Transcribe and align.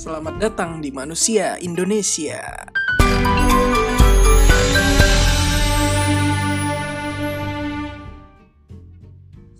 Selamat 0.00 0.40
datang 0.40 0.80
di 0.80 0.88
Manusia 0.88 1.60
Indonesia. 1.60 2.40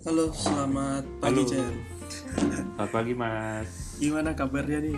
Halo, 0.01 0.33
selamat 0.33 1.05
pagi, 1.21 1.29
Halo. 1.29 1.41
Jan. 1.45 1.75
Selamat 2.17 2.89
pagi 2.89 3.13
mas 3.13 3.69
Gimana 4.01 4.33
kabarnya 4.33 4.81
nih? 4.81 4.97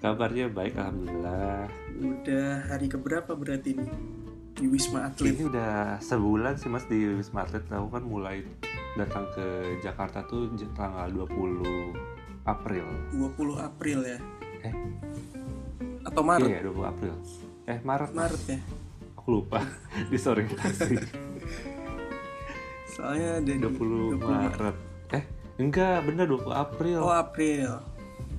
Kabarnya 0.00 0.48
baik 0.48 0.80
alhamdulillah 0.80 1.68
Udah 2.00 2.72
hari 2.72 2.88
keberapa 2.88 3.36
berarti 3.36 3.76
nih? 3.76 3.90
Di 4.56 4.64
Wisma 4.64 5.12
Atlet. 5.12 5.36
Ini 5.36 5.52
udah 5.52 6.00
sebulan 6.00 6.56
sih 6.56 6.72
mas 6.72 6.88
di 6.88 7.20
Wisma 7.20 7.44
Atlet 7.44 7.68
Aku 7.68 7.92
kan 7.92 8.00
mulai 8.00 8.40
datang 8.96 9.28
ke 9.36 9.76
Jakarta 9.84 10.24
tuh 10.24 10.48
tanggal 10.72 11.12
20 11.12 12.21
April 12.42 12.86
20 13.12 13.38
April 13.60 13.98
ya? 14.02 14.18
Eh. 14.62 14.74
Atau 16.02 16.22
Maret? 16.22 16.48
Iya 16.48 16.60
20 16.66 16.82
April 16.84 17.14
Eh 17.64 17.78
Maret. 17.80 18.10
Maret 18.10 18.42
ya? 18.48 18.58
Aku 19.14 19.28
lupa 19.32 19.62
Disorientasi 20.10 20.98
Soalnya 22.94 23.38
ada 23.38 23.52
20 23.68 24.18
Maret 24.18 24.76
Eh 25.10 25.24
enggak 25.56 26.02
bener 26.02 26.26
20 26.26 26.50
April 26.50 26.98
Oh, 27.00 27.12
April. 27.12 27.70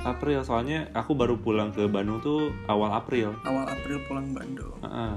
April 0.01 0.41
soalnya 0.41 0.91
aku 0.91 1.13
baru 1.13 1.37
pulang 1.37 1.69
ke 1.69 1.85
Bandung 1.85 2.19
tuh 2.19 2.51
awal 2.67 2.91
April 2.91 3.37
Awal 3.41 3.65
April 3.69 4.01
pulang 4.03 4.33
Bandung. 4.33 4.73
Heeh. 4.81 5.15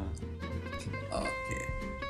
Oke. 1.10 1.58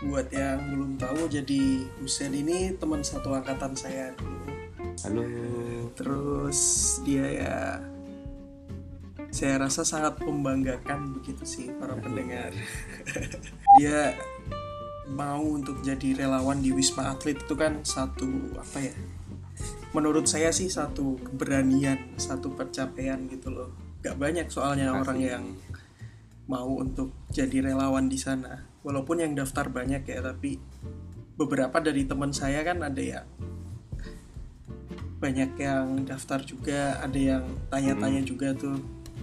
Buat 0.04 0.28
yang 0.28 0.60
belum 0.68 0.90
tahu, 0.96 1.24
jadi 1.26 1.62
Husen 1.96 2.36
ini 2.36 2.74
teman 2.74 3.00
satu 3.00 3.32
angkatan 3.32 3.72
saya 3.72 4.12
dulu. 4.12 4.45
Halo 4.76 5.24
Terus 5.96 6.60
dia 7.00 7.24
ya, 7.32 7.80
saya 9.32 9.64
rasa 9.64 9.88
sangat 9.88 10.20
membanggakan 10.20 11.16
begitu 11.16 11.48
sih 11.48 11.72
para 11.80 11.96
pendengar. 11.96 12.52
dia 13.80 14.12
mau 15.08 15.40
untuk 15.40 15.80
jadi 15.80 16.20
relawan 16.20 16.60
di 16.60 16.76
Wisma 16.76 17.16
Atlet 17.16 17.40
itu 17.40 17.56
kan 17.56 17.80
satu 17.80 18.28
apa 18.60 18.92
ya? 18.92 18.94
Menurut 19.96 20.28
saya 20.28 20.52
sih 20.52 20.68
satu 20.68 21.16
keberanian, 21.24 22.20
satu 22.20 22.52
pencapaian 22.52 23.24
gitu 23.32 23.48
loh. 23.48 23.72
Gak 24.04 24.20
banyak 24.20 24.52
soalnya 24.52 24.92
Makasih. 24.92 25.00
orang 25.00 25.18
yang 25.24 25.44
mau 26.44 26.68
untuk 26.76 27.16
jadi 27.32 27.72
relawan 27.72 28.12
di 28.12 28.20
sana. 28.20 28.68
Walaupun 28.84 29.24
yang 29.24 29.32
daftar 29.32 29.72
banyak 29.72 30.04
ya, 30.04 30.20
tapi 30.20 30.60
beberapa 31.40 31.80
dari 31.80 32.04
teman 32.04 32.36
saya 32.36 32.60
kan 32.60 32.84
ada 32.84 33.00
yang 33.00 33.26
banyak 35.16 35.50
yang 35.56 36.04
daftar 36.04 36.40
juga, 36.44 37.00
ada 37.00 37.16
yang 37.16 37.44
tanya-tanya 37.72 38.20
juga 38.20 38.52
tuh, 38.52 38.76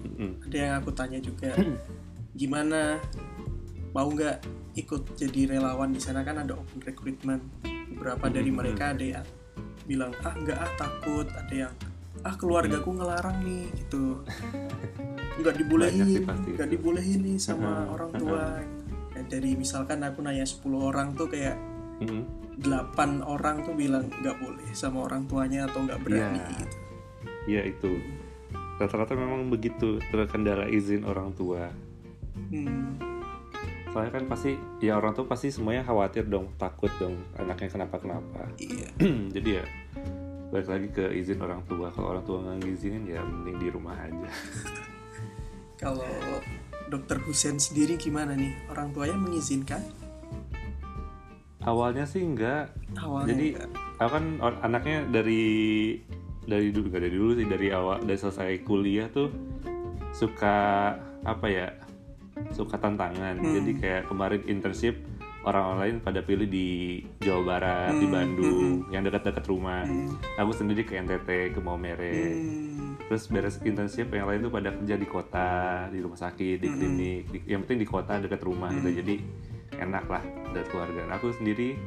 Mm-mm. 0.04 0.42
ada 0.50 0.58
yang 0.58 0.74
aku 0.82 0.90
tanya 0.94 1.20
juga, 1.22 1.54
gimana? 2.42 2.98
Mau 3.94 4.10
nggak 4.10 4.42
ikut 4.74 5.14
jadi 5.14 5.54
relawan 5.54 5.94
di 5.94 6.02
sana? 6.02 6.26
Kan 6.26 6.42
ada 6.42 6.58
open 6.58 6.82
recruitment. 6.82 7.46
Beberapa 7.94 8.26
dari 8.26 8.50
mereka 8.50 8.98
ada 8.98 9.06
yang 9.22 9.28
bilang 9.86 10.18
ah 10.26 10.34
nggak 10.34 10.58
ah 10.58 10.72
takut, 10.82 11.30
ada 11.30 11.54
yang 11.54 11.74
ah 12.26 12.34
keluargaku 12.34 12.90
ngelarang 12.98 13.38
nih 13.46 13.70
gitu, 13.86 14.26
nggak 15.40 15.56
dibolehin, 15.62 16.26
nggak 16.26 16.70
dibolehin 16.74 17.22
nih 17.22 17.38
sama 17.38 17.86
orang 17.94 18.12
tua. 18.18 18.64
Nah, 19.14 19.24
dari 19.30 19.54
misalkan 19.54 20.02
aku 20.02 20.26
nanya 20.26 20.46
10 20.46 20.66
orang 20.74 21.14
tuh 21.14 21.30
kayak. 21.30 21.58
Delapan 22.56 23.22
orang 23.22 23.62
tuh 23.62 23.74
bilang 23.74 24.06
nggak 24.10 24.38
boleh 24.38 24.68
sama 24.72 25.06
orang 25.06 25.26
tuanya 25.26 25.66
atau 25.66 25.84
nggak 25.84 26.00
berani 26.02 26.40
Iya. 26.40 26.50
gitu. 26.60 26.78
Ya 27.44 27.62
itu 27.66 27.92
rata-rata 28.78 29.14
memang 29.14 29.48
begitu 29.48 29.98
terkendala 30.10 30.66
izin 30.68 31.04
orang 31.04 31.34
tua. 31.34 31.70
Hmm, 32.50 32.98
Soalnya 33.94 34.10
kan 34.10 34.26
pasti 34.26 34.58
ya 34.82 34.98
orang 34.98 35.14
tua 35.14 35.30
pasti 35.30 35.54
semuanya 35.54 35.86
khawatir 35.86 36.26
dong, 36.26 36.50
takut 36.58 36.90
dong 36.98 37.14
anaknya 37.38 37.70
kenapa-kenapa. 37.70 38.50
iya. 38.58 38.90
Jadi 39.38 39.50
ya 39.62 39.66
balik 40.50 40.70
lagi 40.70 40.88
ke 40.90 41.06
izin 41.14 41.38
orang 41.42 41.62
tua. 41.66 41.94
Kalau 41.94 42.14
orang 42.18 42.26
tua 42.26 42.38
nggak 42.42 42.58
ngizinin 42.62 43.06
ya 43.06 43.22
mending 43.22 43.58
di 43.58 43.68
rumah 43.70 43.94
aja. 43.98 44.30
Kalau 45.82 46.06
Dokter 46.90 47.18
Husen 47.22 47.58
sendiri 47.58 47.98
gimana 47.98 48.34
nih? 48.34 48.54
Orang 48.70 48.94
tuanya 48.94 49.18
mengizinkan? 49.18 49.82
Awalnya 51.64 52.04
sih 52.04 52.22
enggak. 52.22 52.72
Awalnya 52.94 53.28
Jadi 53.30 53.48
enggak. 53.54 53.70
aku 53.98 54.12
kan 54.12 54.26
anaknya 54.62 54.98
dari 55.06 55.44
dari 56.44 56.68
dulu 56.70 56.86
nggak 56.88 57.02
dari 57.02 57.16
dulu 57.16 57.32
sih 57.34 57.48
dari 57.48 57.68
awal 57.70 57.98
dari 58.00 58.20
selesai 58.20 58.52
kuliah 58.62 59.08
tuh 59.08 59.32
suka 60.12 60.56
apa 61.24 61.48
ya 61.48 61.68
suka 62.52 62.76
tantangan 62.76 63.40
Hmm. 63.40 63.54
jadi 63.54 63.72
kayak 63.74 64.02
kemarin 64.06 64.42
internship 64.46 65.00
orang 65.42 65.76
lain 65.78 65.96
pada 66.00 66.20
pilih 66.20 66.44
di 66.46 66.68
Jawa 67.18 67.42
Barat 67.46 67.94
di 67.94 68.04
Hmm, 68.04 68.14
Bandung 68.14 68.60
yang 68.90 69.02
dekat-dekat 69.02 69.46
rumah 69.46 69.84
Hmm, 69.84 70.12
aku 70.36 70.52
sendiri 70.52 70.84
ke 70.84 70.96
NTT 70.98 71.30
ke 71.52 71.60
Maumere 71.60 72.12
hmm, 72.34 73.08
terus 73.08 73.28
beres 73.28 73.60
internship 73.62 74.08
yang 74.10 74.26
lain 74.26 74.40
tuh 74.42 74.52
pada 74.52 74.72
kerja 74.74 74.96
di 74.96 75.08
kota 75.08 75.50
di 75.88 76.00
rumah 76.00 76.18
sakit 76.18 76.58
di 76.58 76.68
Hmm. 76.68 76.76
klinik 76.76 77.22
di- 77.30 77.46
yang 77.48 77.64
penting 77.64 77.80
di 77.80 77.88
kota 77.88 78.20
dekat 78.20 78.42
rumah 78.42 78.68
gitu 78.74 78.90
Hmm. 78.90 79.00
jadi 79.00 79.16
enak 79.80 80.06
lah 80.10 80.24
dari 80.52 80.68
keluarga. 80.70 81.02
Nah, 81.08 81.16
aku 81.18 81.34
sendiri 81.34 81.78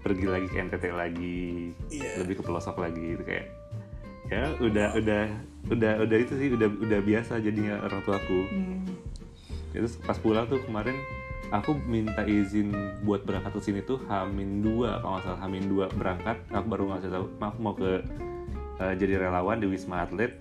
pergi 0.00 0.26
lagi 0.26 0.48
ke 0.48 0.56
NTT 0.64 0.84
lagi 0.96 1.38
Iya. 1.92 2.24
lebih 2.24 2.40
ke 2.40 2.42
pelosok 2.44 2.80
lagi 2.80 3.16
gitu 3.16 3.20
kayak 3.20 3.52
ya 4.32 4.48
udah 4.56 4.96
udah 4.96 5.22
udah 5.68 5.92
udah 6.06 6.16
itu 6.16 6.32
sih 6.40 6.48
udah 6.54 6.70
udah 6.70 7.00
biasa 7.04 7.42
jadinya 7.42 7.82
orang 7.84 8.00
tuaku. 8.06 8.40
Hmm, 8.48 8.86
terus 9.76 9.98
pas 10.00 10.16
pulang 10.16 10.48
tuh 10.48 10.62
kemarin 10.64 10.96
aku 11.50 11.74
minta 11.84 12.22
izin 12.24 12.70
buat 13.02 13.26
berangkat 13.26 13.52
ke 13.58 13.60
sini 13.60 13.80
tuh 13.82 13.98
Hamin 14.06 14.62
dua 14.62 15.02
kalau 15.02 15.18
nggak 15.18 15.24
salah 15.26 15.40
Hamin 15.44 15.64
dua 15.68 15.90
berangkat. 15.92 16.38
Aku 16.48 16.66
baru 16.70 16.94
ngasih 16.94 17.10
tahu 17.10 17.24
aku 17.42 17.58
mau 17.60 17.74
ke 17.74 17.90
eh, 18.80 18.94
jadi 18.96 19.20
relawan 19.20 19.60
di 19.60 19.66
Wisma 19.68 20.06
Atlet 20.06 20.38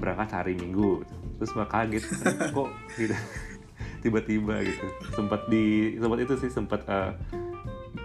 berangkat 0.00 0.28
hari 0.34 0.56
Minggu. 0.56 1.04
Terus 1.38 1.52
malah 1.56 1.70
kaget 1.70 2.04
kok 2.56 2.68
gitu 2.98 3.14
tiba-tiba 4.00 4.60
gitu 4.60 4.86
sempat 5.12 5.46
di 5.46 5.64
sempat 5.94 6.18
itu 6.18 6.34
sih 6.36 6.50
sempat 6.50 6.80
eh, 6.84 7.12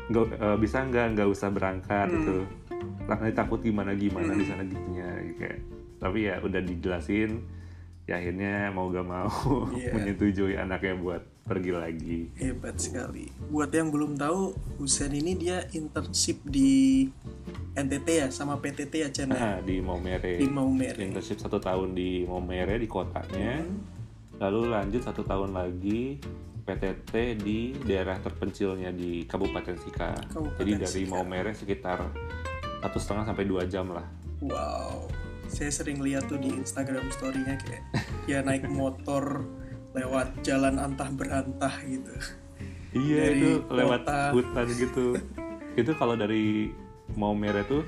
nggak 0.06 0.26
eh, 0.34 0.58
bisa 0.58 0.78
nggak 0.82 1.06
nggak 1.14 1.28
usah 1.28 1.50
berangkat 1.50 2.08
Hmm. 2.08 2.16
gitu 2.16 2.38
nanti 3.06 3.34
takut 3.34 3.60
gimana 3.60 3.94
gimana 3.94 4.32
di 4.32 4.42
Hmm. 4.42 4.50
sana 4.52 4.64
gitunya 4.64 5.08
kayak 5.36 5.60
tapi 5.98 6.26
ya 6.26 6.38
udah 6.40 6.60
dijelasin 6.60 7.42
ya 8.06 8.16
akhirnya 8.16 8.70
mau 8.70 8.88
gak 8.88 9.02
mau 9.04 9.30
Iya. 9.74 9.90
menyetujui 9.92 10.54
anaknya 10.54 10.94
buat 10.96 11.22
pergi 11.42 11.72
lagi 11.72 12.20
hebat 12.36 12.74
sekali. 12.76 13.30
Buat 13.48 13.70
yang 13.70 13.90
belum 13.90 14.14
tahu, 14.16 14.50
Husen 14.78 15.14
ini 15.14 15.34
dia 15.36 15.62
internship 15.72 16.42
di 16.44 17.06
NTT 17.72 18.08
ya 18.10 18.28
sama 18.30 18.58
PTT 18.58 18.94
ya 19.00 19.10
Chan 19.10 19.30
ya? 19.30 19.34
nah, 19.34 19.58
di 19.60 19.78
Maumere 19.78 20.38
di 20.38 20.48
Maumere. 20.48 21.06
internship 21.06 21.38
satu 21.38 21.58
tahun 21.60 21.94
di 21.94 22.26
Maumere 22.26 22.78
di 22.78 22.86
kotanya 22.86 23.62
Hmm, 23.62 23.78
lalu 24.38 24.68
lanjut 24.68 25.02
satu 25.02 25.24
tahun 25.24 25.56
lagi 25.56 26.20
PTT 26.66 27.12
di 27.38 27.60
daerah 27.78 28.18
terpencilnya 28.18 28.90
di 28.90 29.24
Kabupaten 29.24 29.78
Sika 29.78 30.18
Kabupaten 30.28 30.60
jadi 30.60 30.72
dari 30.82 31.02
Sika. 31.06 31.12
Maumere 31.12 31.52
sekitar 31.54 32.00
satu 32.82 32.98
setengah 32.98 33.24
sampai 33.26 33.46
dua 33.46 33.64
jam 33.66 33.90
lah 33.90 34.06
Wow, 34.44 35.08
saya 35.48 35.72
sering 35.72 36.04
lihat 36.04 36.28
tuh 36.28 36.38
di 36.38 36.52
Instagram 36.52 37.08
story-nya 37.10 37.56
kayak 37.58 37.84
dia 38.26 38.44
naik 38.44 38.68
motor 38.82 39.48
lewat 39.96 40.44
jalan 40.44 40.76
antah 40.76 41.08
berantah 41.08 41.72
gitu. 41.88 42.12
iya 42.92 43.32
Dari 43.32 43.40
itu 43.40 43.50
lewat 43.72 44.02
kota. 44.04 44.20
hutan 44.36 44.68
gitu 44.76 45.06
itu 45.80 45.92
kalau 45.96 46.20
dari 46.20 46.70
Maumere 47.16 47.64
tuh 47.64 47.86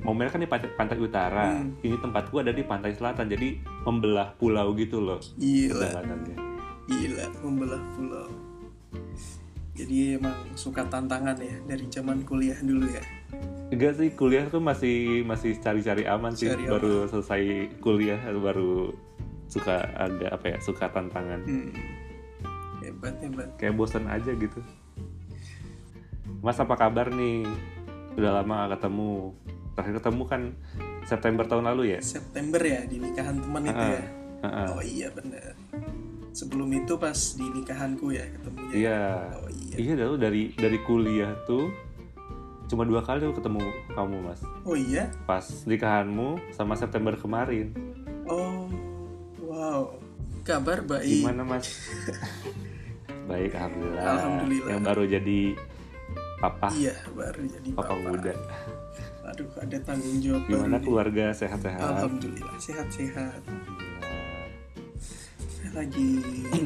Maumere 0.00 0.28
kan 0.28 0.40
di 0.40 0.48
pantai, 0.48 0.70
pantai 0.72 0.98
utara 0.98 1.52
Hmm. 1.52 1.76
ini 1.80 1.94
tempatku 1.94 2.34
ada 2.36 2.50
di 2.50 2.64
pantai 2.64 2.90
selatan 2.90 3.28
jadi 3.28 3.54
membelah 3.82 4.34
pulau 4.34 4.72
gitu 4.72 4.98
loh 4.98 5.20
Gila, 5.36 5.92
gila 6.88 7.26
membelah 7.40 7.82
pulau. 7.94 8.26
Jadi 9.72 10.16
emang 10.16 10.36
suka 10.52 10.84
tantangan 10.84 11.32
ya 11.36 11.56
dari 11.64 11.88
zaman 11.88 12.20
kuliah 12.22 12.58
dulu 12.60 12.84
ya. 12.84 13.00
Enggak 13.72 13.96
sih 13.96 14.12
kuliah 14.12 14.44
tuh 14.46 14.60
masih 14.60 15.24
masih 15.24 15.56
cari-cari 15.56 16.04
aman 16.04 16.36
sih 16.36 16.52
Cari 16.52 16.68
baru 16.68 17.08
selesai 17.08 17.42
kuliah 17.78 18.20
baru 18.28 18.92
suka 19.48 19.80
ada 19.94 20.28
apa 20.28 20.44
ya 20.46 20.58
suka 20.58 20.88
tantangan 20.88 21.40
Hmm. 21.44 21.72
Hebat 22.80 23.14
hebat. 23.22 23.48
kayak 23.56 23.72
bosan 23.72 24.04
aja 24.06 24.28
gitu 24.30 24.60
Mas 26.42 26.58
apa 26.58 26.74
kabar 26.74 27.08
nih 27.08 27.46
udah 28.12 28.42
lama 28.42 28.66
gak 28.66 28.76
ketemu 28.76 29.32
terakhir 29.72 29.94
ketemu 29.98 30.22
kan 30.24 30.42
September 31.02 31.44
tahun 31.44 31.64
lalu 31.66 31.96
ya 31.96 32.00
September 32.00 32.58
ya 32.58 32.84
di 32.84 32.96
nikahan 32.96 33.36
teman 33.36 33.62
itu 33.64 33.84
ya. 33.90 34.04
Heeh. 34.42 34.66
Oh 34.68 34.82
iya 34.82 35.08
benar. 35.10 35.52
Sebelum 36.32 36.68
itu 36.70 36.96
pas 36.96 37.14
di 37.14 37.46
nikahanku 37.46 38.10
ya 38.10 38.24
ketemunya. 38.26 38.72
iya 38.72 39.00
Oh 39.34 39.48
iya. 39.48 39.76
iya 39.76 39.92
dari 40.16 40.50
dari 40.52 40.78
kuliah 40.80 41.32
tuh 41.42 41.68
cuma 42.66 42.82
dua 42.82 43.00
kali 43.00 43.20
aku 43.20 43.36
ketemu 43.36 43.60
kamu 43.90 44.16
mas 44.22 44.40
Oh 44.64 44.72
iya. 44.72 45.12
pas 45.22 45.44
nikahanmu 45.62 46.40
sama 46.50 46.72
September 46.72 47.12
kemarin 47.12 47.76
Oh 48.24 48.64
Wow, 49.42 50.00
kabar 50.42 50.80
baik. 50.80 51.20
Gimana 51.20 51.44
mas? 51.44 51.68
Baik, 53.28 53.52
alhamdulillah. 53.52 54.00
Alhamdulillah. 54.02 54.70
Yang 54.72 54.82
baru 54.82 55.02
jadi 55.04 55.40
papa, 56.40 56.68
Iya, 56.72 56.96
baru 57.12 57.42
jadi 57.44 57.68
papa 57.70 57.92
papa. 57.92 58.00
muda. 58.02 58.32
Aduh, 59.32 59.48
ada 59.56 59.76
tanggung 59.80 60.20
jawab 60.20 60.44
Gimana 60.44 60.76
baru 60.76 60.84
keluarga 60.84 61.24
sehat-sehat? 61.32 61.80
Alhamdulillah, 61.80 62.52
sehat-sehat. 62.60 63.40
Alhamdulillah. 63.40 64.44
Saya 65.40 65.70
lagi 65.72 66.10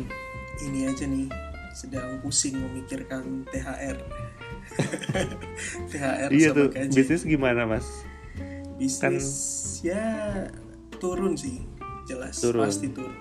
ini 0.66 0.80
aja 0.90 1.04
nih, 1.06 1.30
sedang 1.72 2.18
pusing 2.20 2.58
memikirkan 2.58 3.46
THR. 3.54 3.98
THR 5.94 6.28
Iya 6.34 6.50
sama 6.50 6.58
tuh, 6.58 6.66
gaji. 6.74 6.90
bisnis 6.90 7.22
gimana 7.22 7.62
mas? 7.70 7.86
Bisnis 8.76 9.28
ya 9.80 10.04
turun 10.98 11.38
sih, 11.38 11.62
jelas 12.04 12.42
Turun. 12.42 12.66
pasti 12.66 12.90
turun. 12.90 13.14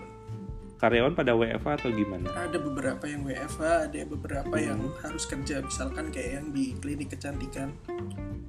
Karyawan 0.76 1.16
pada 1.16 1.32
WFA 1.32 1.80
atau 1.80 1.90
gimana? 1.90 2.28
Ada 2.36 2.60
beberapa 2.60 3.08
yang 3.08 3.24
WFH, 3.24 3.62
ada 3.88 4.00
beberapa 4.06 4.56
yang 4.60 4.80
Hmm. 4.84 4.96
harus 5.02 5.24
kerja, 5.24 5.64
misalkan 5.64 6.12
kayak 6.12 6.32
yang 6.36 6.48
di 6.52 6.76
klinik 6.76 7.16
kecantikan. 7.16 7.72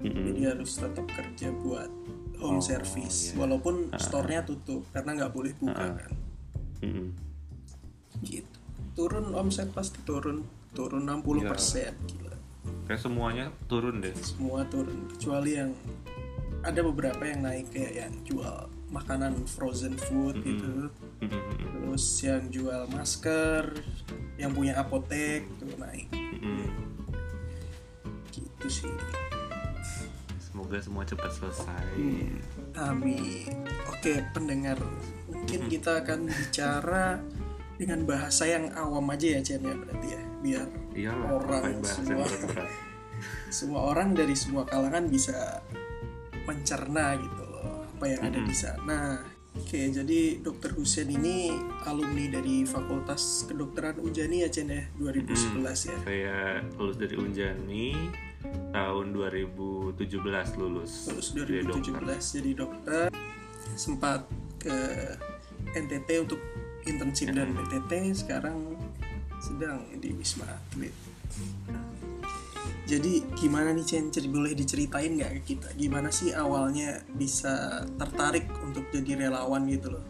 Mm-mm. 0.02 0.34
Jadi 0.34 0.42
harus 0.44 0.74
tetap 0.74 1.06
kerja 1.06 1.48
buat 1.56 1.88
home 2.36 2.58
Oh, 2.58 2.62
service, 2.62 3.32
iya. 3.32 3.40
walaupun 3.40 3.88
store-nya 3.96 4.42
tutup 4.42 4.84
karena 4.90 5.16
nggak 5.16 5.32
boleh 5.32 5.52
buka 5.56 5.78
Ah. 5.78 5.94
kan. 5.96 6.12
Mm-mm. 6.82 7.08
Gitu. 8.20 8.58
Turun 8.92 9.32
omset 9.32 9.70
pasti 9.70 10.02
turun, 10.02 10.42
turun 10.72 11.06
60 11.06 11.46
persen, 11.46 11.94
gila. 12.04 12.34
Kayak 12.86 13.00
semuanya 13.00 13.46
turun 13.66 14.02
deh. 14.02 14.14
Semua 14.18 14.66
turun, 14.66 15.06
kecuali 15.08 15.54
yang 15.54 15.70
ada 16.60 16.80
beberapa 16.82 17.22
yang 17.22 17.46
naik 17.46 17.70
kayak 17.70 17.92
yang 17.96 18.12
jual 18.26 18.66
makanan 18.90 19.34
frozen 19.50 19.98
food 19.98 20.38
Mm-mm. 20.38 20.46
gitu, 20.46 20.74
Mm-mm. 21.22 21.42
terus 21.58 22.04
yang 22.22 22.42
jual 22.50 22.86
masker, 22.94 23.74
yang 24.38 24.54
punya 24.54 24.78
apotek 24.78 25.46
tuh 25.58 25.70
naik, 25.78 26.06
Mm-mm. 26.14 26.70
gitu 28.30 28.66
sih. 28.70 28.94
Semoga 30.38 30.80
semua 30.80 31.04
cepat 31.04 31.30
selesai. 31.36 31.84
Hmm, 32.00 32.40
Amin. 32.80 33.66
Oke, 33.92 34.24
pendengar, 34.32 34.80
mungkin 35.28 35.68
kita 35.68 36.00
akan 36.00 36.32
bicara 36.32 37.20
dengan 37.76 38.08
bahasa 38.08 38.48
yang 38.48 38.72
awam 38.72 39.04
aja 39.12 39.36
ya, 39.36 39.40
Chen 39.44 39.60
ya 39.60 39.76
berarti 39.76 40.08
ya, 40.16 40.22
biar 40.40 40.68
Iyalah, 40.96 41.28
Orang 41.36 41.84
semua. 41.84 42.24
semua 43.52 43.80
orang 43.92 44.12
dari 44.16 44.32
semua 44.36 44.64
kalangan 44.64 45.08
bisa 45.08 45.60
mencerna 46.48 47.16
gitu 47.20 47.45
apa 47.96 48.12
yang 48.12 48.28
ada 48.28 48.40
di 48.44 48.52
sana. 48.52 49.24
Oke, 49.56 49.88
jadi 49.88 50.36
Dokter 50.44 50.76
Husen 50.76 51.08
ini 51.08 51.48
alumni 51.88 52.28
dari 52.28 52.68
Fakultas 52.68 53.48
Kedokteran 53.48 53.96
Unjani 54.04 54.44
ya, 54.44 54.52
Chen 54.52 54.68
ya, 54.68 54.84
2011 55.00 55.64
ya. 55.88 55.98
Saya 56.04 56.60
lulus 56.76 57.00
dari 57.00 57.16
Unjani 57.16 57.96
tahun 58.76 59.16
2017 59.16 60.60
lulus. 60.60 61.08
Terus 61.08 61.26
Jadi 61.32 61.64
dokter. 61.64 62.04
2017 62.20 62.36
jadi 62.36 62.50
dokter 62.52 63.04
sempat 63.80 64.28
ke 64.60 64.76
NTT 65.72 66.08
untuk 66.20 66.40
internship 66.84 67.32
dan 67.32 67.56
PTT 67.56 68.12
sekarang 68.12 68.76
sedang 69.40 69.88
di 69.96 70.12
Wisma 70.12 70.44
Atlet 70.52 70.92
jadi 72.86 73.12
gimana 73.34 73.74
nih 73.74 73.82
Chen? 73.82 74.08
Boleh 74.30 74.54
diceritain 74.54 75.18
nggak 75.18 75.42
ke 75.42 75.54
kita? 75.54 75.68
Gimana 75.74 76.08
sih 76.08 76.30
awalnya 76.30 77.02
bisa 77.12 77.82
tertarik 77.98 78.46
untuk 78.62 78.86
jadi 78.94 79.26
relawan 79.26 79.66
gitu 79.66 79.98
loh? 79.98 80.04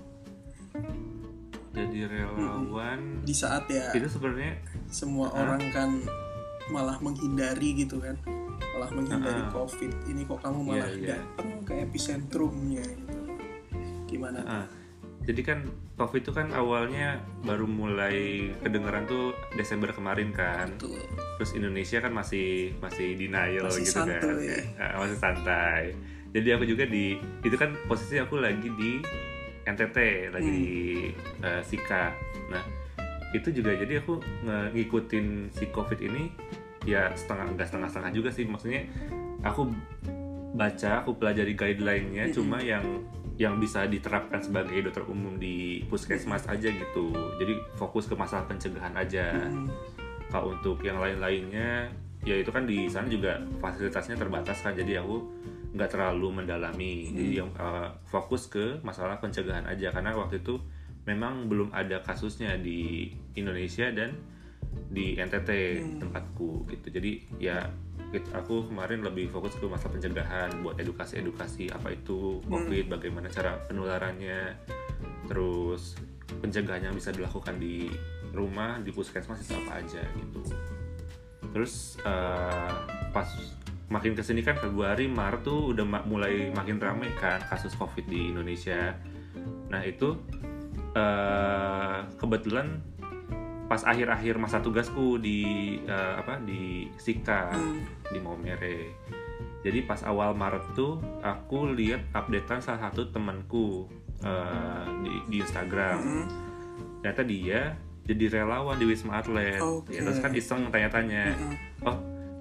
Jadi 1.72 2.08
relawan 2.08 3.20
di 3.20 3.34
saat 3.36 3.68
ya 3.68 3.92
itu 3.92 4.08
sebenarnya 4.08 4.60
semua 4.88 5.28
orang 5.32 5.60
kan 5.72 6.00
malah 6.68 6.96
menghindari 7.00 7.76
gitu 7.80 8.00
kan? 8.00 8.16
Malah 8.76 8.90
menghindari 8.92 9.40
Ah. 9.40 9.48
covid. 9.52 9.92
Ini 10.04 10.24
kok 10.24 10.40
kamu 10.44 10.60
malah 10.60 10.88
Iya, 10.88 11.00
iya. 11.00 11.08
datang 11.16 11.48
ke 11.64 11.72
epicentrumnya 11.80 12.84
gitu. 12.84 13.20
Gimana? 14.08 14.40
Tuh? 14.44 14.68
Jadi 15.26 15.42
kan 15.42 15.58
COVID 15.98 16.22
itu 16.22 16.30
kan 16.30 16.54
awalnya 16.54 17.18
baru 17.42 17.66
mulai 17.66 18.48
kedengeran 18.62 19.04
tuh 19.04 19.34
Desember 19.58 19.90
kemarin 19.90 20.30
kan. 20.30 20.70
Tuh. 20.78 20.94
Terus 21.36 21.52
Indonesia 21.52 21.98
kan 21.98 22.14
masih 22.14 22.72
masih 22.78 23.18
denial 23.18 23.66
Masih 23.66 23.82
gitu 23.84 24.06
kan. 24.06 24.22
santuy. 24.22 24.46
Ah, 24.78 25.02
masih 25.02 25.18
santai. 25.18 25.82
Jadi 26.30 26.48
aku 26.54 26.64
juga 26.64 26.86
di 26.86 27.18
itu 27.42 27.56
kan 27.56 27.74
posisi 27.84 28.16
aku 28.16 28.38
lagi 28.38 28.70
di 28.70 29.02
NTT, 29.66 30.30
lagi 30.30 30.46
Hmm. 30.46 30.58
di 30.62 30.78
eh, 31.42 31.62
Sika. 31.66 32.14
Nah, 32.46 32.62
itu 33.34 33.50
juga 33.50 33.74
jadi 33.74 33.98
aku 33.98 34.22
ngikutin 34.46 35.50
si 35.50 35.66
COVID 35.68 35.98
ini 36.00 36.30
ya 36.86 37.10
setengah 37.12 37.50
enggak 37.50 37.66
setengah-setengah 37.66 38.12
juga 38.14 38.30
sih 38.30 38.46
maksudnya 38.46 38.86
aku 39.42 39.74
baca 40.54 41.02
aku 41.02 41.18
pelajari 41.18 41.52
guideline-nya 41.52 42.30
Mm-mm. 42.30 42.36
cuma 42.38 42.62
yang 42.62 43.02
yang 43.36 43.60
bisa 43.60 43.84
diterapkan 43.84 44.40
sebagai 44.40 44.88
dokter 44.88 45.04
umum 45.04 45.36
di 45.36 45.84
puskesmas 45.92 46.48
aja 46.48 46.72
gitu. 46.72 47.12
Jadi 47.36 47.60
fokus 47.76 48.08
ke 48.08 48.16
masalah 48.16 48.48
pencegahan 48.48 48.96
aja. 48.96 49.32
Hmm. 49.48 49.68
kalau 50.26 50.58
untuk 50.58 50.82
yang 50.82 50.98
lain-lainnya 50.98 51.86
ya 52.26 52.34
itu 52.34 52.50
kan 52.50 52.66
di 52.66 52.90
sana 52.90 53.06
juga 53.06 53.38
fasilitasnya 53.62 54.18
terbatas 54.18 54.58
kan. 54.64 54.74
Jadi 54.74 54.98
aku 54.98 55.22
nggak 55.76 55.90
terlalu 55.92 56.42
mendalami. 56.42 57.12
Jadi 57.14 57.32
yang 57.38 57.52
uh, 57.54 57.92
fokus 58.08 58.50
ke 58.50 58.82
masalah 58.82 59.22
pencegahan 59.22 59.68
aja. 59.70 59.94
Karena 59.94 60.16
waktu 60.18 60.42
itu 60.42 60.58
memang 61.06 61.46
belum 61.46 61.70
ada 61.70 62.02
kasusnya 62.02 62.58
di 62.58 63.12
Indonesia 63.38 63.86
dan 63.94 64.18
di 64.90 65.14
NTT 65.14 65.50
Hmm. 65.78 65.98
tempatku 66.02 66.66
gitu. 66.74 66.88
Jadi 66.90 67.12
ya 67.38 67.70
aku 68.32 68.70
kemarin 68.70 69.02
lebih 69.02 69.28
fokus 69.28 69.58
ke 69.58 69.66
masalah 69.66 69.98
pencegahan 69.98 70.50
buat 70.62 70.78
edukasi-edukasi 70.78 71.74
apa 71.74 71.92
itu 71.92 72.40
COVID 72.46 72.86
bagaimana 72.88 73.26
cara 73.28 73.58
penularannya 73.66 74.56
terus 75.26 75.98
pencegahan 76.38 76.90
yang 76.90 76.94
bisa 76.94 77.10
dilakukan 77.10 77.58
di 77.58 77.90
rumah 78.30 78.78
di 78.82 78.90
puskesmas 78.92 79.42
itu 79.42 79.54
apa 79.56 79.82
aja 79.82 80.02
gitu. 80.16 80.40
Terus 81.50 81.96
eh, 82.04 82.72
pas 83.10 83.28
makin 83.86 84.18
ke 84.18 84.22
sini 84.22 84.42
kan 84.42 84.58
Februari 84.58 85.06
Maret 85.06 85.46
tuh 85.46 85.72
udah 85.72 85.86
ma- 85.86 86.06
mulai 86.06 86.50
makin 86.50 86.82
ramai 86.82 87.10
kan 87.16 87.42
kasus 87.46 87.74
COVID 87.78 88.06
di 88.06 88.30
Indonesia. 88.34 88.94
Nah 89.72 89.82
itu 89.82 90.14
eh, 90.94 91.98
kebetulan 92.18 92.82
pas 93.66 93.82
akhir-akhir 93.82 94.34
masa 94.36 94.58
tugasku 94.58 95.18
di 95.18 95.42
eh, 95.82 96.14
apa 96.16 96.38
di 96.38 96.86
Sika 96.96 97.50
Hmm. 97.50 97.82
di 98.06 98.18
Maumere. 98.18 98.94
Jadi 99.60 99.82
pas 99.82 99.98
awal 100.02 100.30
Maret 100.32 100.62
tuh 100.72 101.02
aku 101.18 101.74
lihat 101.74 102.06
updatean 102.12 102.62
salah 102.62 102.86
satu 102.86 103.10
temanku 103.10 103.90
eh, 104.20 104.84
di, 105.02 105.12
di 105.28 105.36
Instagram. 105.40 105.98
Hmm. 105.98 106.26
ternyata 106.96 107.22
dia 107.22 107.60
jadi 108.02 108.42
relawan 108.42 108.74
di 108.76 108.86
Wisma 108.86 109.18
Atlet. 109.18 109.58
Oke. 109.58 109.94
Ya, 109.94 110.02
terus 110.02 110.18
kan 110.18 110.30
iseng 110.32 110.70
tanya-tanya. 110.70 111.34
Hmm. 111.34 111.54
oh 111.84 111.96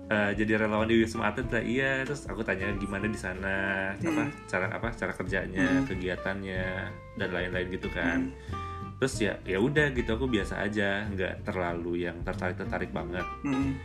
eh, 0.08 0.32
jadi 0.34 0.62
relawan 0.62 0.86
di 0.86 1.02
Wisma 1.02 1.30
Atlet? 1.30 1.50
Lah 1.50 1.62
iya. 1.62 1.92
Terus 2.02 2.26
aku 2.26 2.42
tanya 2.42 2.70
gimana 2.78 3.06
di 3.06 3.18
sana? 3.18 3.58
Apa 3.94 4.24
cara 4.46 4.66
apa 4.70 4.88
cara 4.92 5.10
kerjanya 5.12 5.82
Hmm. 5.82 5.86
kegiatannya? 5.86 6.66
Dan 7.18 7.30
lain-lain 7.30 7.68
gitu 7.72 7.90
kan 7.90 8.30
terus 8.96 9.16
ya 9.20 9.36
ya 9.44 9.60
udah 9.60 9.92
gitu 9.92 10.16
aku 10.16 10.26
biasa 10.32 10.64
aja 10.64 11.04
nggak 11.12 11.44
terlalu 11.44 12.08
yang 12.08 12.16
tertarik 12.24 12.56
tertarik 12.56 12.92
banget. 12.96 13.26
Hmm. 13.44 13.76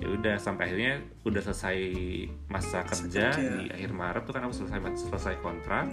ya 0.00 0.08
udah 0.16 0.40
sampai 0.40 0.72
akhirnya 0.72 1.04
udah 1.28 1.44
selesai 1.44 1.78
masa 2.48 2.80
kerja, 2.88 3.36
kerja. 3.36 3.52
di 3.60 3.68
akhir 3.68 3.92
Maret 3.92 4.24
tuh 4.24 4.32
kan 4.32 4.48
aku 4.48 4.54
selesai 4.56 4.80
selesai 4.96 5.34
kontrak. 5.44 5.92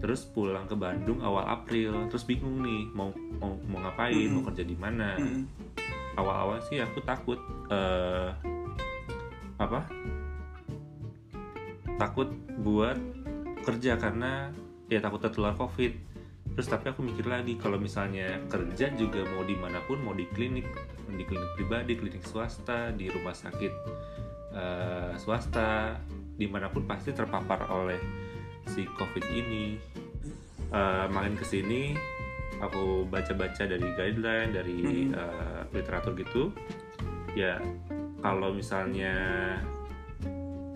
Terus 0.00 0.24
pulang 0.24 0.64
ke 0.64 0.72
Bandung 0.72 1.20
awal 1.20 1.44
April 1.44 2.08
terus 2.08 2.24
bingung 2.24 2.64
nih 2.64 2.88
mau 2.96 3.12
mau, 3.36 3.60
mau 3.68 3.84
ngapain 3.84 4.32
mau 4.32 4.40
kerja 4.48 4.64
di 4.64 4.76
mana. 4.76 5.20
Hmm. 5.20 5.44
awal-awal 6.16 6.64
sih 6.64 6.80
aku 6.80 7.04
takut 7.04 7.36
eh 7.68 8.32
apa? 9.60 9.84
Takut 12.00 12.32
buat 12.56 12.96
kerja 13.68 14.00
karena 14.00 14.48
ya 14.88 15.02
takut 15.04 15.20
tertular 15.20 15.52
covid 15.52 16.15
terus 16.56 16.72
tapi 16.72 16.88
aku 16.88 17.04
mikir 17.04 17.28
lagi 17.28 17.60
kalau 17.60 17.76
misalnya 17.76 18.40
kerja 18.48 18.88
juga 18.96 19.28
mau 19.28 19.44
di 19.44 19.52
mana 19.60 19.84
pun 19.84 20.00
mau 20.00 20.16
di 20.16 20.24
klinik 20.32 20.64
di 21.12 21.22
klinik 21.28 21.52
pribadi 21.52 21.92
klinik 22.00 22.24
swasta 22.24 22.96
di 22.96 23.12
rumah 23.12 23.36
sakit 23.36 23.72
eh, 24.56 25.12
swasta 25.20 26.00
di 26.36 26.48
mana 26.48 26.72
pun 26.72 26.88
pasti 26.88 27.12
terpapar 27.12 27.68
oleh 27.72 28.00
si 28.68 28.84
covid 28.96 29.24
ini. 29.32 29.76
Eh, 30.66 31.06
makin 31.12 31.38
ke 31.38 31.46
sini 31.46 31.94
aku 32.58 33.06
baca-baca 33.06 33.68
dari 33.68 33.86
guideline 33.94 34.50
dari 34.50 34.80
eh, 35.12 35.60
literatur 35.70 36.16
gitu 36.18 36.50
ya 37.38 37.60
kalau 38.24 38.50
misalnya 38.50 39.14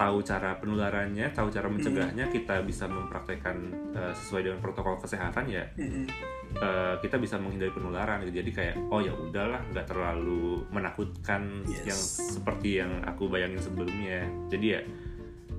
tahu 0.00 0.24
cara 0.24 0.56
penularannya 0.56 1.28
tahu 1.30 1.52
cara 1.52 1.68
mencegahnya 1.68 2.32
kita 2.32 2.64
bisa 2.64 2.88
mempraktekkan 2.88 3.56
eh, 3.92 4.12
sesuai 4.16 4.48
dengan 4.48 4.58
protokol 4.58 4.96
kesehatan 4.96 5.44
ya 5.44 5.60
Hmm. 5.76 6.08
eh, 6.56 6.94
kita 6.98 7.20
bisa 7.20 7.36
menghindari 7.36 7.68
penularan 7.70 8.24
gitu. 8.24 8.40
Jadi 8.40 8.50
kayak 8.50 8.74
oh 8.88 8.98
ya 8.98 9.12
udahlah 9.12 9.60
nggak 9.68 9.86
terlalu 9.86 10.64
menakutkan 10.68 11.62
Yes. 11.68 11.84
yang 11.84 12.00
seperti 12.32 12.80
yang 12.80 13.04
aku 13.04 13.28
bayangin 13.28 13.60
sebelumnya. 13.60 14.24
Jadi 14.48 14.66
ya 14.66 14.80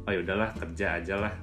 oh 0.01 0.11
ya 0.11 0.19
udahlah 0.19 0.49
kerja 0.51 0.97
aja 0.97 1.15
lah. 1.15 1.33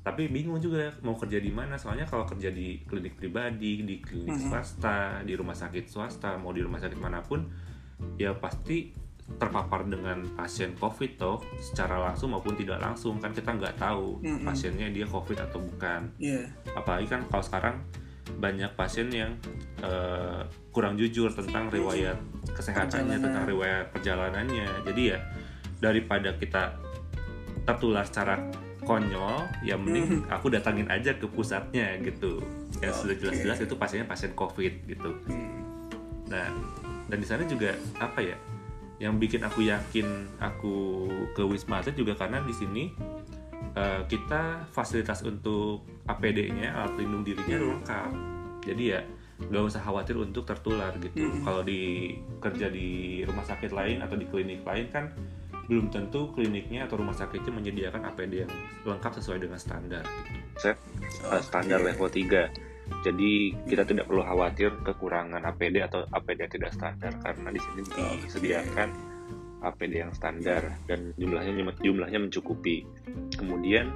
Tapi 0.00 0.26
bingung 0.26 0.56
juga 0.56 0.88
mau 1.02 1.12
kerja 1.12 1.36
di 1.36 1.50
mana. 1.50 1.76
Soalnya 1.76 2.06
kalau 2.06 2.24
kerja 2.24 2.48
di 2.48 2.80
klinik 2.82 3.14
pribadi, 3.14 3.84
di 3.84 4.00
klinik 4.00 4.32
Mhm. 4.32 4.48
swasta, 4.48 4.98
di 5.20 5.34
rumah 5.34 5.52
sakit 5.52 5.84
swasta, 5.84 6.38
mau 6.38 6.50
di 6.50 6.62
rumah 6.62 6.78
sakit 6.78 6.94
mana 6.94 7.20
pun, 7.20 7.42
ya 8.16 8.32
pasti 8.32 8.94
terpapar 9.28 9.82
dengan 9.84 10.22
pasien 10.32 10.72
COVID 10.72 11.10
toh 11.16 11.42
secara 11.58 11.98
langsung 12.00 12.30
maupun 12.30 12.54
tidak 12.54 12.78
langsung 12.78 13.18
kan 13.18 13.30
kita 13.30 13.50
nggak 13.50 13.74
tahu 13.76 14.22
Mhm. 14.22 14.46
pasiennya 14.46 14.88
dia 14.88 15.04
COVID 15.04 15.38
atau 15.42 15.58
bukan 15.58 16.08
Iya. 16.16 16.46
apalagi 16.72 17.06
kan 17.06 17.26
kalau 17.26 17.42
sekarang 17.42 17.76
banyak 18.38 18.70
pasien 18.72 19.06
yang 19.08 19.34
eh, 19.76 20.40
kurang 20.70 20.94
jujur 20.94 21.28
tentang 21.30 21.68
riwayat 21.68 22.16
kesehatannya 22.48 22.88
Perjalanan. 23.12 23.20
tentang 23.20 23.44
riwayat 23.44 23.84
perjalanannya 23.90 24.66
jadi 24.84 25.02
ya 25.04 25.18
daripada 25.76 26.32
kita 26.32 26.72
tertular 27.62 28.02
secara 28.02 28.40
konyol 28.80 29.36
ya 29.60 29.74
mending 29.74 30.24
aku 30.28 30.48
datangin 30.48 30.86
aja 30.86 31.12
ke 31.12 31.26
pusatnya 31.26 31.98
gitu 32.00 32.38
yang 32.78 32.94
sudah 32.94 33.12
Oke. 33.12 33.20
jelas-jelas 33.20 33.58
itu 33.60 33.74
pasiennya 33.74 34.06
pasien 34.06 34.32
covid 34.32 34.72
gitu 34.86 35.10
Hmm. 35.26 35.60
nah 36.24 36.48
dan 37.04 37.18
di 37.18 37.26
sana 37.26 37.44
juga 37.44 37.74
apa 37.96 38.22
ya 38.22 38.36
yang 38.96 39.20
bikin 39.20 39.44
aku 39.44 39.60
yakin 39.62 40.06
aku 40.40 41.06
ke 41.32 41.42
Wisma 41.44 41.80
Atlet 41.80 41.94
juga 41.94 42.16
karena 42.16 42.40
di 42.40 42.54
sini 42.56 42.84
eh, 43.76 44.00
kita 44.08 44.72
fasilitas 44.72 45.20
untuk 45.20 45.84
APD-nya 46.08 46.72
alat 46.72 46.96
pelindung 46.96 47.20
dirinya 47.20 47.56
Hmm. 47.56 47.68
lengkap 47.76 48.10
jadi 48.64 48.84
ya 48.88 49.00
nggak 49.36 49.62
usah 49.68 49.84
khawatir 49.84 50.16
untuk 50.16 50.48
tertular 50.48 50.96
gitu 50.96 51.28
Hmm. 51.28 51.44
kalau 51.44 51.60
di 51.60 52.16
kerja 52.40 52.72
di 52.72 53.20
rumah 53.22 53.44
sakit 53.44 53.68
lain 53.68 54.00
atau 54.00 54.16
di 54.16 54.24
klinik 54.24 54.64
lain 54.64 54.88
kan 54.88 55.12
belum 55.66 55.90
tentu 55.90 56.30
kliniknya 56.32 56.86
atau 56.86 57.02
rumah 57.02 57.12
sakitnya 57.12 57.52
menyediakan 57.52 58.06
APD 58.06 58.46
yang 58.46 58.52
lengkap 58.86 59.18
sesuai 59.18 59.44
dengan 59.44 59.58
standar 59.58 60.06
gitu. 60.06 60.72
uh, 61.26 61.42
standar 61.42 61.82
level 61.82 62.06
3. 62.08 62.48
Jadi 63.02 63.54
kita 63.66 63.82
tidak 63.86 64.06
perlu 64.10 64.22
khawatir 64.22 64.70
kekurangan 64.82 65.42
APD 65.42 65.82
atau 65.82 66.06
APD 66.10 66.46
yang 66.46 66.52
tidak 66.54 66.70
standar 66.74 67.12
karena 67.22 67.48
di 67.50 67.60
sini 67.62 67.80
disediakan 68.26 68.88
APD 69.62 69.92
yang 70.06 70.12
standar 70.14 70.62
dan 70.86 71.10
jumlahnya 71.18 71.74
jumlahnya 71.82 72.18
mencukupi. 72.22 72.86
Kemudian 73.34 73.90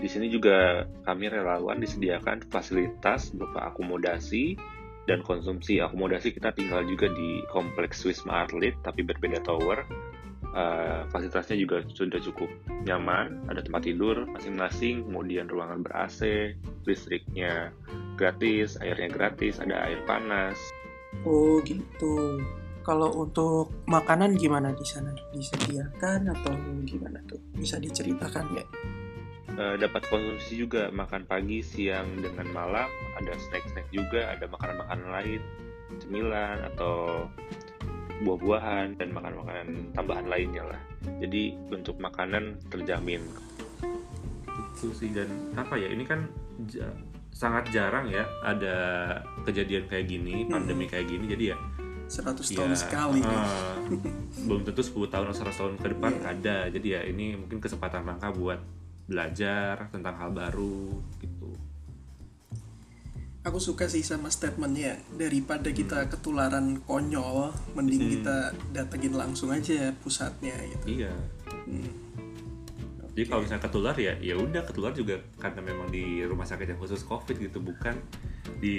di 0.00 0.08
sini 0.08 0.32
juga 0.32 0.88
kami 1.04 1.28
relawan 1.28 1.76
disediakan 1.76 2.48
fasilitas 2.48 3.36
berupa 3.36 3.68
akomodasi 3.68 4.56
dan 5.04 5.20
konsumsi. 5.20 5.80
Akomodasi 5.84 6.32
kita 6.32 6.56
tinggal 6.56 6.88
juga 6.88 7.12
di 7.12 7.44
kompleks 7.52 8.00
Wisma 8.08 8.48
Atlet 8.48 8.72
tapi 8.80 9.04
berbeda 9.04 9.44
tower. 9.44 9.84
Uh, 10.50 11.06
fasilitasnya 11.14 11.62
juga 11.62 11.86
sudah 11.94 12.18
cukup 12.18 12.50
nyaman, 12.82 13.38
ada 13.46 13.62
tempat 13.62 13.86
tidur 13.86 14.26
masing-masing, 14.34 15.06
kemudian 15.06 15.46
ruangan 15.46 15.86
ber-AC, 15.86 16.52
listriknya 16.90 17.70
gratis, 18.18 18.74
airnya 18.82 19.06
gratis, 19.14 19.62
ada 19.62 19.86
air 19.86 20.02
panas. 20.10 20.58
Oh 21.22 21.62
gitu. 21.62 22.42
Kalau 22.82 23.14
untuk 23.14 23.70
makanan 23.86 24.34
gimana 24.34 24.74
di 24.74 24.82
sana? 24.82 25.14
Disediakan 25.30 26.34
atau 26.34 26.50
gimana 26.82 27.22
tuh? 27.30 27.38
Bisa 27.54 27.78
diceritakan 27.78 28.46
ya? 28.56 28.66
Eh, 29.60 29.76
dapat 29.76 30.06
konsumsi 30.08 30.56
juga 30.62 30.88
makan 30.88 31.28
pagi, 31.28 31.60
siang, 31.60 32.22
dengan 32.22 32.48
malam, 32.54 32.88
ada 33.20 33.36
snack-snack 33.36 33.84
juga, 33.92 34.32
ada 34.32 34.48
makanan-makanan 34.48 35.08
lain, 35.12 35.40
cemilan 36.00 36.64
atau 36.72 37.28
buah-buahan 38.20 38.94
dan 38.94 39.08
makanan-makanan 39.10 39.66
tambahan 39.92 40.26
lainnya 40.26 40.64
lah. 40.66 40.80
Jadi 41.18 41.42
untuk 41.68 41.96
makanan 41.96 42.60
terjamin. 42.66 43.24
itu 44.72 44.96
sih 44.96 45.10
dan 45.10 45.28
apa 45.54 45.76
ya 45.76 45.88
ini 45.88 46.04
kan 46.04 46.24
ja- 46.64 46.88
sangat 47.30 47.68
jarang 47.68 48.08
ya 48.08 48.24
ada 48.42 48.76
kejadian 49.42 49.84
kayak 49.84 50.08
gini 50.08 50.44
pandemi 50.44 50.84
kayak 50.84 51.04
gini 51.06 51.28
jadi 51.28 51.52
ya 51.52 51.58
100 52.06 52.48
ya, 52.48 52.56
tahun 52.58 52.72
sekali 52.74 53.20
nih. 53.20 53.28
eh, 53.28 53.76
belum 54.48 54.62
tentu 54.62 54.80
10 54.80 55.04
tahun 55.06 55.26
atau 55.28 55.44
100 55.44 55.52
tahun 55.54 55.74
ke 55.76 55.88
depan 55.90 56.12
Iya. 56.14 56.24
ada 56.26 56.56
jadi 56.70 56.88
ya 56.90 57.00
ini 57.06 57.36
mungkin 57.36 57.60
kesempatan 57.60 58.02
langka 58.02 58.32
buat 58.32 58.56
belajar 59.04 59.84
tentang 59.90 60.16
hal 60.16 60.30
baru 60.30 60.96
gitu 61.18 61.52
Aku 63.40 63.56
suka 63.56 63.88
sih 63.88 64.02
sama 64.02 64.28
statementnya 64.28 65.00
daripada 65.10 65.70
kita 65.70 66.04
ketularan 66.06 66.76
konyol, 66.82 67.48
mending 67.72 68.02
Hmm. 68.02 68.12
kita 68.12 68.36
datengin 68.70 69.14
langsung 69.14 69.48
aja 69.48 69.90
pusatnya 69.96 70.52
gitu. 70.66 71.00
iya 71.00 71.12
Hmm. 71.64 71.88
jadi 73.10 73.26
kalau 73.26 73.42
misalnya 73.42 73.64
ketular 73.64 73.96
ya 73.96 74.12
ya 74.18 74.34
udah 74.34 74.62
ketular 74.62 74.92
juga 74.92 75.18
karena 75.36 75.60
memang 75.62 75.88
di 75.88 76.20
rumah 76.22 76.44
sakit 76.44 76.68
yang 76.68 76.78
khusus 76.78 77.00
covid 77.02 77.36
gitu 77.36 77.58
bukan 77.58 77.96
di 78.56 78.76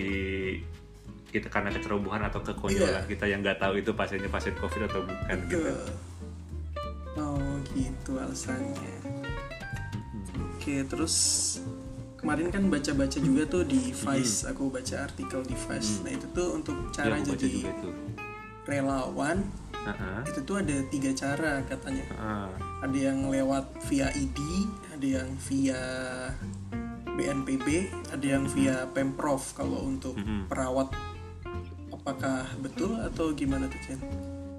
kita 1.27 1.47
karena 1.47 1.69
kecerobohan 1.69 2.21
atau 2.21 2.39
kekonyolan 2.39 3.01
Iya. 3.01 3.09
kita 3.09 3.25
yang 3.25 3.39
nggak 3.41 3.57
tahu 3.57 3.73
itu 3.77 3.91
pasiennya 3.91 4.27
pasien 4.27 4.53
covid 4.55 4.81
atau 4.85 5.01
bukan 5.01 5.37
gitu. 5.47 5.73
Oh 7.13 7.39
gitu 7.71 8.11
alasannya. 8.15 8.93
Oke 10.53 10.85
terus 10.85 11.15
kemarin 12.21 12.47
kan 12.47 12.63
baca-baca 12.67 13.17
juga 13.17 13.43
tuh 13.45 13.63
di 13.65 13.89
Vice, 13.89 14.45
aku 14.45 14.69
baca 14.69 14.95
artikel 15.01 15.41
di 15.41 15.57
Vice. 15.57 15.91
Hmm. 15.91 16.03
Nah 16.05 16.11
itu 16.13 16.25
tuh 16.31 16.47
untuk 16.53 16.77
Ya, 16.87 16.89
cara 16.93 17.15
baca 17.17 17.33
jadi 17.33 17.61
relawan 18.63 19.37
Heeh, 19.81 20.19
itu 20.29 20.39
tuh 20.45 20.61
ada 20.61 20.75
tiga 20.87 21.09
cara 21.11 21.65
katanya. 21.65 22.05
heeh. 22.05 22.49
Ada 22.85 22.97
yang 23.01 23.19
lewat 23.27 23.65
via 23.89 24.13
ID, 24.13 24.37
ada 24.93 25.07
yang 25.17 25.29
via 25.41 25.81
BNPB, 27.11 27.67
ada 28.07 28.25
yang 28.25 28.45
via 28.47 28.85
Pemprov 28.87 29.41
kalau 29.51 29.81
untuk 29.83 30.13
Mhm. 30.15 30.45
perawat. 30.47 30.93
Apakah 31.91 32.45
betul 32.61 32.93
atau 32.97 33.33
gimana 33.33 33.65
tuh 33.65 33.81
Chen? 33.81 33.99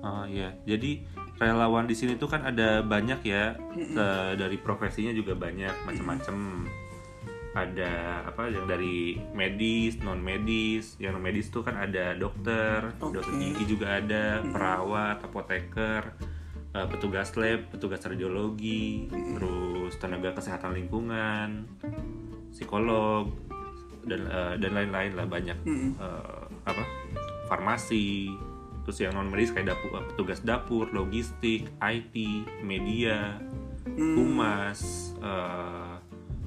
Oh 0.02 0.26
iya, 0.26 0.59
jadi 0.62 1.07
relawan 1.38 1.87
di 1.87 1.95
sini 1.95 2.14
tuh 2.14 2.26
kan 2.26 2.42
ada 2.42 2.83
banyak 2.83 3.23
ya 3.23 3.54
eh, 3.78 4.33
dari 4.35 4.59
profesinya 4.59 5.11
juga 5.11 5.35
banyak 5.35 5.87
macam-macam. 5.87 6.66
Ada 7.52 8.25
apa 8.32 8.49
yang 8.49 8.64
dari 8.64 9.21
medis, 9.37 10.00
non 10.00 10.16
medis, 10.25 10.97
yang 10.97 11.12
non 11.12 11.25
medis 11.25 11.52
tuh 11.52 11.61
kan 11.61 11.76
ada 11.76 12.16
dokter, 12.16 12.97
Oke. 12.97 13.21
dokter 13.21 13.35
gigi 13.37 13.76
juga 13.76 14.00
ada, 14.00 14.40
perawat, 14.40 15.21
apoteker, 15.21 16.16
eh, 16.73 16.87
petugas 16.88 17.37
lab, 17.37 17.68
petugas 17.68 18.00
radiologi, 18.09 19.12
terus 19.12 19.92
tenaga 20.00 20.32
kesehatan 20.32 20.73
lingkungan, 20.73 21.68
psikolog 22.52 23.28
dan 24.09 24.23
eh, 24.26 24.54
dan 24.59 24.71
lain-lain 24.73 25.12
lah 25.14 25.26
banyak 25.28 25.59
Mm-mm. 25.62 25.92
eh, 26.00 26.44
apa 26.66 26.82
farmasi 27.47 28.32
terus 28.82 28.99
yang 28.99 29.14
non 29.14 29.30
medis 29.30 29.54
kayak 29.54 29.71
dapur 29.76 30.02
petugas 30.11 30.42
dapur 30.42 30.90
logistik 30.90 31.71
IT 31.78 32.16
media 32.64 33.38
Hmm. 33.82 34.14
humas 34.14 35.11
eh, 35.18 35.91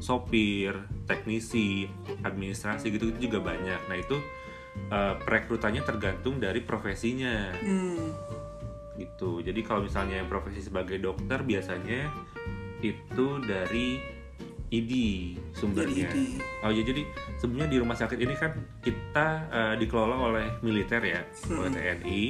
sopir 0.06 0.78
teknisi 1.10 1.90
administrasi 2.22 2.94
gitu 2.94 3.10
juga 3.18 3.42
banyak 3.42 3.82
nah 3.90 3.98
itu 3.98 4.22
eh, 4.94 5.14
perekrutannya 5.18 5.82
tergantung 5.82 6.38
dari 6.38 6.62
profesinya 6.62 7.50
Hmm. 7.58 8.14
gitu 8.96 9.42
jadi 9.42 9.60
kalau 9.66 9.84
misalnya 9.84 10.22
yang 10.22 10.30
profesi 10.30 10.62
sebagai 10.62 11.02
dokter 11.02 11.42
biasanya 11.42 12.14
itu 12.80 13.28
dari 13.42 13.98
ID 14.70 14.94
sumbernya 15.54 16.10
Jadi 16.10 16.42
ID. 16.42 16.64
Oh 16.66 16.72
ya 16.74 16.82
jadi 16.82 17.02
sebenarnya 17.38 17.70
di 17.70 17.80
rumah 17.80 17.96
sakit 17.96 18.18
ini 18.18 18.34
kan 18.34 18.52
kita 18.82 19.28
eh, 19.48 19.74
dikelola 19.78 20.16
oleh 20.18 20.46
militer 20.62 21.02
ya, 21.02 21.22
oleh 21.50 21.70
TNI. 21.72 22.24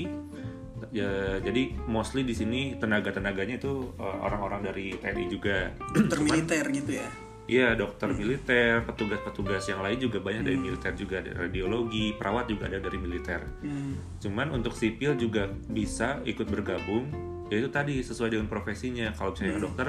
Ya, 0.92 1.40
jadi 1.40 1.72
mostly 1.88 2.22
di 2.22 2.36
sini 2.36 2.76
tenaga-tenaganya 2.76 3.56
itu 3.58 3.90
eh, 3.96 4.18
orang-orang 4.22 4.62
dari 4.64 4.94
TNI 5.00 5.26
juga. 5.32 5.72
dokter 5.96 6.20
militer 6.22 6.66
gitu 6.70 6.92
ya 7.00 7.08
Iya, 7.46 7.78
dokter 7.78 8.10
militer, 8.10 8.82
petugas-petugas 8.90 9.70
yang 9.70 9.86
lain 9.86 10.02
juga 10.02 10.18
banyak 10.18 10.50
dari 10.50 10.58
militer 10.58 10.98
juga, 10.98 11.22
dari 11.22 11.38
radiologi, 11.38 12.18
perawat 12.18 12.50
juga 12.50 12.66
ada 12.66 12.82
dari 12.82 12.98
militer. 12.98 13.46
hmm. 13.62 14.18
Cuman 14.18 14.50
untuk 14.50 14.74
sipil 14.74 15.14
juga 15.14 15.54
bisa 15.70 16.26
ikut 16.26 16.50
bergabung, 16.50 17.06
yaitu 17.54 17.70
tadi 17.70 18.02
sesuai 18.02 18.34
dengan 18.34 18.50
profesinya. 18.50 19.14
Kalau 19.14 19.38
misalnya 19.38 19.52
yang 19.54 19.62
dokter 19.62 19.88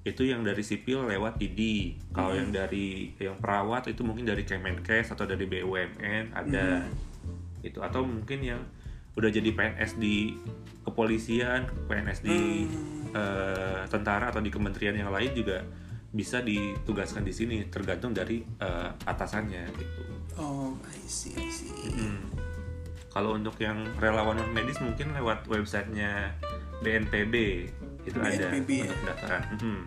itu 0.00 0.22
yang 0.28 0.40
dari 0.44 0.60
sipil 0.60 1.08
lewat 1.08 1.40
ID. 1.40 1.60
Kalau 2.12 2.36
yang 2.36 2.52
dari 2.52 3.16
yang 3.16 3.36
perawat 3.40 3.88
itu 3.88 4.00
mungkin 4.04 4.28
dari 4.28 4.44
Kemenkes 4.44 5.12
atau 5.12 5.24
dari 5.24 5.44
BUMN 5.44 6.36
ada. 6.36 6.84
Itu 7.64 7.84
atau 7.84 8.04
mungkin 8.04 8.40
yang 8.40 8.60
udah 9.16 9.28
jadi 9.28 9.52
PNS 9.52 10.00
di 10.00 10.36
kepolisian, 10.84 11.68
PNS 11.88 12.18
di 12.24 12.64
eh, 13.12 13.82
tentara 13.88 14.32
atau 14.32 14.40
di 14.40 14.48
kementerian 14.48 14.96
yang 14.96 15.12
lain 15.12 15.32
juga 15.36 15.60
bisa 16.10 16.42
ditugaskan 16.42 17.22
di 17.22 17.30
sini 17.30 17.56
tergantung 17.70 18.10
dari 18.10 18.42
eh, 18.42 18.90
atasannya 19.06 19.64
gitu. 19.78 20.02
Oh, 20.38 20.74
I 20.82 21.00
see, 21.06 21.34
I 21.38 21.50
see. 21.50 21.70
Hmm. 21.94 22.26
Kalau 23.10 23.34
untuk 23.34 23.58
yang 23.58 23.82
relawan 23.98 24.38
non 24.38 24.50
medis 24.54 24.78
mungkin 24.78 25.10
lewat 25.14 25.50
websitenya 25.50 26.34
BNPB 26.82 27.34
itu 28.06 28.16
ada 28.22 28.48
BNPB 28.50 28.70
ya? 28.70 28.82
untuk 28.86 28.98
pendaftaran. 29.02 29.42
Hmm. 29.58 29.82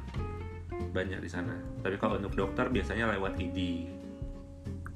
Banyak 0.92 1.20
di 1.24 1.30
sana. 1.32 1.56
Tapi 1.80 1.96
kalau 2.00 2.20
untuk 2.20 2.36
dokter 2.36 2.68
biasanya 2.68 3.16
lewat 3.16 3.40
ID. 3.40 3.88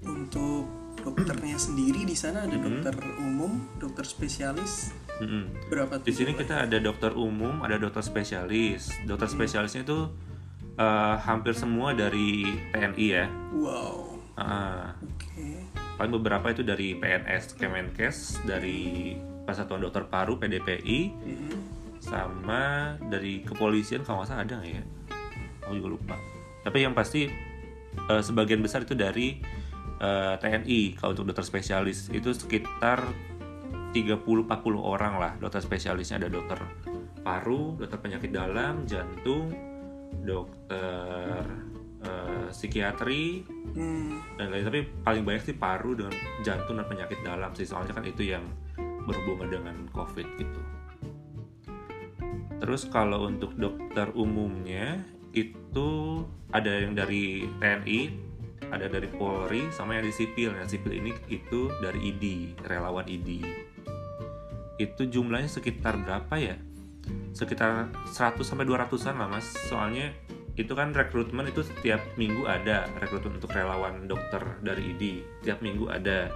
Untuk 0.07 0.67
dokternya 1.01 1.55
sendiri 1.55 2.03
di 2.03 2.15
sana 2.15 2.43
ada 2.43 2.55
dokter 2.60 2.96
umum, 3.19 3.63
dokter 3.79 4.03
spesialis. 4.03 4.91
Hmm. 5.17 5.50
Berapa 5.72 6.03
Di 6.03 6.13
sini 6.13 6.36
kita 6.36 6.67
ada 6.67 6.77
dokter 6.77 7.15
umum, 7.15 7.63
ada 7.63 7.79
dokter 7.79 8.03
spesialis. 8.03 8.91
Dokter 9.07 9.31
spesialisnya 9.31 9.88
itu 9.88 10.12
eh, 10.77 11.15
hampir 11.19 11.53
semua 11.53 11.91
dari 11.91 12.46
TNI 12.72 13.05
ya. 13.10 13.25
Wow. 13.51 14.22
Ah, 14.38 14.93
Oke. 15.01 15.65
paling 15.98 16.13
beberapa 16.13 16.53
itu 16.53 16.62
dari 16.62 16.93
PNS, 16.93 17.57
Kemenkes, 17.57 18.46
dari 18.46 19.17
Persatuan 19.43 19.81
Dokter 19.81 20.05
Paru 20.05 20.38
(PDPI), 20.38 21.00
Mhm. 21.10 21.51
sama 21.98 22.93
dari 23.10 23.41
kepolisian 23.41 24.05
kalau 24.05 24.22
nggak 24.22 24.29
salah 24.29 24.46
ada 24.46 24.53
nggak 24.62 24.72
ya? 24.72 24.84
Aku 25.65 25.74
juga 25.75 25.89
lupa. 25.98 26.15
Tapi 26.62 26.86
yang 26.86 26.93
pasti 26.93 27.25
eh, 27.98 28.22
sebagian 28.22 28.62
besar 28.62 28.86
itu 28.86 28.93
dari 28.93 29.41
eh, 29.98 30.36
TNI. 30.38 31.01
Kalau 31.01 31.17
untuk 31.17 31.34
dokter 31.34 31.41
spesialis 31.41 32.13
itu 32.13 32.29
sekitar 32.29 33.01
30-40 33.89 34.46
orang 34.77 35.17
lah 35.17 35.34
dokter 35.41 35.57
spesialisnya 35.57 36.22
ada 36.22 36.29
dokter 36.29 36.62
paru, 37.25 37.74
dokter 37.75 37.98
penyakit 37.98 38.29
dalam, 38.29 38.86
jantung, 38.86 39.50
dokter 40.27 41.41
eh, 42.03 42.48
psikiatri, 42.51 43.48
Hmm. 43.77 44.22
dan 44.38 44.50
lain 44.50 44.65
tapi 44.65 44.81
paling 45.05 45.24
banyak 45.25 45.53
sih 45.53 45.57
paru 45.57 45.93
dengan 45.93 46.13
jantung 46.41 46.77
dan 46.77 46.86
penyakit 46.86 47.19
dalam 47.25 47.53
sih. 47.55 47.65
Soalnya 47.65 47.93
kan 47.96 48.05
itu 48.05 48.25
yang 48.25 48.46
berhubungan 49.07 49.48
dengan 49.50 49.75
covid 49.96 50.27
gitu. 50.38 50.62
Terus 52.57 52.89
kalau 52.89 53.29
untuk 53.29 53.53
dokter 53.55 54.10
umumnya 54.17 55.00
itu 55.31 56.22
ada 56.50 56.74
yang 56.74 56.98
dari 56.98 57.46
TNI 57.62 58.00
ada 58.74 58.89
dari 58.89 59.07
Polri 59.07 59.69
sama 59.72 59.96
yang 59.96 60.10
di 60.10 60.13
sipil. 60.13 60.57
Yang 60.57 60.77
sipil 60.77 60.93
ini 60.98 61.12
itu 61.29 61.69
dari 61.79 62.12
ID 62.12 62.25
relawan 62.65 63.05
ID 63.07 63.46
itu 64.77 65.10
jumlahnya 65.10 65.50
sekitar 65.50 65.98
berapa 66.05 66.38
ya 66.38 66.55
sekitar 67.32 67.92
100 68.10 68.42
sampai 68.42 68.66
200-an 68.66 69.16
lah 69.18 69.30
mas. 69.30 69.46
Soalnya 69.70 70.14
itu 70.58 70.74
kan 70.74 70.90
rekrutmen 70.90 71.46
itu 71.46 71.62
setiap 71.62 72.02
minggu 72.18 72.50
ada 72.50 72.90
rekrutmen 72.98 73.38
untuk 73.38 73.54
relawan 73.54 74.10
dokter 74.10 74.42
dari 74.66 74.98
ID 74.98 75.04
setiap 75.46 75.62
minggu 75.62 75.86
ada. 75.86 76.34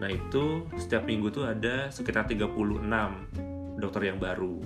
Nah 0.00 0.08
itu 0.08 0.64
setiap 0.80 1.04
minggu 1.04 1.28
tuh 1.28 1.44
ada 1.44 1.92
sekitar 1.92 2.24
36 2.24 2.48
dokter 3.76 4.02
yang 4.08 4.16
baru 4.16 4.64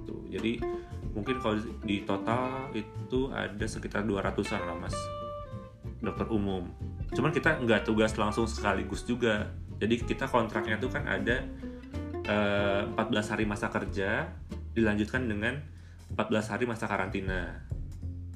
gitu. 0.00 0.16
Jadi 0.32 0.64
mungkin 1.12 1.36
kalau 1.44 1.60
di 1.84 2.02
total 2.08 2.72
itu 2.72 3.28
ada 3.30 3.66
sekitar 3.68 4.08
200-an 4.08 4.62
lah 4.64 4.76
mas 4.80 4.96
dokter 6.00 6.24
umum. 6.32 6.72
Cuman 7.12 7.36
kita 7.36 7.60
nggak 7.60 7.84
tugas 7.84 8.16
langsung 8.16 8.48
sekaligus 8.48 9.04
juga. 9.04 9.52
Jadi 9.76 10.00
kita 10.08 10.24
kontraknya 10.24 10.80
tuh 10.80 10.88
kan 10.88 11.04
ada 11.04 11.44
eh, 12.24 12.82
14 12.88 12.96
hari 13.28 13.44
masa 13.44 13.68
kerja 13.68 14.32
dilanjutkan 14.72 15.24
dengan 15.24 15.60
14 16.10 16.20
hari 16.48 16.64
masa 16.64 16.84
karantina 16.84 17.64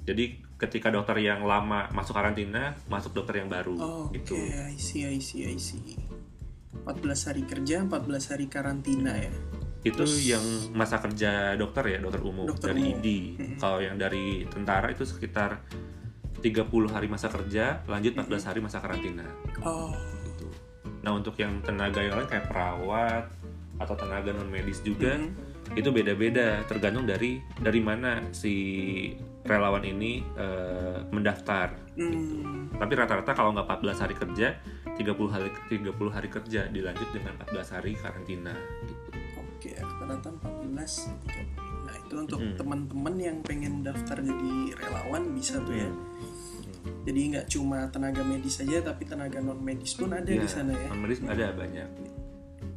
jadi 0.02 0.24
ketika 0.56 0.88
dokter 0.88 1.20
yang 1.20 1.42
lama 1.42 1.86
masuk 1.90 2.12
karantina 2.12 2.74
masuk 2.86 3.12
dokter 3.12 3.38
yang 3.38 3.46
baru 3.46 3.76
Oh, 3.76 4.02
Oke, 4.06 4.18
gitu 4.18 4.34
I 4.34 4.74
see, 4.74 5.04
I 5.04 5.18
see, 5.18 5.44
I 5.44 5.56
see. 5.56 5.94
14 6.82 6.88
hari 7.26 7.42
kerja, 7.44 7.82
14 7.82 8.00
hari 8.28 8.46
karantina 8.46 9.12
ya. 9.14 9.32
itu 9.78 9.94
Terus- 9.94 10.26
yang 10.26 10.42
masa 10.72 10.98
kerja 10.98 11.54
dokter 11.54 11.86
ya 11.88 11.98
dokter 11.98 12.18
umum 12.20 12.44
Dokter 12.44 12.72
dari 12.72 12.82
umum. 12.84 12.98
ID 12.98 13.06
Mm-mm. 13.38 13.56
kalau 13.56 13.78
yang 13.78 13.94
dari 13.94 14.42
tentara 14.44 14.90
itu 14.90 15.06
sekitar 15.06 15.62
30 16.36 16.66
hari 16.88 17.06
masa 17.06 17.26
kerja 17.26 17.86
lanjut 17.86 18.12
14 18.12 18.26
hari 18.44 18.58
masa 18.58 18.78
karantina 18.78 19.22
Oh, 19.60 19.94
gitu. 20.24 20.50
Nah 20.98 21.12
untuk 21.12 21.34
yang 21.36 21.62
tenaga 21.62 21.98
yang 21.98 22.14
lain 22.16 22.26
kayak 22.26 22.46
perawat 22.46 23.30
atau 23.78 23.94
tenaga 23.94 24.34
non 24.34 24.50
medis 24.50 24.82
juga 24.82 25.14
mhm. 25.14 25.74
itu 25.78 25.88
beda-beda 25.88 26.66
tergantung 26.66 27.06
dari 27.06 27.38
dari 27.56 27.80
mana 27.80 28.20
si 28.30 28.54
relawan 29.44 29.80
ini 29.80 30.20
eh, 30.36 30.98
mendaftar. 31.08 31.72
Hmm, 31.96 32.68
Tapi 32.76 32.92
rata-rata 32.94 33.32
kalau 33.32 33.56
nggak 33.56 33.64
14 33.80 34.02
hari 34.02 34.14
kerja 34.14 34.48
30 34.94 35.08
hari 35.30 35.48
30 35.70 35.88
hari 36.10 36.28
kerja 36.28 36.60
dilanjut 36.68 37.08
dengan 37.10 37.32
14 37.40 37.74
hari 37.74 37.92
karantina. 37.96 38.52
Gitu. 38.84 39.08
Oke, 39.40 39.70
rata-rata 39.74 40.28
14 40.30 41.10
30. 41.24 41.86
Nah, 41.88 41.94
itu 41.96 42.14
untuk 42.14 42.38
Mm. 42.38 42.54
teman-teman 42.54 43.14
yang 43.16 43.38
pengen 43.40 43.80
daftar 43.80 44.20
jadi 44.20 44.52
relawan 44.76 45.32
bisa 45.32 45.56
tuh 45.64 45.74
ya. 45.74 45.88
Hmm. 45.88 47.02
Jadi 47.02 47.20
nggak 47.32 47.46
cuma 47.48 47.88
tenaga 47.88 48.20
medis 48.22 48.60
saja, 48.60 48.84
tapi 48.84 49.08
tenaga 49.08 49.40
non 49.40 49.56
medis 49.58 49.96
pun 49.96 50.12
ada 50.12 50.28
Ya, 50.28 50.38
di 50.38 50.48
sana 50.48 50.76
ya. 50.76 50.88
non 50.92 51.00
medis 51.00 51.18
ada 51.24 51.56
banyak. 51.56 51.88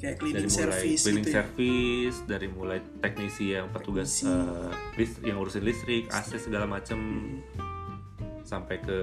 Kayak 0.02 0.18
Dari 0.18 0.22
cleaning 0.34 0.50
mulai 0.50 0.58
service 0.66 1.00
cleaning 1.00 1.22
gitu 1.22 1.30
ya. 1.30 1.36
service, 1.38 2.18
dari 2.26 2.48
mulai 2.50 2.80
teknisi 2.98 3.46
yang 3.52 3.70
petugas 3.70 4.10
Teknisi. 4.10 4.26
eh, 4.26 4.72
lis- 4.98 5.22
yang 5.22 5.36
ngurusin 5.38 5.62
listrik, 5.62 6.04
AC 6.10 6.42
segala 6.42 6.66
macam 6.66 6.98
Hmm. 6.98 7.94
sampai 8.42 8.78
ke 8.80 8.98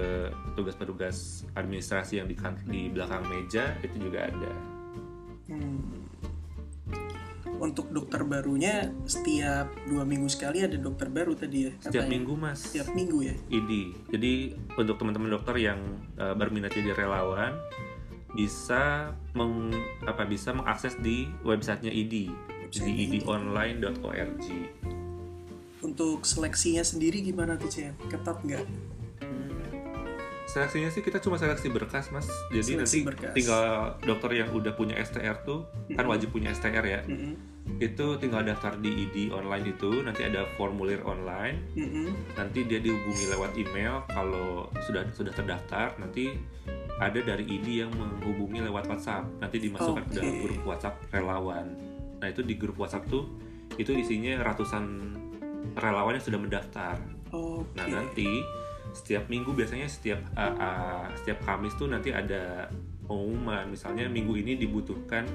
petugas-petugas 0.51 1.15
administrasi 1.53 2.19
yang 2.19 2.27
di, 2.27 2.35
kan- 2.35 2.59
di 2.61 2.85
belakang 2.87 3.23
meja 3.25 3.79
itu 3.79 3.95
juga 3.97 4.27
ada. 4.27 4.51
Hmm. 5.47 6.03
Untuk 7.57 7.89
dokter 7.89 8.23
barunya 8.23 8.87
setiap 9.03 9.67
dua 9.83 10.03
minggu 10.03 10.27
sekali 10.27 10.61
ada 10.61 10.75
dokter 10.75 11.07
baru 11.07 11.31
tadi 11.33 11.57
ya. 11.61 11.71
Setiap 11.77 12.03
katanya. 12.03 12.11
minggu 12.13 12.33
mas, 12.35 12.59
Setiap 12.61 12.87
minggu 12.89 13.19
ya. 13.21 13.35
ID. 13.49 13.71
Jadi 14.09 14.33
untuk 14.73 14.95
teman-teman 14.95 15.27
dokter 15.29 15.55
yang 15.57 15.79
eh, 16.13 16.31
berminat 16.33 16.71
jadi 16.71 16.91
relawan 16.93 17.55
bisa 18.29 19.09
meng, 19.33 19.73
apa 20.05 20.23
bisa 20.23 20.53
mengakses 20.53 20.93
di 20.97 21.25
websitenya 21.41 21.89
ID 21.89 22.29
Website 22.61 22.85
di 22.85 22.93
ID. 22.93 23.13
idonline.org. 23.19 24.45
Untuk 25.79 26.21
seleksinya 26.21 26.85
sendiri 26.85 27.23
gimana 27.23 27.57
tuh 27.57 27.65
Cem? 27.65 27.97
Ketat 28.05 28.37
nggak? 28.45 28.65
Seleksinya 30.45 30.89
sih 30.89 31.01
kita 31.01 31.21
cuma 31.21 31.37
seleksi 31.37 31.69
berkas 31.69 32.09
mas. 32.09 32.25
Jadi 32.49 32.73
Seleksi 32.73 32.77
nanti 32.77 32.97
berkas. 33.05 33.33
tinggal 33.33 33.65
dokter 34.01 34.33
yang 34.33 34.49
udah 34.49 34.73
punya 34.73 34.97
STR 34.97 35.45
tuh 35.45 35.69
kan 35.93 36.01
Mm-mm. 36.01 36.09
wajib 36.09 36.33
punya 36.33 36.49
STR 36.49 36.81
ya. 36.81 37.01
Mm-mm. 37.05 37.37
Itu 37.77 38.17
tinggal 38.17 38.41
daftar 38.41 38.73
di 38.77 39.05
ID 39.05 39.29
online 39.29 39.77
itu 39.77 40.01
nanti 40.01 40.25
ada 40.25 40.49
formulir 40.57 41.05
online. 41.05 41.61
Mm-mm. 41.77 42.33
Nanti 42.33 42.65
dia 42.65 42.81
dihubungi 42.81 43.29
lewat 43.29 43.61
email 43.61 44.01
kalau 44.09 44.73
sudah 44.89 45.05
sudah 45.13 45.29
terdaftar. 45.31 45.93
Nanti 46.01 46.33
ada 46.99 47.19
dari 47.23 47.47
ID 47.47 47.87
yang 47.87 47.91
menghubungi 47.95 48.59
lewat 48.59 48.91
WhatsApp. 48.91 49.25
Nanti 49.39 49.57
dimasukkan 49.63 50.03
Oke. 50.03 50.11
ke 50.11 50.19
dalam 50.19 50.35
grup 50.43 50.61
WhatsApp 50.67 50.95
relawan. 51.15 51.65
Nah 52.19 52.27
itu 52.27 52.43
di 52.43 52.59
grup 52.59 52.75
WhatsApp 52.75 53.07
tuh 53.07 53.23
itu 53.79 53.95
isinya 53.95 54.43
ratusan 54.43 54.83
relawan 55.79 56.19
yang 56.19 56.25
sudah 56.27 56.39
mendaftar. 56.39 56.95
Oke. 57.31 57.71
Nah 57.79 57.87
nanti 57.87 58.43
setiap 58.91 59.29
minggu 59.31 59.53
biasanya 59.55 59.87
setiap 59.87 60.19
uh, 60.33 60.53
uh, 60.57 61.05
setiap 61.15 61.45
Kamis 61.45 61.77
tuh 61.77 61.87
nanti 61.87 62.09
ada 62.09 62.67
pengumuman 63.05 63.69
misalnya 63.69 64.05
minggu 64.09 64.37
ini 64.37 64.57
dibutuhkan 64.57 65.25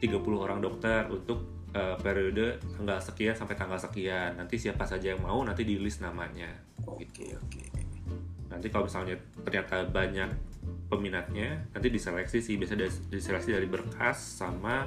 30 0.00 0.20
orang 0.36 0.60
dokter 0.60 1.08
untuk 1.08 1.68
uh, 1.72 1.96
periode 2.00 2.60
tanggal 2.76 3.00
sekian 3.00 3.36
sampai 3.36 3.56
tanggal 3.56 3.80
sekian 3.80 4.36
nanti 4.36 4.60
siapa 4.60 4.84
saja 4.84 5.12
yang 5.16 5.24
mau 5.24 5.40
nanti 5.44 5.64
di 5.64 5.80
list 5.80 6.04
namanya 6.04 6.48
Oke, 6.84 7.32
oke. 7.32 7.64
nanti 8.52 8.68
kalau 8.68 8.84
misalnya 8.88 9.16
ternyata 9.40 9.88
banyak 9.88 10.30
peminatnya 10.86 11.66
nanti 11.72 11.88
diseleksi 11.90 12.38
sih 12.38 12.54
biasa 12.54 12.74
diseleksi 13.08 13.50
dari 13.56 13.66
berkas 13.66 14.16
sama 14.40 14.84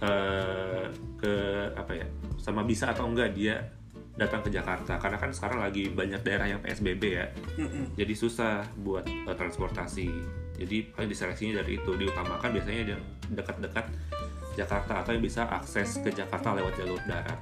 eh, 0.00 0.84
ke 1.16 1.34
apa 1.72 1.92
ya 1.94 2.06
sama 2.36 2.60
bisa 2.62 2.90
atau 2.92 3.08
enggak 3.08 3.32
dia 3.32 3.56
datang 4.14 4.46
ke 4.46 4.50
Jakarta. 4.50 4.94
Karena 4.98 5.18
kan 5.18 5.34
sekarang 5.34 5.58
lagi 5.58 5.90
banyak 5.90 6.22
daerah 6.22 6.46
yang 6.46 6.62
PSBB 6.62 7.02
ya. 7.02 7.26
Jadi 7.98 8.14
susah 8.14 8.62
buat 8.78 9.02
eh, 9.06 9.34
transportasi. 9.34 10.08
Jadi 10.54 10.76
paling 10.94 11.10
diseleksinya 11.10 11.58
dari 11.62 11.82
itu. 11.82 11.90
Diutamakan 11.98 12.54
biasanya 12.54 12.94
yang 12.94 13.02
dekat-dekat 13.34 13.86
Jakarta 14.54 15.02
atau 15.02 15.18
yang 15.18 15.24
bisa 15.24 15.50
akses 15.50 15.98
ke 15.98 16.14
Jakarta 16.14 16.54
lewat 16.54 16.78
jalur 16.78 17.00
darat. 17.10 17.38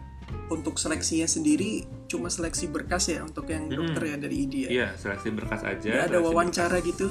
Untuk 0.49 0.81
seleksinya 0.81 1.29
sendiri 1.29 1.85
cuma 2.09 2.33
seleksi 2.33 2.73
berkas 2.73 3.13
ya 3.13 3.21
untuk 3.21 3.45
yang 3.53 3.69
dokter 3.69 4.05
ya 4.09 4.17
dari 4.17 4.37
ID 4.49 4.55
ya. 4.65 4.69
iya 4.69 4.89
seleksi 4.97 5.29
berkas 5.33 5.61
aja 5.65 5.93
Nggak 5.93 6.09
ada 6.09 6.19
wawancara 6.25 6.77
berkas. 6.81 6.89
gitu? 6.89 7.07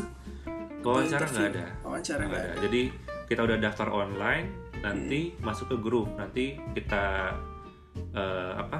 wawancara 0.84 1.26
nggak 1.30 1.48
ada. 1.54 1.66
Oh, 1.86 1.94
wawancara 1.94 2.22
nggak 2.26 2.42
ada. 2.42 2.54
jadi 2.66 2.82
kita 3.30 3.42
udah 3.48 3.58
daftar 3.62 3.88
online 3.94 4.48
nanti 4.82 5.32
hmm. 5.32 5.46
masuk 5.46 5.72
ke 5.72 5.78
grup. 5.80 6.10
Nanti 6.18 6.58
kita 6.74 7.38
uh, 8.18 8.54
apa 8.58 8.80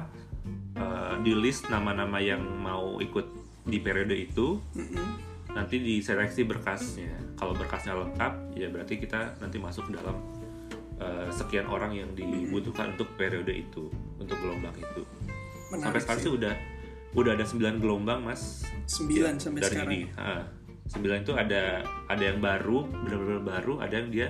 eh, 0.76 0.82
uh, 0.82 1.14
di 1.22 1.32
list 1.32 1.70
nama-nama 1.70 2.18
yang 2.18 2.42
mau 2.42 2.98
ikut 2.98 3.26
di 3.64 3.78
periode 3.78 4.18
itu. 4.18 4.58
Hmm. 4.74 5.16
Nanti 5.52 5.78
diseleksi 5.78 6.48
berkasnya. 6.48 7.12
Kalau 7.36 7.52
berkasnya 7.52 7.96
lengkap 7.96 8.56
ya 8.56 8.68
berarti 8.72 8.96
kita 8.98 9.36
nanti 9.42 9.60
masuk 9.60 9.90
ke 9.90 9.98
dalam 10.00 10.16
eh, 10.96 11.28
sekian 11.28 11.66
orang 11.68 11.92
yang 11.92 12.08
dibutuhkan 12.14 12.92
hmm. 12.92 12.94
untuk 12.96 13.08
periode 13.18 13.52
itu 13.52 13.90
untuk 14.16 14.38
gelombang 14.40 14.72
itu. 14.78 15.02
Menarik 15.68 15.82
sampai 15.82 16.00
sekarang 16.00 16.22
sih. 16.24 16.32
udah 16.32 16.54
udah 17.12 17.30
ada 17.36 17.44
9 17.44 17.82
gelombang 17.82 18.20
mas. 18.24 18.64
9 18.88 19.36
sampai 19.36 19.60
dari 19.60 19.76
sekarang. 19.76 19.92
ini 19.92 20.00
sembilan 20.86 21.18
itu 21.22 21.32
ada 21.36 21.82
ada 22.10 22.22
yang 22.22 22.38
baru 22.42 22.84
benar-benar 22.86 23.42
baru 23.42 23.74
ada 23.80 23.94
yang 23.94 24.08
dia 24.10 24.28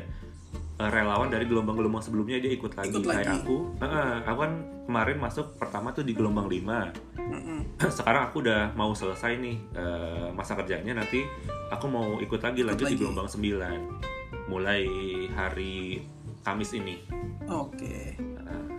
uh, 0.79 0.91
relawan 0.91 1.29
dari 1.29 1.45
gelombang-gelombang 1.47 2.03
sebelumnya 2.03 2.39
dia 2.43 2.53
ikut 2.55 2.73
lagi 2.75 2.91
ikut 2.93 3.05
kayak 3.05 3.27
lagi. 3.29 3.39
aku 3.43 3.57
uh, 3.79 3.85
uh, 3.85 4.13
aku 4.27 4.39
kan 4.43 4.53
kemarin 4.89 5.19
masuk 5.23 5.47
pertama 5.57 5.89
tuh 5.95 6.05
di 6.05 6.13
gelombang 6.13 6.49
lima 6.51 6.91
uh 7.17 7.35
-uh. 7.39 7.91
sekarang 7.91 8.29
aku 8.31 8.43
udah 8.45 8.75
mau 8.75 8.93
selesai 8.93 9.39
nih 9.39 9.57
uh, 9.79 10.29
masa 10.35 10.59
kerjanya 10.59 10.99
nanti 10.99 11.25
aku 11.71 11.87
mau 11.89 12.19
ikut 12.21 12.41
lagi 12.43 12.61
lanjut 12.67 12.87
lagi. 12.89 12.95
di 12.95 13.01
gelombang 13.01 13.29
sembilan 13.31 13.79
mulai 14.51 14.85
hari 15.33 16.03
Kamis 16.43 16.75
ini 16.75 16.99
oke 17.47 17.79
okay. 17.79 18.19
uh, 18.43 18.72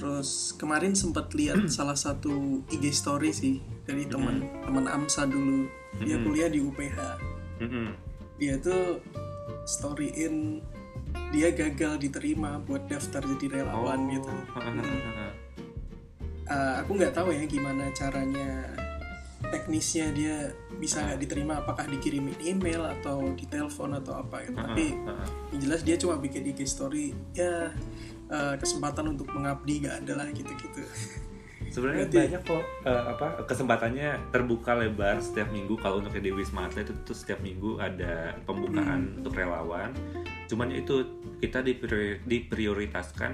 Terus 0.00 0.56
kemarin 0.56 0.96
sempat 0.96 1.28
lihat 1.36 1.68
salah 1.68 1.92
satu 1.92 2.64
IG 2.72 2.88
story 2.88 3.36
sih 3.36 3.60
dari 3.84 4.08
teman 4.08 4.40
teman 4.64 4.88
Amsa 4.88 5.28
dulu. 5.28 5.68
Dia 6.00 6.16
Mm-mm. 6.16 6.24
kuliah 6.24 6.48
di 6.48 6.64
UPH. 6.64 6.98
Dia 8.40 8.56
tuh 8.56 9.04
storyin 9.68 10.64
dia 11.28 11.52
gagal 11.52 12.00
diterima 12.00 12.56
buat 12.64 12.88
daftar 12.88 13.20
jadi 13.36 13.60
relawan 13.60 14.08
Oh. 14.08 14.10
gitu. 14.10 14.32
Eh, 16.50 16.74
aku 16.82 16.98
nggak 16.98 17.14
tahu 17.14 17.30
ya 17.30 17.46
gimana 17.46 17.94
caranya 17.94 18.74
teknisnya 19.54 20.10
dia 20.10 20.50
bisa 20.82 20.98
nggak 20.98 21.22
diterima 21.22 21.62
apakah 21.62 21.86
dikirimin 21.86 22.34
email 22.42 22.90
atau 22.90 23.22
ditelepon 23.38 23.94
atau 24.02 24.18
apa 24.18 24.42
gitu. 24.42 24.58
Tapi 24.58 24.98
yang 25.54 25.60
jelas 25.62 25.86
dia 25.86 25.94
cuma 25.94 26.18
bikin 26.18 26.42
IG 26.50 26.66
story 26.66 27.14
ya 27.38 27.70
eh, 28.30 28.54
kesempatan 28.56 29.12
untuk 29.12 29.28
mengabdi 29.30 29.84
gak 29.84 30.06
ada 30.06 30.22
lah 30.22 30.26
gitu-gitu. 30.30 30.82
Sebenarnya 31.70 32.10
Berarti- 32.10 32.18
banyak 32.26 32.42
kok 32.42 32.64
eh, 32.82 33.04
apa 33.14 33.26
kesempatannya 33.46 34.08
terbuka 34.34 34.74
lebar 34.74 35.22
setiap 35.22 35.50
minggu 35.50 35.78
kalau 35.78 36.02
untuk 36.02 36.16
di 36.16 36.30
Wisma 36.30 36.66
Atlet 36.66 36.88
itu 36.88 36.98
tuh 37.04 37.14
setiap 37.14 37.38
minggu 37.38 37.78
ada 37.78 38.34
pembukaan 38.42 39.22
untuk 39.22 39.38
relawan. 39.38 39.94
Cuman 40.50 40.74
itu 40.74 41.06
kita 41.38 41.62
dipriori- 41.62 42.22
diprioritaskan 42.26 43.32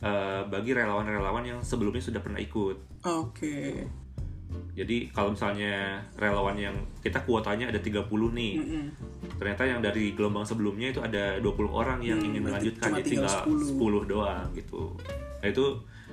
eh, 0.00 0.42
bagi 0.48 0.72
relawan-relawan 0.72 1.44
yang 1.44 1.60
sebelumnya 1.60 2.00
sudah 2.00 2.24
pernah 2.24 2.40
ikut. 2.40 3.04
Oke. 3.04 3.84
Jadi 4.70 5.10
kalau 5.10 5.34
misalnya 5.34 5.98
relawan 6.16 6.56
yang 6.56 6.76
kita 7.00 7.20
kuotanya 7.22 7.68
ada 7.68 7.78
30 7.78 8.06
nih. 8.32 8.54
Mm-mm. 8.56 8.84
Ternyata 9.36 9.62
yang 9.64 9.80
dari 9.80 10.12
gelombang 10.12 10.46
sebelumnya 10.46 10.88
itu 10.90 11.00
ada 11.00 11.36
20 11.38 11.68
orang 11.68 11.98
yang 12.00 12.16
Hmm, 12.16 12.28
ingin 12.28 12.42
melanjutkan 12.44 12.90
jadi 12.96 13.08
tinggal 13.08 13.34
tinggal 13.44 13.66
10. 13.66 14.06
10 14.06 14.10
doang 14.10 14.46
gitu. 14.54 14.94
Nah 15.40 15.48
itu 15.48 15.64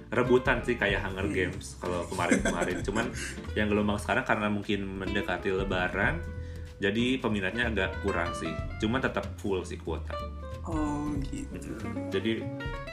rebutan 0.07 0.63
sih 0.63 0.75
kayak 0.75 0.99
Hmm. 0.99 1.15
Hunger 1.15 1.27
Games 1.29 1.75
kalau 1.77 2.03
kemarin-kemarin. 2.07 2.77
Cuman 2.87 3.05
yang 3.53 3.67
gelombang 3.67 3.99
sekarang 3.99 4.23
karena 4.23 4.47
mungkin 4.47 4.79
mendekati 4.99 5.51
lebaran 5.51 6.19
jadi 6.77 7.17
peminatnya 7.17 7.67
agak 7.67 8.01
kurang 8.01 8.29
sih. 8.33 8.51
Cuman 8.77 9.01
tetap 9.01 9.25
full 9.37 9.63
sih 9.63 9.77
kuota. 9.77 10.13
Oh 10.67 11.07
gitu. 11.23 11.71
Jadi 12.11 12.43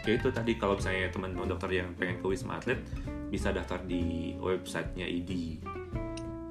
ya 0.05 0.13
itu 0.15 0.29
tadi 0.31 0.55
kalau 0.55 0.79
misalnya 0.79 1.11
teman-teman 1.11 1.51
dokter 1.51 1.71
yang 1.75 1.91
pengen 1.95 2.23
ke 2.23 2.27
Wisma 2.29 2.59
Atlet 2.59 2.79
bisa 3.35 3.51
daftar 3.51 3.83
di 3.83 4.31
websitenya 4.38 5.11
ID. 5.11 5.59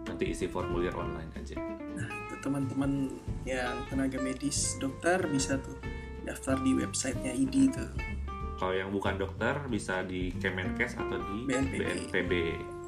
Nanti 0.04 0.36
isi 0.36 0.52
formulir 0.52 0.92
online 0.92 1.32
aja. 1.40 1.56
Itu 1.96 2.36
teman-teman 2.44 3.08
yang 3.48 3.88
tenaga 3.88 4.20
medis 4.20 4.76
dokter 4.84 5.24
bisa 5.32 5.56
tuh 5.64 5.80
daftar 6.28 6.60
di 6.60 6.76
websitenya 6.76 7.32
ID 7.32 7.72
tuh. 7.72 7.88
Kalau 8.60 8.76
yang 8.76 8.92
bukan 8.92 9.16
dokter 9.16 9.56
bisa 9.72 10.04
di 10.04 10.36
Kemenkes 10.36 11.00
atau 11.00 11.24
di 11.24 11.48
BNPB. 11.48 11.80
BNPB. 11.80 12.32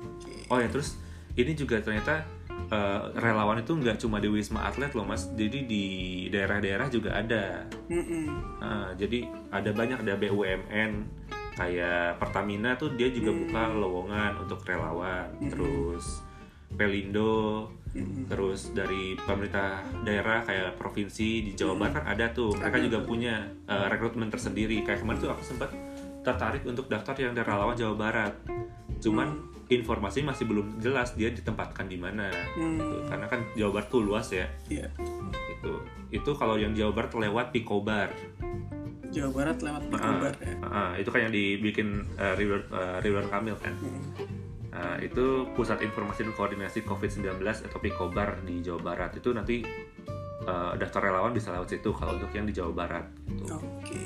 Oke. 0.03 0.33
Oh 0.51 0.59
ya 0.59 0.67
terus 0.67 0.99
ini 1.39 1.55
juga 1.55 1.79
ternyata 1.79 2.27
eh, 2.51 3.01
relawan 3.15 3.63
itu 3.63 3.79
nggak 3.79 4.03
cuma 4.03 4.19
di 4.19 4.27
Wisma 4.27 4.67
Atlet 4.67 4.91
loh 4.91 5.07
mas, 5.07 5.31
jadi 5.39 5.63
di 5.63 5.83
daerah-daerah 6.31 6.87
juga 6.91 7.15
ada. 7.15 7.63
Mm-mm. 7.87 8.27
Nah, 8.59 8.91
jadi 8.99 9.23
ada 9.55 9.71
banyak 9.71 10.03
ada 10.03 10.13
BUMN 10.19 10.91
kayak 11.55 12.15
Pertamina 12.15 12.75
tuh 12.75 12.93
dia 12.93 13.07
juga 13.09 13.31
Hmm. 13.31 13.41
buka 13.41 13.61
lowongan 13.71 14.31
untuk 14.37 14.59
relawan. 14.61 15.27
Terus 15.41 16.21
Pelindo, 16.67 17.71
Mm-mm. 17.89 18.27
terus 18.27 18.69
dari 18.69 19.15
pemerintah 19.17 19.79
daerah 20.03 20.43
kayak 20.43 20.75
provinsi 20.75 21.39
di 21.41 21.51
Jawa 21.53 21.79
Barat 21.79 21.93
kan 21.95 22.05
ada 22.05 22.25
tuh 22.29 22.51
mereka 22.51 22.75
Ada 22.75 22.83
juga 22.83 22.97
tuh. 22.99 23.07
punya 23.07 23.35
uh, 23.63 23.87
rekrutmen 23.87 24.27
tersendiri 24.27 24.83
kayak 24.83 24.99
kemarin 24.99 25.17
tuh 25.17 25.31
aku 25.31 25.43
sempat 25.45 25.71
tertarik 26.19 26.65
untuk 26.65 26.85
daftar 26.85 27.15
yang 27.17 27.31
dari 27.31 27.47
relawan 27.47 27.71
Jawa 27.73 27.95
Barat 27.95 28.33
cuman 28.97 29.39
informasi 29.65 30.19
masih 30.21 30.43
belum 30.43 30.77
jelas 30.77 31.13
dia 31.13 31.29
ditempatkan 31.29 31.85
di 31.85 31.95
mana 31.95 32.27
Hmm. 32.53 32.75
gitu. 32.75 32.95
karena 33.07 33.25
kan 33.25 33.39
Jawa 33.53 33.71
Barat 33.71 33.87
tuh 33.87 34.01
luas 34.03 34.27
ya 34.27 34.47
Iya. 34.67 34.91
itu 35.49 35.71
itu 36.11 36.31
kalau 36.33 36.59
yang 36.59 36.75
Jawa 36.75 36.91
Barat 36.91 37.13
lewat 37.13 37.45
Pikobar 37.49 38.11
Jawa 39.15 39.31
Barat 39.31 39.57
lewat 39.63 39.83
Pikobar 39.87 40.33
ya. 40.43 40.53
Ah, 40.67 40.91
itu 40.99 41.09
kan 41.09 41.19
yang 41.23 41.33
dibikin 41.33 42.03
uh, 42.19 42.35
Ridwan 42.35 42.63
uh, 42.75 42.97
Ridwan 42.99 43.27
Kamil 43.31 43.55
kan 43.59 43.73
Mm. 43.75 44.45
Nah, 44.75 44.99
itu 44.99 45.47
Pusat 45.55 45.87
Informasi 45.87 46.27
dan 46.27 46.35
Koordinasi 46.35 46.83
COVID-19 46.83 47.39
atau 47.39 47.79
Pikobar 47.79 48.43
di 48.43 48.59
Jawa 48.59 48.83
Barat. 48.83 49.15
Itu 49.15 49.31
nanti 49.31 49.63
eh, 50.43 50.71
daftar 50.75 50.99
relawan 50.99 51.31
bisa 51.31 51.55
lewat 51.55 51.71
situ 51.71 51.95
kalau 51.95 52.19
untuk 52.19 52.27
yang 52.35 52.43
di 52.43 52.51
Jawa 52.51 52.75
Barat. 52.75 53.07
gitu. 53.23 53.55
Oke. 53.55 54.03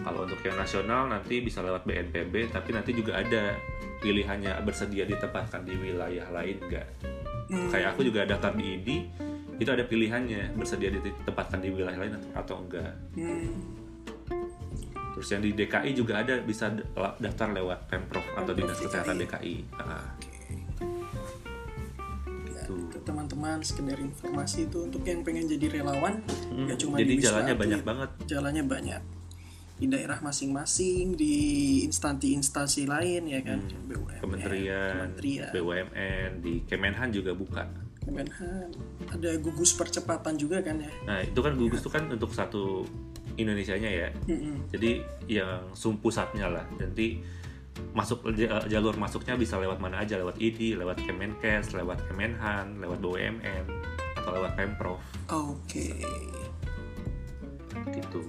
Kalau 0.00 0.22
untuk 0.22 0.38
yang 0.46 0.54
nasional 0.54 1.10
nanti 1.10 1.42
bisa 1.42 1.66
lewat 1.66 1.82
BNPB, 1.82 2.54
tapi 2.54 2.70
nanti 2.72 2.94
juga 2.94 3.18
ada 3.18 3.58
pilihannya 4.00 4.62
bersedia 4.64 5.04
ditempatkan 5.04 5.66
di 5.66 5.74
wilayah 5.76 6.30
lain 6.30 6.56
enggak. 6.62 6.86
Hmm. 7.50 7.68
Kayak 7.68 7.98
aku 7.98 8.06
juga 8.06 8.24
daftar 8.24 8.54
di 8.54 8.64
ID, 8.80 8.88
itu 9.60 9.70
ada 9.70 9.84
pilihannya 9.84 10.56
bersedia 10.56 10.88
ditempatkan 10.94 11.58
di 11.60 11.68
wilayah 11.74 12.00
lain 12.00 12.16
atau, 12.16 12.30
atau 12.38 12.56
enggak. 12.64 12.94
Hmm. 13.18 13.79
Terus 15.20 15.36
yang 15.36 15.44
di 15.44 15.52
DKI 15.52 15.92
juga 15.92 16.16
ada 16.16 16.40
bisa 16.40 16.72
daftar 17.20 17.52
lewat 17.52 17.92
Pemprov 17.92 18.24
atau 18.32 18.56
Dinas. 18.56 18.80
Kesehatan 18.80 19.20
DKI. 19.20 19.56
Ya, 19.68 20.00
Gitu. 22.40 22.72
itu 22.72 22.98
teman-teman 23.02 23.60
sekedar 23.60 23.98
informasi 23.98 24.64
itu 24.64 24.78
untuk 24.80 25.02
yang 25.02 25.20
pengen 25.20 25.44
jadi 25.44 25.76
relawan 25.76 26.22
hmm, 26.24 26.70
ya 26.70 26.74
cuma 26.78 26.96
jadi 26.96 27.10
di 27.10 27.16
jalannya 27.18 27.52
Atlet. 27.52 27.62
banyak 27.66 27.80
banget. 27.82 28.10
jalannya 28.24 28.64
banyak 28.64 29.02
di 29.76 29.86
daerah 29.88 30.18
masing-masing 30.20 31.16
di 31.16 31.34
instansi-instansi 31.84 32.84
lain 32.84 33.22
ya 33.26 33.40
kan 33.42 33.58
Hmm, 33.60 33.88
BUMN, 33.88 34.20
kementerian, 34.20 34.92
kementerian 35.10 35.50
BUMN, 35.50 36.28
di 36.38 36.52
Kemenhan 36.64 37.08
juga 37.10 37.32
buka. 37.32 37.64
Kemenhan 38.00 38.68
ada 39.08 39.30
gugus 39.36 39.72
percepatan 39.72 40.36
juga 40.36 40.60
kan 40.60 40.78
ya 40.78 40.92
Nah 41.04 41.20
itu 41.20 41.36
kan 41.36 41.52
gugus 41.54 41.80
itu 41.80 41.90
kan 41.90 42.06
untuk 42.06 42.30
satu 42.30 42.84
Indonesianya 43.40 43.90
ya. 43.90 44.08
Jadi 44.68 44.90
yang 45.26 45.72
sum 45.72 45.96
pusatnya 45.96 46.46
lah. 46.46 46.64
Nanti 46.72 47.20
masuk 47.90 48.28
j- 48.30 48.50
jalur 48.66 48.92
masuknya 48.94 49.34
bisa 49.34 49.56
lewat 49.56 49.78
mana 49.78 50.00
aja, 50.00 50.14
lewat 50.14 50.36
ID, 50.36 50.74
lewat 50.74 51.00
Kemenkes, 51.00 51.72
lewat 51.72 52.04
Kemenhan, 52.04 52.76
lewat 52.76 52.98
BUMN 52.98 53.64
atau 54.12 54.36
lewat 54.36 54.52
Pemprov 54.52 55.00
oke 55.26 55.86
gitu. 57.90 58.20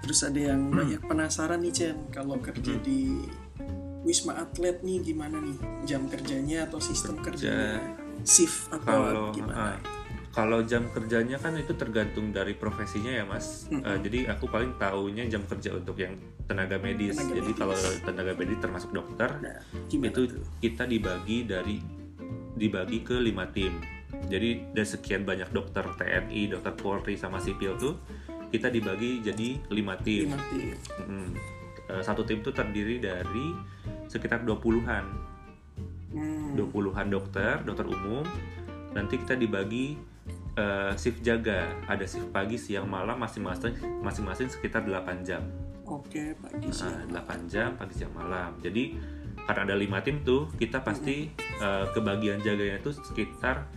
terus 0.00 0.20
ada 0.22 0.40
yang 0.46 0.68
banyak 0.70 1.00
penasaran 1.02 1.60
nih 1.60 1.72
Chen 1.72 1.96
kalau 2.08 2.36
kerja 2.38 2.72
Hmm. 2.72 2.80
di 2.80 3.00
Wisma 4.00 4.36
Atlet 4.38 4.80
nih 4.80 5.00
gimana 5.02 5.36
nih 5.38 5.56
jam 5.84 6.04
kerjanya 6.06 6.64
atau 6.64 6.76
sistem 6.76 7.16
kerjanya 7.18 7.80
shift 8.20 8.68
atau 8.70 8.80
Kalau 8.80 9.28
gimana 9.30 9.56
ah, 9.72 9.76
kalau 10.34 10.66
jam 10.66 10.90
kerjanya 10.90 11.38
kan 11.38 11.54
itu 11.54 11.78
tergantung 11.78 12.34
dari 12.34 12.58
profesinya 12.58 13.14
ya 13.14 13.22
mas. 13.22 13.70
Mm-mm. 13.70 13.86
Eh, 13.86 13.98
jadi 14.02 14.18
aku 14.34 14.50
paling 14.50 14.74
tahunya 14.82 15.30
jam 15.30 15.46
kerja 15.46 15.78
untuk 15.78 15.94
yang 15.94 16.18
tenaga 16.50 16.74
medis. 16.82 17.14
Tenaga 17.14 17.38
jadi 17.38 17.50
medis. 17.54 17.60
kalau 17.62 17.76
tenaga 18.02 18.32
medis 18.34 18.58
termasuk 18.58 18.90
dokter 18.90 19.30
nah 19.38 19.56
itu 19.86 20.10
tuh 20.10 20.42
kita 20.58 20.90
dibagi 20.90 21.46
dari 21.46 21.78
dibagi 22.58 23.06
ke 23.06 23.16
lima 23.22 23.46
tim. 23.54 23.78
Jadi 24.26 24.74
dari 24.74 24.88
sekian 24.88 25.22
banyak 25.22 25.54
dokter 25.54 25.86
TNI, 25.86 26.50
dokter 26.50 26.74
Polri 26.74 27.14
sama 27.14 27.38
sipil 27.38 27.78
tuh 27.78 27.94
kita 28.50 28.74
dibagi 28.74 29.22
jadi 29.22 29.62
lima 29.70 29.94
tim. 30.02 30.34
lima 30.34 30.42
tim 30.50 30.74
Mm. 31.06 31.30
Eh, 31.84 32.02
Satu 32.02 32.26
tim 32.26 32.42
tuh 32.42 32.50
terdiri 32.50 32.98
dari 32.98 33.54
sekitar 34.10 34.42
20-an. 34.42 35.04
Hmm. 36.14 36.54
20-an 36.54 37.06
dokter, 37.10 37.60
dokter 37.66 37.86
umum. 37.90 38.24
Nanti 38.94 39.18
kita 39.18 39.34
dibagi 39.34 39.98
eh, 40.54 40.92
shift 40.94 41.20
jaga. 41.20 41.66
Ada 41.84 42.04
shift 42.04 42.30
pagi, 42.30 42.54
siang, 42.54 42.86
malam 42.86 43.16
masing-masing 43.16 43.74
masing-masing 44.00 44.48
sekitar 44.48 44.82
8 44.82 45.22
jam. 45.22 45.42
oke 45.84 46.32
pagi 46.40 46.64
Nah, 46.64 46.72
siang 46.72 47.12
8 47.12 47.44
jam 47.44 47.76
pagi 47.76 47.94
siang 47.94 48.12
malam. 48.12 48.56
Jadi 48.58 48.96
karena 49.44 49.68
ada 49.68 49.76
lima 49.76 50.00
tim 50.00 50.22
tuh 50.22 50.48
kita 50.54 50.80
pasti 50.80 51.28
eh, 51.36 51.84
kebagian 51.90 52.40
jaganya 52.40 52.78
itu 52.78 52.90
sekitar 52.90 53.68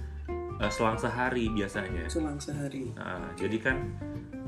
eh, 0.58 0.72
selang 0.72 0.96
sehari 0.96 1.50
biasanya 1.50 2.08
selang 2.08 2.40
sehari 2.40 2.88
Nah, 2.94 3.36
jadi 3.36 3.58
kan 3.60 3.78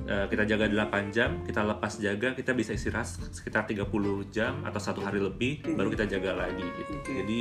kita 0.10 0.42
jaga 0.42 0.66
8 0.66 1.14
jam, 1.14 1.46
kita 1.46 1.62
lepas 1.62 2.02
jaga, 2.02 2.34
kita 2.34 2.58
bisa 2.58 2.74
istirahat 2.74 3.06
sekitar 3.30 3.70
30 3.70 3.86
jam 4.34 4.58
atau 4.66 4.82
satu 4.82 5.06
hari 5.06 5.22
lebih, 5.22 5.62
Hmm. 5.62 5.78
baru 5.78 5.94
kita 5.94 6.10
jaga 6.10 6.34
lagi 6.34 6.66
gitu. 6.66 6.98
Oke. 6.98 7.14
Jadi 7.14 7.40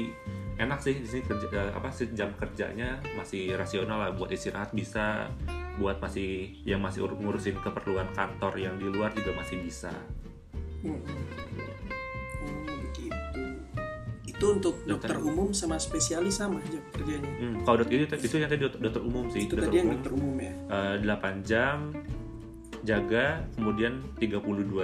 enak 0.59 0.79
sih 0.79 0.95
di 0.97 1.07
sini 1.07 1.23
kerja 1.23 1.47
eh, 1.49 1.71
apa 1.71 1.89
sih 1.89 2.11
jam 2.13 2.35
kerjanya 2.35 2.99
masih 3.15 3.55
rasional 3.55 3.97
lah 3.97 4.11
buat 4.11 4.29
istirahat 4.29 4.71
bisa, 4.71 5.31
buat 5.75 5.99
masih 5.99 6.51
yang 6.63 6.79
masih 6.79 7.05
ur- 7.05 7.15
ngurusin 7.15 7.57
keperluan 7.57 8.11
kantor 8.11 8.53
yang 8.55 8.75
di 8.75 8.87
luar 8.87 9.11
juga 9.13 9.33
masih 9.35 9.59
bisa. 9.61 9.95
Mm-mm. 10.81 11.03
oh 12.41 12.63
begitu 12.85 13.43
itu 14.25 14.47
untuk 14.49 14.75
dokter 14.85 15.11
Dokter. 15.11 15.19
umum 15.25 15.51
sama 15.51 15.75
spesialis 15.77 16.39
sama 16.39 16.63
jam 16.65 16.79
kerjanya 16.93 17.27
Hmm, 17.37 17.55
kalau 17.63 17.83
dokter 17.83 17.99
itu 18.01 18.15
itu 18.21 18.37
yang 18.37 18.47
tadi 18.47 18.63
dokter, 18.63 18.81
dokter 18.81 19.03
umum 19.03 19.25
sih, 19.29 19.41
itu 19.41 19.53
dokter 19.53 19.65
tadi 19.65 19.77
yang 19.77 19.87
umum 19.89 19.97
dokter 19.97 20.13
umum 20.13 20.35
ya 20.39 20.53
eh, 20.71 20.95
8 21.03 21.43
jam 21.43 21.77
jaga 22.81 23.27
kemudian 23.53 23.99
32 24.17 24.39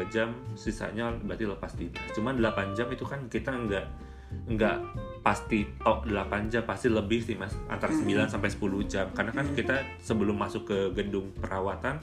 jam 0.09 0.29
sisanya 0.55 1.15
berarti 1.17 1.45
lepas 1.47 1.73
dinas 1.73 2.03
cuman 2.11 2.35
8 2.37 2.75
jam 2.75 2.91
itu 2.91 3.05
kan 3.05 3.21
kita 3.29 3.55
nggak 3.55 3.87
nggak 4.45 4.77
pasti 5.21 5.65
tok 5.81 6.05
8 6.05 6.53
jam 6.53 6.63
pasti 6.63 6.89
lebih 6.89 7.21
sih 7.21 7.35
mas. 7.35 7.57
Antara 7.67 7.91
9 7.91 8.29
sampai 8.29 8.51
10 8.51 8.61
jam. 8.85 9.07
Karena 9.11 9.33
kan 9.33 9.47
Hmm. 9.47 9.57
kita 9.57 9.77
sebelum 9.99 10.37
masuk 10.37 10.69
ke 10.69 10.79
gedung 10.93 11.33
perawatan 11.35 11.97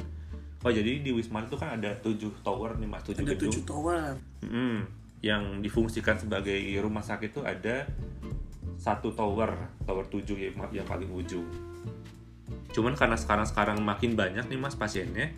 oh 0.61 0.69
jadi 0.69 1.01
di 1.01 1.09
Wisma 1.09 1.41
itu 1.41 1.57
kan 1.57 1.73
ada 1.73 1.89
7 1.97 2.29
tower 2.41 2.77
nih 2.77 2.85
mas 2.85 3.01
7 3.01 3.17
ada 3.17 3.33
gedung. 3.33 3.49
tujuh 3.49 3.63
tower. 3.65 4.13
Mm, 4.45 4.79
yang 5.21 5.43
difungsikan 5.57 6.17
sebagai 6.17 6.53
rumah 6.77 7.01
sakit 7.01 7.29
itu 7.29 7.41
ada 7.41 7.85
satu 8.77 9.13
tower, 9.13 9.53
tower 9.85 10.05
7 10.05 10.37
yang, 10.37 10.53
yang 10.69 10.85
paling 10.85 11.09
ujung. 11.09 11.45
Cuman 12.71 12.93
karena 12.93 13.13
sekarang-sekarang 13.13 13.77
makin 13.81 14.13
banyak 14.13 14.45
nih 14.47 14.57
mas 14.57 14.73
pasiennya, 14.73 15.33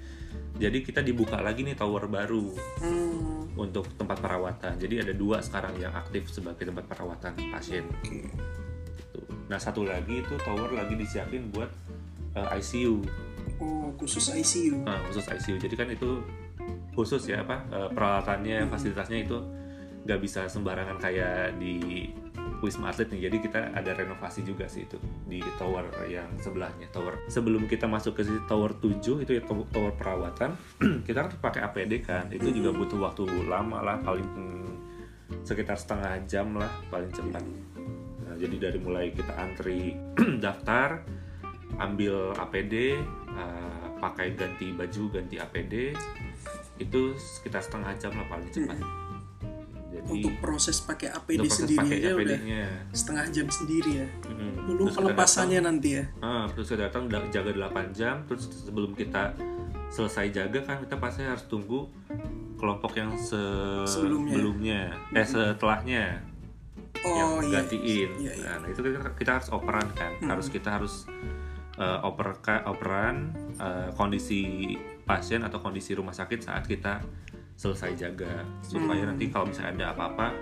jadi 0.54 0.78
kita 0.86 1.02
dibuka 1.02 1.42
lagi 1.42 1.66
nih 1.66 1.74
tower 1.74 2.06
baru 2.06 2.54
hmm, 2.54 3.58
untuk 3.58 3.90
tempat 3.98 4.22
perawatan. 4.22 4.78
Jadi 4.78 5.02
ada 5.02 5.14
dua 5.14 5.42
sekarang 5.42 5.82
yang 5.82 5.94
aktif 5.98 6.30
sebagai 6.30 6.70
tempat 6.70 6.86
perawatan 6.86 7.34
pasien. 7.50 7.90
oke 7.90 8.22
Gitu. 8.94 9.20
Nah 9.50 9.58
satu 9.58 9.82
lagi 9.82 10.22
itu 10.22 10.34
tower 10.46 10.70
lagi 10.70 10.94
disiapin 10.94 11.50
buat 11.50 11.70
eh, 12.38 12.58
ICU, 12.62 13.02
oh 13.62 13.90
khusus 13.98 14.30
ICU 14.30 14.86
Nah, 14.86 15.02
khusus 15.10 15.26
ICU. 15.26 15.58
Jadi 15.58 15.76
kan 15.76 15.90
itu 15.90 16.22
khusus 16.94 17.26
ya 17.26 17.42
apa 17.42 17.66
eh, 17.74 17.90
peralatannya, 17.90 18.70
fasilitasnya 18.70 19.26
itu 19.26 19.38
nggak 20.06 20.20
bisa 20.22 20.46
sembarangan 20.46 21.02
kayak 21.02 21.58
di 21.58 22.08
Wisma 22.64 22.96
Atlet 22.96 23.12
nih. 23.12 23.28
Jadi 23.28 23.38
kita 23.44 23.60
ada 23.76 23.92
renovasi 23.92 24.48
juga 24.48 24.72
sih 24.72 24.88
itu 24.88 24.96
di 25.28 25.44
tower 25.60 25.84
yang 26.08 26.32
sebelahnya. 26.40 26.88
Tower 26.96 27.28
sebelum 27.28 27.68
kita 27.68 27.92
masuk 27.92 28.16
ke 28.16 28.24
si 28.24 28.32
tower 28.48 28.72
7 28.80 29.20
itu 29.28 29.32
ya 29.36 29.44
to- 29.44 29.68
tower 29.76 29.92
perawatan, 30.00 30.56
kita 31.08 31.28
kan 31.28 31.30
pakai 31.44 31.62
APD 31.68 32.00
kan. 32.00 32.32
Itu 32.32 32.56
juga 32.56 32.72
butuh 32.72 33.04
waktu 33.04 33.28
lama 33.52 33.84
lah 33.84 34.00
paling 34.00 34.24
hmm, 34.24 34.72
sekitar 35.44 35.76
setengah 35.76 36.24
jam 36.24 36.56
lah 36.56 36.72
paling 36.88 37.12
cepat. 37.12 37.44
Nah, 38.24 38.36
jadi 38.40 38.72
dari 38.72 38.80
mulai 38.80 39.12
kita 39.12 39.36
antri 39.36 40.00
daftar, 40.44 41.04
ambil 41.84 42.32
APD, 42.40 42.96
eh, 43.36 43.86
pakai 44.00 44.40
ganti 44.40 44.72
baju, 44.72 45.04
ganti 45.12 45.36
APD, 45.36 45.92
itu 46.80 47.02
sekitar 47.20 47.60
setengah 47.60 47.92
jam 48.00 48.16
lah 48.16 48.28
paling 48.32 48.48
cepat. 48.56 48.80
Jadi 50.04 50.20
untuk 50.20 50.34
proses 50.38 50.78
pakai 50.80 51.10
APD 51.10 51.40
proses 51.42 51.58
sendiri 51.58 51.80
pakai 51.82 51.98
aja 51.98 52.10
udah 52.12 52.20
APD-nya. 52.36 52.64
setengah 52.92 53.26
jam 53.30 53.48
sendiri 53.48 53.92
ya 53.96 54.08
Mm-mm. 54.22 54.52
belum 54.66 54.86
Terus 54.86 54.98
pelepasannya 54.98 55.58
datang- 55.58 55.68
nanti 55.74 55.90
ya 55.92 56.04
Ah, 56.20 56.46
terus 56.48 56.68
kita 56.68 56.80
datang 56.84 57.04
da- 57.06 57.30
jaga 57.30 57.52
8 57.54 57.88
jam, 57.92 58.16
terus 58.24 58.44
sebelum 58.62 58.92
kita 58.92 59.32
selesai 59.90 60.28
jaga 60.30 60.60
kan 60.62 60.78
kita 60.80 60.96
pasti 60.98 61.22
harus 61.22 61.46
tunggu 61.46 61.88
kelompok 62.56 62.94
yang 62.94 63.12
se- 63.14 63.86
Sebelumnya. 63.86 64.34
sebelumnya, 64.34 64.82
eh 65.12 65.24
setelahnya 65.24 66.04
yang 66.96 67.30
oh 67.30 67.42
iya 67.42 67.60
gantiin. 67.60 68.10
Iya, 68.18 68.32
iya. 68.34 68.52
Nah, 68.58 68.68
itu 68.68 68.80
kita, 68.80 69.00
kita 69.14 69.32
harus 69.34 69.50
operan 69.50 69.88
kan, 69.92 70.12
Hmm. 70.18 70.30
harus 70.30 70.48
kita 70.48 70.70
harus 70.74 71.08
eh, 71.74 72.00
oper 72.02 72.38
operan 72.64 73.34
eh, 73.56 73.90
kondisi 73.94 74.74
pasien 75.02 75.42
atau 75.42 75.58
kondisi 75.58 75.92
rumah 75.92 76.12
sakit 76.12 76.40
saat 76.40 76.64
kita 76.64 77.02
selesai 77.64 77.96
jaga 77.96 78.44
supaya 78.62 79.00
Hmm. 79.02 79.10
nanti 79.10 79.32
kalau 79.32 79.48
misalnya 79.48 79.72
ada 79.74 79.86
apa-apa 79.96 80.36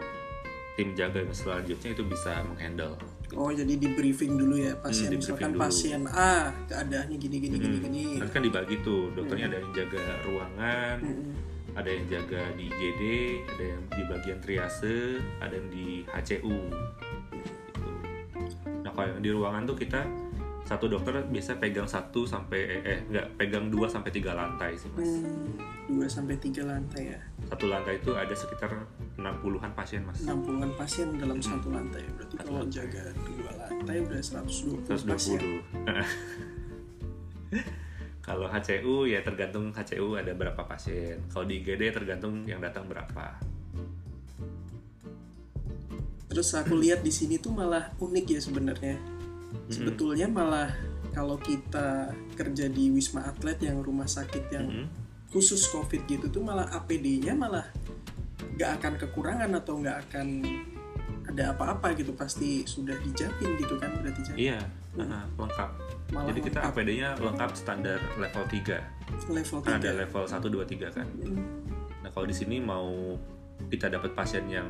tim 0.73 0.89
jaga 0.91 1.21
selanjutnya 1.29 1.93
itu 1.93 2.03
bisa 2.03 2.41
menghandle. 2.43 2.97
Oh 3.31 3.47
jadi 3.47 3.77
di 3.77 3.93
briefing 3.93 4.36
dulu 4.36 4.57
ya 4.57 4.73
pasien 4.75 5.07
Hmm, 5.07 5.21
misalkan 5.21 5.53
dulu. 5.53 5.62
pasien 5.62 6.01
A 6.05 6.49
keadaannya 6.65 7.15
gini 7.15 7.38
gini 7.38 7.55
gini 7.55 7.77
Hmm. 7.77 7.86
gini. 7.86 8.03
Nanti 8.17 8.31
kan 8.31 8.41
dibagi 8.41 8.75
tuh, 8.81 9.13
dokternya 9.13 9.47
ada 9.47 9.57
yang 9.57 9.71
jaga 9.71 10.03
ruangan, 10.25 10.97
Mm-mm. 10.99 11.31
ada 11.71 11.88
yang 11.88 12.05
jaga 12.10 12.41
di 12.51 12.65
IGD, 12.67 13.01
ada 13.47 13.63
yang 13.69 13.81
di 13.88 14.01
bagian 14.03 14.39
triase, 14.41 14.97
ada 15.39 15.53
yang 15.53 15.69
di 15.69 15.88
HCU. 16.10 16.57
Gitu. 17.31 17.89
Nah 18.81 18.91
kalau 18.91 19.07
yang 19.10 19.21
di 19.21 19.29
ruangan 19.29 19.63
tuh 19.63 19.77
kita 19.77 20.01
satu 20.63 20.88
dokter 20.88 21.19
biasa 21.25 21.55
pegang 21.57 21.84
satu 21.86 22.23
sampai 22.23 22.60
eh, 22.60 22.81
eh 22.86 22.99
enggak 23.05 23.27
pegang 23.36 23.67
dua 23.67 23.88
sampai 23.88 24.10
tiga 24.10 24.31
lantai 24.34 24.73
sih 24.73 24.88
mas. 24.89 25.07
Hmm, 25.07 25.55
dua 25.91 26.08
sampai 26.08 26.36
tiga 26.38 26.63
lantai 26.63 27.12
ya. 27.12 27.19
Satu 27.45 27.67
lantai 27.67 27.99
itu 27.99 28.12
ada 28.13 28.32
sekitar 28.32 28.71
60-an 29.13 29.71
pasien 29.71 30.01
mas. 30.01 30.23
60-an 30.23 30.71
pasien 30.73 31.12
dalam 31.13 31.36
Hmm. 31.36 31.49
satu 31.51 31.67
lantai. 31.69 32.04
Berarti 32.10 32.34
Satu 32.34 32.47
kalau 32.47 32.62
lantai. 32.62 32.75
jaga 32.80 33.04
dua 33.21 33.51
lantai 33.58 33.95
udah 33.99 34.19
120, 34.21 34.80
pasien. 35.06 35.39
120. 35.39 35.60
Kalau 38.21 38.47
HCU 38.47 39.04
ya 39.06 39.19
tergantung 39.19 39.69
HCU 39.69 40.13
ada 40.13 40.32
berapa 40.32 40.62
pasien. 40.62 41.19
Kalau 41.27 41.43
di 41.43 41.60
IGD 41.60 41.91
tergantung 41.91 42.45
yang 42.45 42.62
datang 42.62 42.86
berapa. 42.86 43.36
Terus 46.25 46.49
aku 46.54 46.77
lihat 46.77 47.01
di 47.01 47.12
sini 47.12 47.36
tuh 47.36 47.51
malah 47.51 47.91
unik 47.97 48.25
ya 48.30 48.39
sebenarnya. 48.39 48.95
Sebetulnya 49.67 50.32
malah 50.32 50.71
kalau 51.12 51.36
kita 51.36 52.08
kerja 52.32 52.71
di 52.71 52.88
Wisma 52.88 53.25
Atlet 53.25 53.60
yang 53.60 53.84
rumah 53.84 54.08
sakit 54.08 54.47
yang 54.47 54.63
Mm-mm. 54.63 54.88
Khusus 55.32 55.72
COVID 55.72 56.06
gitu 56.06 56.28
tuh 56.28 56.44
malah 56.44 56.67
APD-nya 56.76 57.32
malah 57.34 57.65
nggak 58.60 58.72
akan 58.78 58.94
kekurangan 59.00 59.52
atau 59.58 59.80
nggak 59.80 59.98
akan 60.08 60.28
ada 61.32 61.56
apa-apa 61.56 61.96
gitu 61.96 62.12
pasti 62.12 62.67
sudah 62.67 62.98
dijamin 63.00 63.56
gitu 63.56 63.80
kan 63.80 63.96
berarti 64.04 64.22
Cak? 64.28 64.36
Iya, 64.36 64.60
uh, 65.00 65.24
lengkap. 65.39 65.70
malah 66.12 66.28
Jadi 66.28 66.39
kita 66.44 66.60
lengkap. 66.60 66.76
APD-nya 66.76 67.10
lengkap 67.15 67.52
standar 67.56 68.00
level 68.20 68.44
3. 68.52 69.32
level 69.32 69.60
Kan 69.63 69.80
3 69.80 69.80
ada 69.80 69.91
level 69.96 70.24
1 70.28 70.44
2 70.44 70.91
3 70.91 70.98
kan. 70.98 71.08
Nah, 72.04 72.10
kalau 72.12 72.28
di 72.28 72.36
sini 72.36 72.60
mau 72.60 73.15
kita 73.72 73.88
dapat 73.88 74.12
pasien 74.12 74.44
yang 74.52 74.67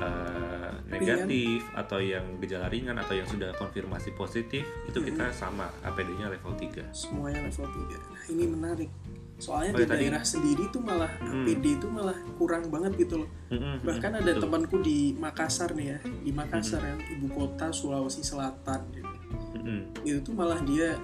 uh, 0.00 0.74
negatif 0.90 1.62
atau 1.76 2.02
yang 2.02 2.24
gejala 2.42 2.66
ringan 2.66 2.96
atau 2.98 3.14
yang 3.14 3.28
sudah 3.28 3.54
konfirmasi 3.54 4.10
positif, 4.18 4.66
itu 4.88 4.98
kita 4.98 5.30
sama 5.30 5.70
APD-nya 5.86 6.32
level 6.32 6.56
3. 6.56 6.90
semuanya 6.90 7.46
level 7.46 7.68
3 7.68 7.94
nah 7.94 8.24
ini 8.32 8.44
menarik 8.48 8.90
soalnya 9.36 9.70
Oh, 9.70 9.76
di 9.76 9.82
ya, 9.82 9.86
tadi- 9.86 10.00
daerah 10.02 10.22
sendiri 10.22 10.64
tuh 10.66 10.80
malah 10.80 11.12
Hmm. 11.18 11.44
APD 11.44 11.64
itu 11.74 11.86
malah 11.86 12.16
kurang 12.34 12.66
banget 12.66 12.92
gitu 12.98 13.20
loh 13.20 13.30
Mm-mm, 13.48 13.82
bahkan 13.82 14.10
mm-mm, 14.10 14.22
ada 14.22 14.32
betul. 14.32 14.42
temanku 14.42 14.76
di 14.80 14.98
Makassar 15.14 15.70
nih 15.72 15.86
ya 15.86 15.98
di 16.02 16.30
Makassar 16.30 16.80
yang 16.80 17.00
ibu 17.10 17.28
kota 17.28 17.68
Sulawesi 17.68 18.20
Selatan 18.20 18.80
gitu. 18.90 19.12
Mm-mm. 19.54 19.80
itu 20.02 20.18
tuh 20.22 20.32
malah 20.32 20.60
dia 20.62 20.96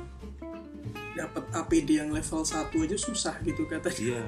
dapat 1.13 1.45
APD 1.53 1.99
yang 1.99 2.09
level 2.09 2.41
1 2.41 2.49
aja 2.73 2.97
susah 2.99 3.37
gitu 3.43 3.65
katanya 3.65 4.01
Iya. 4.17 4.25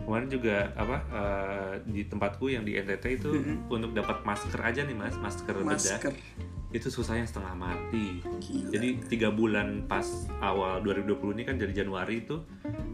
Kemarin 0.00 0.26
juga 0.28 0.56
apa 0.74 0.96
uh, 1.08 1.72
di 1.84 2.02
tempatku 2.02 2.46
yang 2.46 2.62
di 2.62 2.74
NTT 2.74 3.04
itu 3.16 3.30
Mm-mm. 3.32 3.70
untuk 3.70 3.90
dapat 3.92 4.22
masker 4.24 4.58
aja 4.58 4.82
nih 4.82 4.90
mas, 4.92 5.14
masker, 5.16 5.54
bedah 5.56 5.70
masker 5.70 6.14
itu 6.70 6.86
susahnya 6.86 7.26
setengah 7.26 7.54
mati. 7.58 8.22
gila 8.38 8.70
Jadi 8.70 8.88
tiga 9.10 9.34
bulan 9.34 9.90
pas 9.90 10.06
awal 10.38 10.78
2020 10.86 11.34
ini 11.34 11.42
kan 11.42 11.58
dari 11.58 11.74
Januari 11.74 12.22
itu 12.22 12.38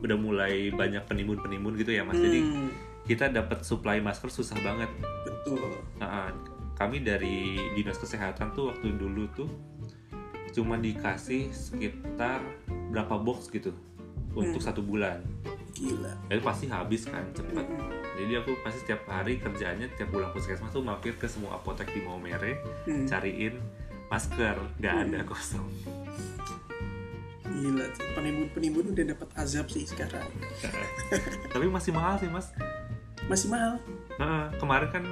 udah 0.00 0.16
mulai 0.16 0.72
banyak 0.72 1.04
penimbun-penimbun 1.04 1.76
gitu 1.76 1.92
ya 1.92 2.00
mas. 2.00 2.16
Jadi 2.16 2.40
Hmm, 2.40 2.72
kita 3.04 3.28
dapat 3.28 3.62
supply 3.62 4.00
masker 4.00 4.32
susah 4.32 4.56
banget. 4.64 4.88
betul 5.28 5.76
Nah, 6.00 6.32
kami 6.76 7.04
dari 7.04 7.56
dinas 7.76 8.00
kesehatan 8.00 8.56
tuh 8.56 8.72
waktu 8.72 8.96
dulu 8.96 9.28
tuh 9.36 9.48
cuma 10.52 10.80
dikasih 10.80 11.52
sekitar 11.52 12.40
berapa 12.88 13.20
box 13.20 13.52
gitu 13.52 13.76
untuk 14.33 14.57
Hmm. 14.57 14.66
satu 14.66 14.81
bulan. 14.81 15.20
gila 15.72 16.09
Itu 16.26 16.40
pasti 16.40 16.64
habis 16.66 17.05
kan 17.05 17.24
cepat. 17.31 17.62
Hmm, 17.62 17.92
Jadi 18.16 18.33
aku 18.35 18.57
pasti 18.61 18.81
setiap 18.81 19.05
hari 19.07 19.37
kerjaannya 19.37 19.92
tiap 19.92 20.09
pulang 20.09 20.31
puskesmas 20.31 20.70
tuh 20.70 20.81
mampir 20.81 21.12
ke 21.14 21.26
semua 21.26 21.55
apotek 21.55 21.90
di 21.90 22.00
Maumere 22.00 22.64
hmm, 22.85 23.05
cariin 23.05 23.61
masker, 24.07 24.57
nggak 24.74 24.94
ada 25.02 25.18
Hmm. 25.18 25.29
kosong. 25.29 25.68
gila 27.46 27.85
tuh. 27.88 28.05
penimbun-penimbun 28.12 28.92
udah 28.92 29.05
dapat 29.07 29.29
azab 29.35 29.66
sih 29.66 29.85
sekarang 29.85 30.29
Tapi 31.52 31.66
masih 31.66 31.88
mahal 31.90 32.16
sih 32.16 32.29
mas. 32.29 32.52
masih 33.26 33.48
mahal 33.48 33.81
Nah, 34.16 34.48
kemarin 34.55 34.88
kan 34.90 35.05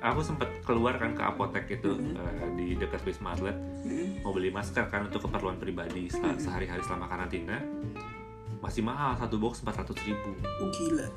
aku 0.00 0.20
sempat 0.20 0.50
keluar 0.62 0.96
kan 0.96 1.12
ke 1.12 1.20
apotek 1.20 1.66
itu 1.68 1.90
Mhm. 1.92 2.14
eh, 2.16 2.50
di 2.52 2.66
dekat 2.74 3.02
Wisma 3.02 3.32
Atlet 3.32 3.54
Mm. 3.80 4.20
mau 4.20 4.30
beli 4.30 4.50
masker 4.50 4.86
kan 4.86 5.06
untuk 5.06 5.22
keperluan 5.22 5.56
pribadi 5.56 6.06
se- 6.06 6.18
Mhm. 6.18 6.36
sehari-hari 6.36 6.78
selama 6.80 7.06
karantina 7.06 7.58
masih 8.60 8.80
mahal 8.80 9.16
satu 9.16 9.36
box 9.36 9.60
400 9.60 9.96
ribu 10.04 10.30
Oh, 10.58 10.68
gila. 10.70 11.08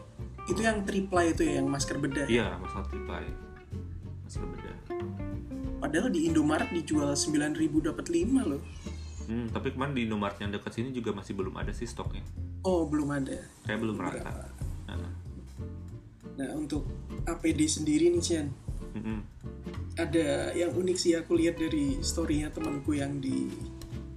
Itu 0.44 0.60
yang 0.60 0.84
triply 0.84 1.32
itu 1.32 1.44
ya, 1.44 1.54
yang 1.58 1.68
masker 1.68 1.96
bedah. 1.98 2.28
iya 2.28 2.56
masalah 2.58 2.88
tipai 2.88 3.28
masker 4.24 4.44
bedah 4.46 4.78
Padahal 5.78 6.08
di 6.08 6.26
Indomaret 6.26 6.72
dijual 6.72 7.12
9.000 7.12 7.60
dapat 7.84 8.08
5 8.08 8.24
loh. 8.46 8.64
hmm, 9.24 9.52
tapi 9.52 9.72
kemarin 9.72 9.94
di 9.94 10.04
Indomaret 10.04 10.38
yang 10.38 10.50
dekat 10.50 10.72
sini 10.74 10.90
juga 10.90 11.12
masih 11.12 11.34
belum 11.34 11.54
ada 11.54 11.72
sih 11.72 11.84
stoknya 11.84 12.24
Oh, 12.62 12.88
belum 12.88 13.12
ada. 13.14 13.36
kayak 13.62 13.78
belum 13.78 13.98
rata? 13.98 14.48
Nah, 14.86 15.12
Nah, 16.34 16.50
untuk 16.56 16.88
APD 17.26 17.68
sendiri 17.68 18.10
nih, 18.10 18.18
Chen. 18.20 18.48
mm-mm. 18.92 19.20
Ada 19.94 20.50
yang 20.54 20.72
unik 20.72 20.98
sih 20.98 21.14
aku 21.14 21.36
lihat 21.36 21.56
dari 21.56 22.00
storynya 22.00 22.50
temanku 22.50 22.96
yang 22.96 23.20
di 23.20 23.52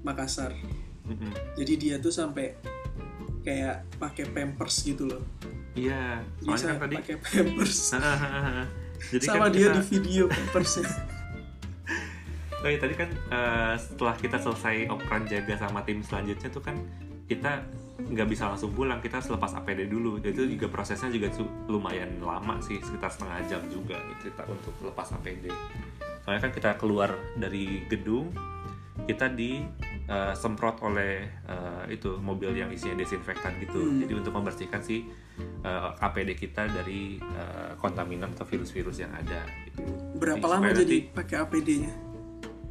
Makassar. 0.00 0.54
Mm-mm. 1.04 1.28
Jadi 1.54 1.72
dia 1.76 1.94
tuh 1.98 2.08
sampai 2.08 2.56
kayak 3.46 3.86
pakai 4.02 4.26
pampers 4.34 4.82
gitu 4.82 5.06
loh. 5.06 5.22
iya 5.78 6.18
saya 6.42 6.74
kan 6.74 6.90
tadi 6.90 6.96
pakai 6.98 7.16
pampers. 7.22 7.94
jadi 9.14 9.24
Sama 9.24 9.46
kan 9.46 9.54
dia 9.54 9.70
kita- 9.70 9.74
di 9.78 9.82
video 9.94 10.24
pampersnya. 10.26 10.88
Oh 12.64 12.72
iya, 12.72 12.82
tadi 12.82 12.98
kan 12.98 13.06
eh, 13.12 13.74
setelah 13.78 14.16
kita 14.18 14.42
selesai 14.42 14.90
operan 14.90 15.22
jaga 15.28 15.54
sama 15.54 15.86
tim 15.86 16.02
selanjutnya 16.02 16.50
tuh 16.50 16.58
kan 16.64 16.74
kita 17.30 17.62
nggak 17.96 18.26
bisa 18.26 18.50
langsung 18.50 18.74
pulang 18.74 18.98
kita 18.98 19.22
selepas 19.22 19.54
APD 19.54 19.86
dulu 19.86 20.18
jadi 20.18 20.34
itu 20.34 20.58
juga 20.58 20.66
prosesnya 20.68 21.08
juga 21.08 21.30
lumayan 21.70 22.18
lama 22.18 22.58
sih 22.58 22.82
sekitar 22.82 23.08
setengah 23.08 23.38
jam 23.46 23.62
juga 23.70 23.96
gitu, 24.12 24.34
kita 24.34 24.42
untuk 24.50 24.74
lepas 24.82 25.14
APD 25.14 25.46
soalnya 26.26 26.40
kan 26.42 26.52
kita 26.52 26.70
keluar 26.74 27.14
dari 27.38 27.86
gedung 27.86 28.34
kita 29.06 29.30
disemprot 30.06 30.78
oleh 30.80 31.12
eh, 31.26 31.84
itu 31.90 32.14
mobil 32.16 32.54
yang 32.54 32.70
isinya 32.70 32.94
desinfektan 32.96 33.58
gitu 33.58 33.74
Hmm. 33.76 33.98
jadi 34.00 34.12
untuk 34.16 34.32
membersihkan 34.32 34.78
si 34.78 35.06
eh, 35.60 35.90
APD 35.98 36.32
kita 36.32 36.66
dari 36.66 37.18
eh, 37.18 37.70
kontaminan 37.76 38.30
atau 38.32 38.44
virus-virus 38.44 38.98
yang 38.98 39.10
ada 39.12 39.42
gitu. 39.64 39.82
Berapa 40.16 40.40
Supaya 40.40 40.54
lama 40.56 40.66
nanti- 40.68 40.80
jadi 40.80 40.96
pakai 41.12 41.36
APD-nya? 41.38 41.92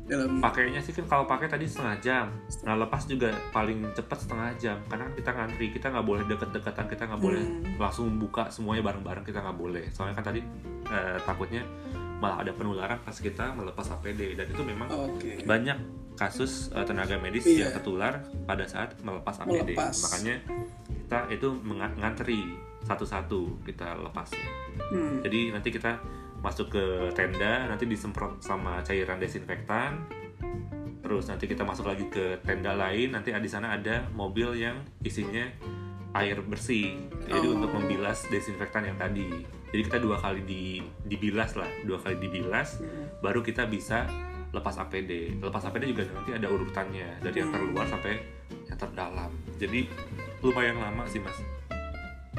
Dalam 0.05 0.37
pakainya 0.37 0.77
sih 0.79 0.91
kan 0.91 1.05
kalau 1.05 1.25
pakai 1.25 1.47
tadi 1.47 1.65
setengah 1.65 1.97
jam 1.97 2.25
nah 2.61 2.75
lepas 2.75 3.03
juga 3.03 3.33
paling 3.49 3.89
cepat 3.91 4.17
setengah 4.19 4.49
jam 4.55 4.77
karena 4.85 5.09
kita 5.11 5.29
ngantri 5.29 5.65
kita 5.71 5.89
nggak 5.89 6.05
boleh 6.05 6.23
deket-deketan 6.25 6.85
kita 6.85 7.03
nggak 7.05 7.19
boleh 7.19 7.41
Hmm. 7.41 7.73
langsung 7.75 8.13
buka 8.15 8.47
semuanya 8.47 8.81
bareng-bareng 8.83 9.23
kita 9.23 9.39
nggak 9.39 9.55
boleh 9.55 9.83
soalnya 9.89 10.13
kan 10.13 10.25
tadi 10.27 10.41
eh, 10.85 11.17
takutnya 11.19 11.65
malah 12.15 12.39
ada 12.39 12.51
penularan 12.51 12.95
pas 12.99 13.11
kita 13.13 13.51
melepas 13.51 13.91
APD 13.91 14.33
dan 14.33 14.45
itu 14.45 14.61
memang 14.61 14.87
Oke. 14.87 15.41
banyak 15.43 15.77
kasus 16.13 16.69
eh, 16.69 16.85
tenaga 16.85 17.17
medis 17.17 17.43
Iya. 17.43 17.65
yang 17.65 17.71
tertular 17.73 18.13
pada 18.45 18.63
saat 18.63 18.93
melepas 18.99 19.41
APD 19.41 19.73
Melepas. 19.73 19.95
makanya 19.99 20.35
kita 21.01 21.19
itu 21.29 21.47
menga- 21.59 21.91
ngantri 21.95 22.45
satu-satu 22.83 23.65
kita 23.65 23.97
lepasnya 23.99 24.49
Hmm. 24.85 25.17
jadi 25.19 25.49
nanti 25.51 25.69
kita 25.71 25.97
masuk 26.45 26.77
ke 26.77 26.85
tenda, 27.17 27.65
nanti 27.65 27.89
disemprot 27.89 28.37
sama 28.37 28.85
cairan 28.85 29.17
desinfektan. 29.17 30.05
Terus 31.01 31.25
nanti 31.25 31.49
kita 31.49 31.65
masuk 31.65 31.89
lagi 31.89 32.05
ke 32.13 32.37
tenda 32.45 32.77
lain, 32.77 33.17
nanti 33.17 33.33
di 33.33 33.49
sana 33.49 33.73
ada 33.73 34.05
mobil 34.13 34.53
yang 34.53 34.77
isinya 35.01 35.49
air 36.13 36.37
bersih. 36.45 37.01
Jadi 37.25 37.45
Oh. 37.49 37.57
untuk 37.57 37.73
membilas 37.73 38.29
desinfektan 38.29 38.85
yang 38.85 38.97
tadi. 39.01 39.25
Jadi 39.73 39.81
kita 39.89 39.97
dua 39.97 40.21
kali 40.21 40.45
di, 40.45 40.79
dibilas 41.03 41.57
lah, 41.57 41.67
dua 41.83 41.97
kali 41.99 42.21
dibilas, 42.21 42.79
Hmm. 42.79 43.09
baru 43.19 43.41
kita 43.41 43.65
bisa 43.65 44.05
lepas 44.55 44.79
APD. 44.79 45.35
Lepas 45.41 45.67
APD 45.67 45.91
juga 45.91 46.07
nanti 46.15 46.31
ada 46.31 46.47
urutannya 46.47 47.19
dari 47.19 47.43
yang 47.43 47.51
Hmm. 47.51 47.57
terluar 47.59 47.85
sampai 47.89 48.21
yang 48.69 48.77
terdalam. 48.79 49.31
Jadi 49.59 49.89
lumayan 50.39 50.79
lama 50.79 51.03
sih 51.09 51.19
mas. 51.19 51.35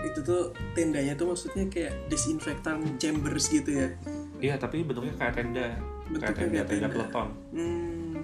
Itu 0.02 0.20
tuh 0.20 0.42
tendanya 0.72 1.14
tuh 1.14 1.30
maksudnya 1.30 1.64
kayak 1.66 2.08
disinfektan 2.08 2.96
chambers 2.96 3.48
gitu 3.48 3.70
ya. 3.70 3.88
Iya 4.36 4.54
tapi 4.56 4.84
bentuknya 4.84 5.16
kayak 5.16 5.34
tenda, 5.34 5.64
kayak 5.64 5.80
Bentuknya 6.12 6.34
tenda, 6.34 6.52
kayak 6.52 6.66
tenda 6.66 6.80
tenda. 6.82 6.88
peleton. 6.92 7.28
Hmm. 7.52 8.14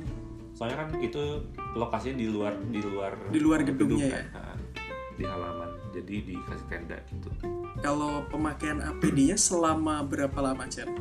soalnya 0.53 0.77
kan 0.79 0.89
itu 1.01 1.23
lokasinya 1.73 2.15
di 2.15 2.29
luar 2.29 2.53
di 2.69 2.79
luar 2.79 3.13
Di 3.33 3.41
luar 3.41 3.65
gedungnya 3.65 4.05
ya? 4.07 4.23
Nah, 4.31 4.55
di 5.13 5.25
halaman 5.25 5.71
jadi 5.91 6.15
dikasih 6.23 6.67
tenda 6.69 6.97
gitu 7.09 7.29
Kalau 7.81 8.23
pemakaian 8.29 8.79
APD-nya 8.79 9.35
selama 9.35 10.05
berapa 10.05 10.39
lama, 10.39 10.69
Chen? 10.69 10.93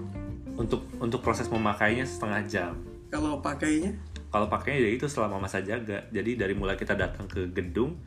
untuk 0.51 0.87
untuk 0.97 1.19
proses 1.19 1.51
memakainya 1.51 2.07
setengah 2.07 2.41
jam 2.47 2.73
Kalau 3.11 3.43
pakainya? 3.43 3.91
kalau 4.31 4.47
pakainya 4.47 4.87
ya 4.87 4.91
itu 4.95 5.05
selama 5.05 5.35
masa 5.37 5.59
jaga 5.59 6.07
jadi 6.07 6.39
dari 6.39 6.55
mulai 6.55 6.79
kita 6.79 6.95
datang 6.95 7.27
ke 7.27 7.51
gedung 7.51 7.99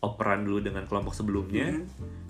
operan 0.00 0.44
dulu 0.44 0.60
dengan 0.60 0.84
kelompok 0.84 1.16
sebelumnya 1.16 1.72
Mhm. 1.72 1.84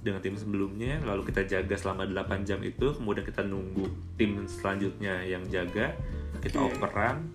dengan 0.07 0.21
tim 0.23 0.39
sebelumnya 0.39 1.03
lalu 1.03 1.27
kita 1.27 1.43
jaga 1.45 1.75
selama 1.75 2.07
8 2.07 2.47
jam 2.47 2.63
itu 2.63 2.95
kemudian 2.95 3.27
kita 3.27 3.43
nunggu 3.43 3.91
tim 4.15 4.47
selanjutnya 4.47 5.27
yang 5.27 5.43
jaga 5.51 5.99
kita 6.39 6.63
Oke. 6.63 6.79
operan 6.79 7.27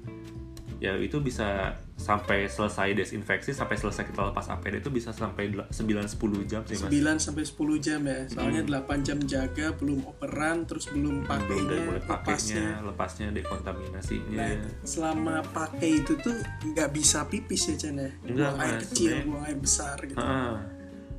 ya 0.80 0.96
itu 0.98 1.20
bisa 1.20 1.76
sampai 2.02 2.50
selesai 2.50 2.92
desinfeksi 2.92 3.54
sampai 3.54 3.78
selesai 3.78 4.04
kita 4.04 4.34
lepas 4.34 4.50
APD 4.50 4.82
itu 4.82 4.90
bisa 4.90 5.14
sampai 5.14 5.54
9-10 5.70 6.50
jam 6.50 6.66
sih 6.66 6.76
mas 6.76 6.90
9 6.90 7.22
sampai 7.22 7.44
10 7.46 7.78
jam 7.78 8.02
ya. 8.02 8.20
Soalnya 8.26 8.62
Hmm. 8.62 8.82
8 8.82 9.00
jam 9.02 9.20
jaga, 9.22 9.70
belum 9.72 10.02
operan, 10.04 10.66
terus 10.66 10.90
belum 10.90 11.22
belum 11.22 11.28
pakainya, 11.28 11.78
mulai 11.84 12.02
lepasnya. 12.02 12.18
pakainya 12.58 12.66
lepasnya 12.84 13.28
dekontaminasinya 13.32 14.34
Nah, 14.34 14.54
selama 14.82 15.36
pakai 15.46 15.90
itu 16.00 16.14
tuh 16.18 16.34
nggak 16.66 16.90
bisa 16.90 17.28
pipis 17.28 17.70
ya 17.70 17.76
Chan 17.78 17.96
ya? 17.96 18.10
Enggak, 18.24 18.50
buang 18.50 18.60
air 18.60 18.76
kecil, 18.82 19.12
buang 19.28 19.44
air 19.46 19.60
besar 19.60 19.98
gitu. 20.02 20.18
Heeh. 20.18 20.56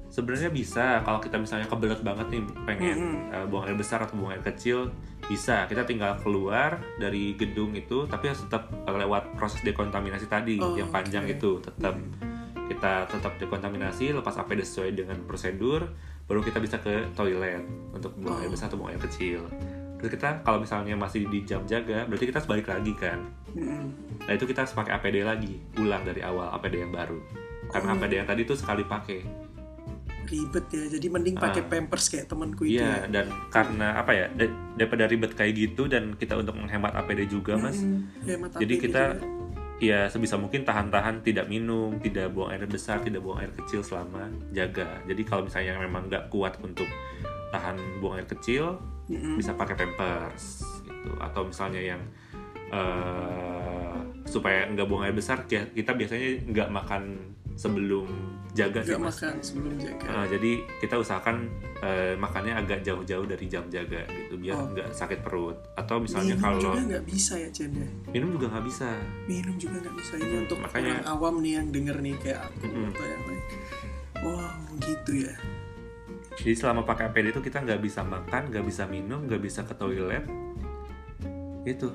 sebenarnya 0.08 0.52
bisa 0.52 1.00
kalau 1.00 1.16
kita 1.18 1.40
misalnya 1.40 1.64
kebelet 1.64 2.04
banget 2.04 2.28
nih 2.28 2.42
pengen 2.68 2.96
Mhm. 3.00 3.16
eh, 3.32 3.46
buang 3.48 3.64
air 3.64 3.72
besar 3.74 4.04
atau 4.04 4.12
buang 4.14 4.28
air 4.30 4.44
kecil 4.44 4.92
bisa 5.24 5.64
kita 5.64 5.82
tinggal 5.82 6.16
keluar 6.16 6.78
dari 6.96 7.32
gedung 7.32 7.72
itu 7.72 8.04
tapi 8.04 8.26
harus 8.26 8.42
tetap 8.42 8.66
lewat 8.85 9.32
proses 9.32 9.61
dekontaminasi 9.61 10.26
tadi 10.26 10.56
Oh, 10.56 10.74
yang 10.74 10.88
panjang 10.88 11.24
oke. 11.24 11.32
itu 11.32 11.50
tetap 11.61 11.94
kita 12.64 12.92
tetap 13.06 13.32
dekontaminasi 13.38 14.12
lepas 14.12 14.35
APD 14.37 14.61
sesuai 14.61 14.90
dengan 14.94 15.18
prosedur 15.22 15.87
baru 16.24 16.40
kita 16.40 16.58
bisa 16.58 16.78
ke 16.78 17.11
toilet 17.12 17.62
untuk 17.90 18.14
buang 18.16 18.38
air 18.38 18.46
Oh. 18.46 18.52
besar 18.52 18.66
atau 18.66 18.76
buang 18.76 18.90
air 18.90 19.00
kecil 19.00 19.46
terus 19.96 20.11
kita 20.11 20.42
kalau 20.42 20.58
misalnya 20.58 20.94
masih 20.94 21.24
di 21.24 21.42
jam 21.42 21.62
jaga 21.62 22.02
berarti 22.04 22.24
kita 22.24 22.37
harus 22.37 22.50
balik 22.50 22.66
lagi 22.66 22.92
kan 22.92 23.22
Mm-mm. 23.52 23.85
nah 24.20 24.32
itu 24.32 24.44
kita 24.44 24.62
harus 24.62 24.74
pakai 24.74 24.92
APD 24.92 25.22
lagi 25.22 25.62
ulang 25.76 26.02
dari 26.02 26.20
awal 26.20 26.50
APD 26.52 26.80
yang 26.80 26.90
baru 26.90 27.22
karena 27.68 27.88
Oh. 27.88 27.96
APD 27.96 28.12
yang 28.16 28.26
tadi 28.26 28.42
itu 28.42 28.54
sekali 28.54 28.82
pakai 28.82 29.20
Ribet 30.22 30.66
ya, 30.68 30.85
jadi 30.88 31.06
mending 31.08 31.35
pakai 31.35 31.62
Ah. 31.62 31.68
pampers 31.68 32.06
kayak 32.06 32.26
temanku 32.26 32.62
itu 32.62 32.78
Iya, 32.78 33.04
ya. 33.04 33.11
dan 33.11 33.26
karena 33.48 33.96
apa 33.96 34.12
ya, 34.12 34.26
da- 34.30 34.48
daripada 34.74 35.04
ribet 35.04 35.32
kayak 35.32 35.52
gitu 35.52 35.85
dan 35.85 36.14
kita 36.14 36.35
untuk 36.35 36.54
menghemat 36.54 36.94
APD 36.94 37.26
juga, 37.26 37.54
Mas. 37.54 37.82
Hemat 38.22 38.54
Jadi 38.54 38.74
APD 38.74 38.82
kita 38.82 39.02
juga. 39.12 39.26
ya 39.78 40.06
sebisa 40.06 40.35
mungkin 40.37 40.62
tahan-tahan 40.62 41.20
tidak 41.20 41.46
minum, 41.46 41.98
tidak 41.98 42.30
buang 42.30 42.50
air 42.50 42.64
besar, 42.64 43.00
tidak 43.00 43.20
buang 43.20 43.38
air 43.38 43.50
kecil 43.52 43.80
selama 43.80 44.24
jaga. 44.50 45.02
Jadi 45.04 45.22
kalau 45.22 45.42
misalnya 45.44 45.74
memang 45.76 46.06
nggak 46.06 46.28
kuat 46.28 46.56
untuk 46.61 46.87
tahan 47.50 47.74
buang 47.98 48.16
air 48.16 48.26
kecil, 48.26 48.78
Mm-mm. 49.06 49.35
bisa 49.35 49.52
pakai 49.52 49.74
pampers 49.76 50.62
gitu. 50.80 51.11
Atau 51.18 51.44
misalnya 51.44 51.82
yang 51.82 52.02
eh, 52.72 53.96
supaya 54.24 54.64
nggak 54.66 54.87
buang 54.87 55.02
air 55.02 55.12
besar, 55.12 55.44
ki- 55.44 55.74
kita 55.74 55.92
biasanya 55.92 56.28
nggak 56.46 56.68
makan 56.70 57.02
sebelum 57.54 58.08
jaga 58.52 58.80
sih, 58.80 58.94
Mas. 58.94 59.16
makan 59.16 59.34
sebelum 59.38 59.74
jaga. 59.76 60.04
Nah, 60.04 60.24
jadi 60.26 60.50
kita 60.78 60.96
usahakan 60.96 61.48
eh, 61.78 62.14
makannya 62.14 62.54
agak 62.54 62.81
jauh-jauh 62.81 63.24
dari 63.24 63.46
jam 63.46 63.66
jaga 63.66 64.04
gitu 64.06 64.37
biar 64.37 64.54
Oh. 64.54 64.68
nggak 64.68 64.92
sakit 64.92 65.18
perut 65.20 65.58
atau 65.74 65.98
misalnya 65.98 66.33
Minum 66.33 66.44
kalau 66.44 66.60
juga 66.70 66.83
nggak 66.87 67.04
bisa 67.04 67.33
ya 67.35 67.48
Chen 67.50 67.70
ya. 67.72 67.88
minum 68.08 68.29
juga 68.31 68.46
nggak 68.48 68.64
bisa 68.64 68.88
Minum 69.24 69.54
juga 69.56 69.77
nggak 69.81 69.96
bisa 69.96 70.12
ini 70.16 70.37
untuk 70.38 70.58
Makanya- 70.60 70.94
orang 70.94 71.08
awam 71.08 71.35
nih 71.38 71.52
yang 71.52 71.66
denger 71.68 71.96
nih 71.98 72.14
kayak 72.18 72.40
aku 72.44 72.64
Mm-mm. 72.64 72.87
atau 72.88 73.04
yang 73.04 73.22
lain. 73.24 73.42
Wow, 74.22 74.54
gitu 74.79 75.12
ya. 75.20 75.35
jadi 76.35 76.54
selama 76.54 76.81
pakai 76.83 77.04
APD 77.08 77.27
itu 77.29 77.40
kita 77.40 77.58
nggak 77.60 77.81
bisa 77.81 78.00
makan 78.00 78.42
nggak 78.48 78.64
bisa 78.64 78.83
minum 78.85 79.27
nggak 79.27 79.42
bisa 79.42 79.60
ke 79.62 79.74
toilet 79.74 80.22
itu 81.64 81.88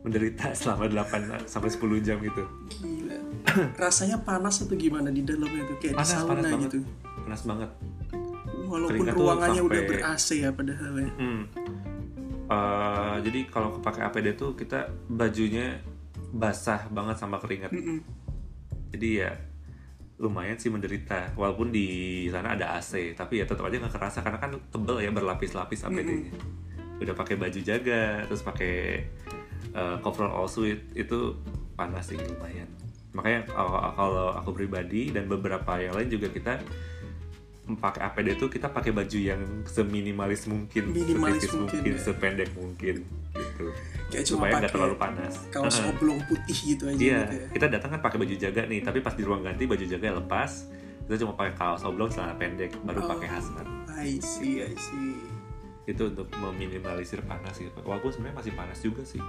menderita 0.00 0.52
selama 0.56 0.88
8 0.88 1.44
sampai 1.44 1.68
10 1.68 1.78
jam 2.00 2.18
itu 2.18 2.44
Gila. 2.74 3.18
Rasanya 3.78 4.18
panas 4.20 4.58
atau 4.58 4.74
gimana 4.74 5.08
di 5.08 5.20
dalamnya 5.20 5.64
tuh 5.66 5.76
kayak 5.78 5.94
Panas, 5.94 6.06
di 6.06 6.14
sauna 6.14 6.32
panas 6.34 6.44
banget. 6.46 6.62
gitu. 6.66 6.78
panas 7.20 7.42
banget 7.44 7.70
Walaupun 8.64 8.90
Keringat 8.98 9.14
ruangannya 9.14 9.62
udah 9.62 9.78
sampai- 9.78 10.00
ber 10.00 10.10
AC 10.10 10.28
ya 10.34 10.50
padahal 10.50 10.92
ya. 10.96 11.10
Hmm. 11.14 11.42
Eh, 12.44 13.16
jadi 13.22 13.40
kalau 13.48 13.78
pakai 13.78 14.04
APD 14.04 14.34
tuh 14.34 14.52
kita 14.52 14.84
bajunya 15.06 15.80
basah 16.30 16.84
banget 16.88 17.16
sama 17.16 17.38
keringat 17.38 17.70
Mm-mm. 17.70 18.02
jadi 18.90 19.08
ya 19.16 19.30
lumayan 20.16 20.54
sih 20.54 20.66
menderita 20.66 21.32
walaupun 21.32 21.70
di 21.70 21.86
sana 22.28 22.52
ada 22.52 22.74
AC 22.74 23.14
tapi 23.14 23.38
ya 23.38 23.46
tetap 23.46 23.62
aja 23.62 23.78
nggak 23.78 23.90
kerasa 23.92 24.18
karena 24.18 24.36
kan 24.36 24.50
tebel 24.68 24.98
ya 24.98 25.08
berlapis-lapis 25.08 25.82
APD-nya 25.84 26.34
udah 26.96 27.14
pakai 27.14 27.34
baju 27.34 27.60
jaga 27.60 28.26
terus 28.26 28.42
pakai 28.42 29.06
uh, 29.72 29.96
coverall 30.00 30.34
all 30.34 30.46
suit 30.46 30.82
itu 30.92 31.38
panas 31.72 32.06
sih 32.06 32.18
lumayan 32.18 32.66
makanya 33.14 33.46
kalau, 33.46 33.70
kalau 33.94 34.26
aku 34.34 34.50
pribadi 34.52 35.08
dan 35.08 35.24
beberapa 35.24 35.78
yang 35.78 35.94
lain 35.94 36.10
juga 36.10 36.28
kita 36.28 36.58
pakai 37.64 38.04
APD 38.04 38.36
itu 38.36 38.46
kita 38.46 38.68
pakai 38.68 38.92
baju 38.92 39.16
yang 39.16 39.40
seminimalis 39.64 40.44
mungkin, 40.44 40.92
Minimalis 40.92 41.40
setipis 41.40 41.56
mungkin, 41.56 41.78
mungkin, 41.80 41.92
ya. 41.94 42.02
sependek 42.02 42.50
mungkin 42.52 42.96
gitu. 43.32 43.64
Kayak 44.10 44.24
cuma 44.28 44.36
Supaya 44.44 44.52
nggak 44.60 44.72
terlalu 44.74 44.96
panas. 44.96 45.34
kaos 45.48 45.72
Heeh. 45.74 45.90
oblong 45.90 46.20
putih 46.28 46.58
gitu 46.68 46.84
aja 46.86 46.98
Iya, 47.00 47.20
gitu 47.24 47.34
ya. 47.34 47.46
kita 47.56 47.66
datang 47.72 47.90
kan 47.90 48.00
pakai 48.04 48.18
baju 48.20 48.34
jaga 48.36 48.62
nih, 48.68 48.80
tapi 48.84 48.98
pas 49.00 49.14
di 49.14 49.22
ruang 49.22 49.40
ganti 49.40 49.64
baju 49.64 49.80
jaga 49.80 50.08
lepas, 50.12 50.50
kita 51.02 51.16
cuma 51.18 51.32
pakai 51.34 51.54
kaos 51.54 51.82
oblong 51.82 52.10
celana 52.10 52.36
pendek, 52.36 52.76
baru 52.82 53.00
Oh. 53.00 53.08
pakai 53.08 53.28
hazmat. 53.30 53.66
I 53.94 54.20
see, 54.20 54.60
I 54.60 54.74
see. 54.76 55.16
Itu 55.86 56.10
untuk 56.10 56.28
meminimalisir 56.34 57.22
panas 57.22 57.56
gitu. 57.56 57.80
Walaupun 57.80 58.10
sebenarnya 58.10 58.36
masih 58.36 58.52
panas 58.52 58.78
juga 58.78 59.00
sih. 59.02 59.22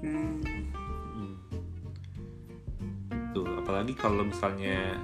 Hmm. 0.00 0.40
Apalagi 3.74 3.98
kalau 3.98 4.22
misalnya 4.22 4.94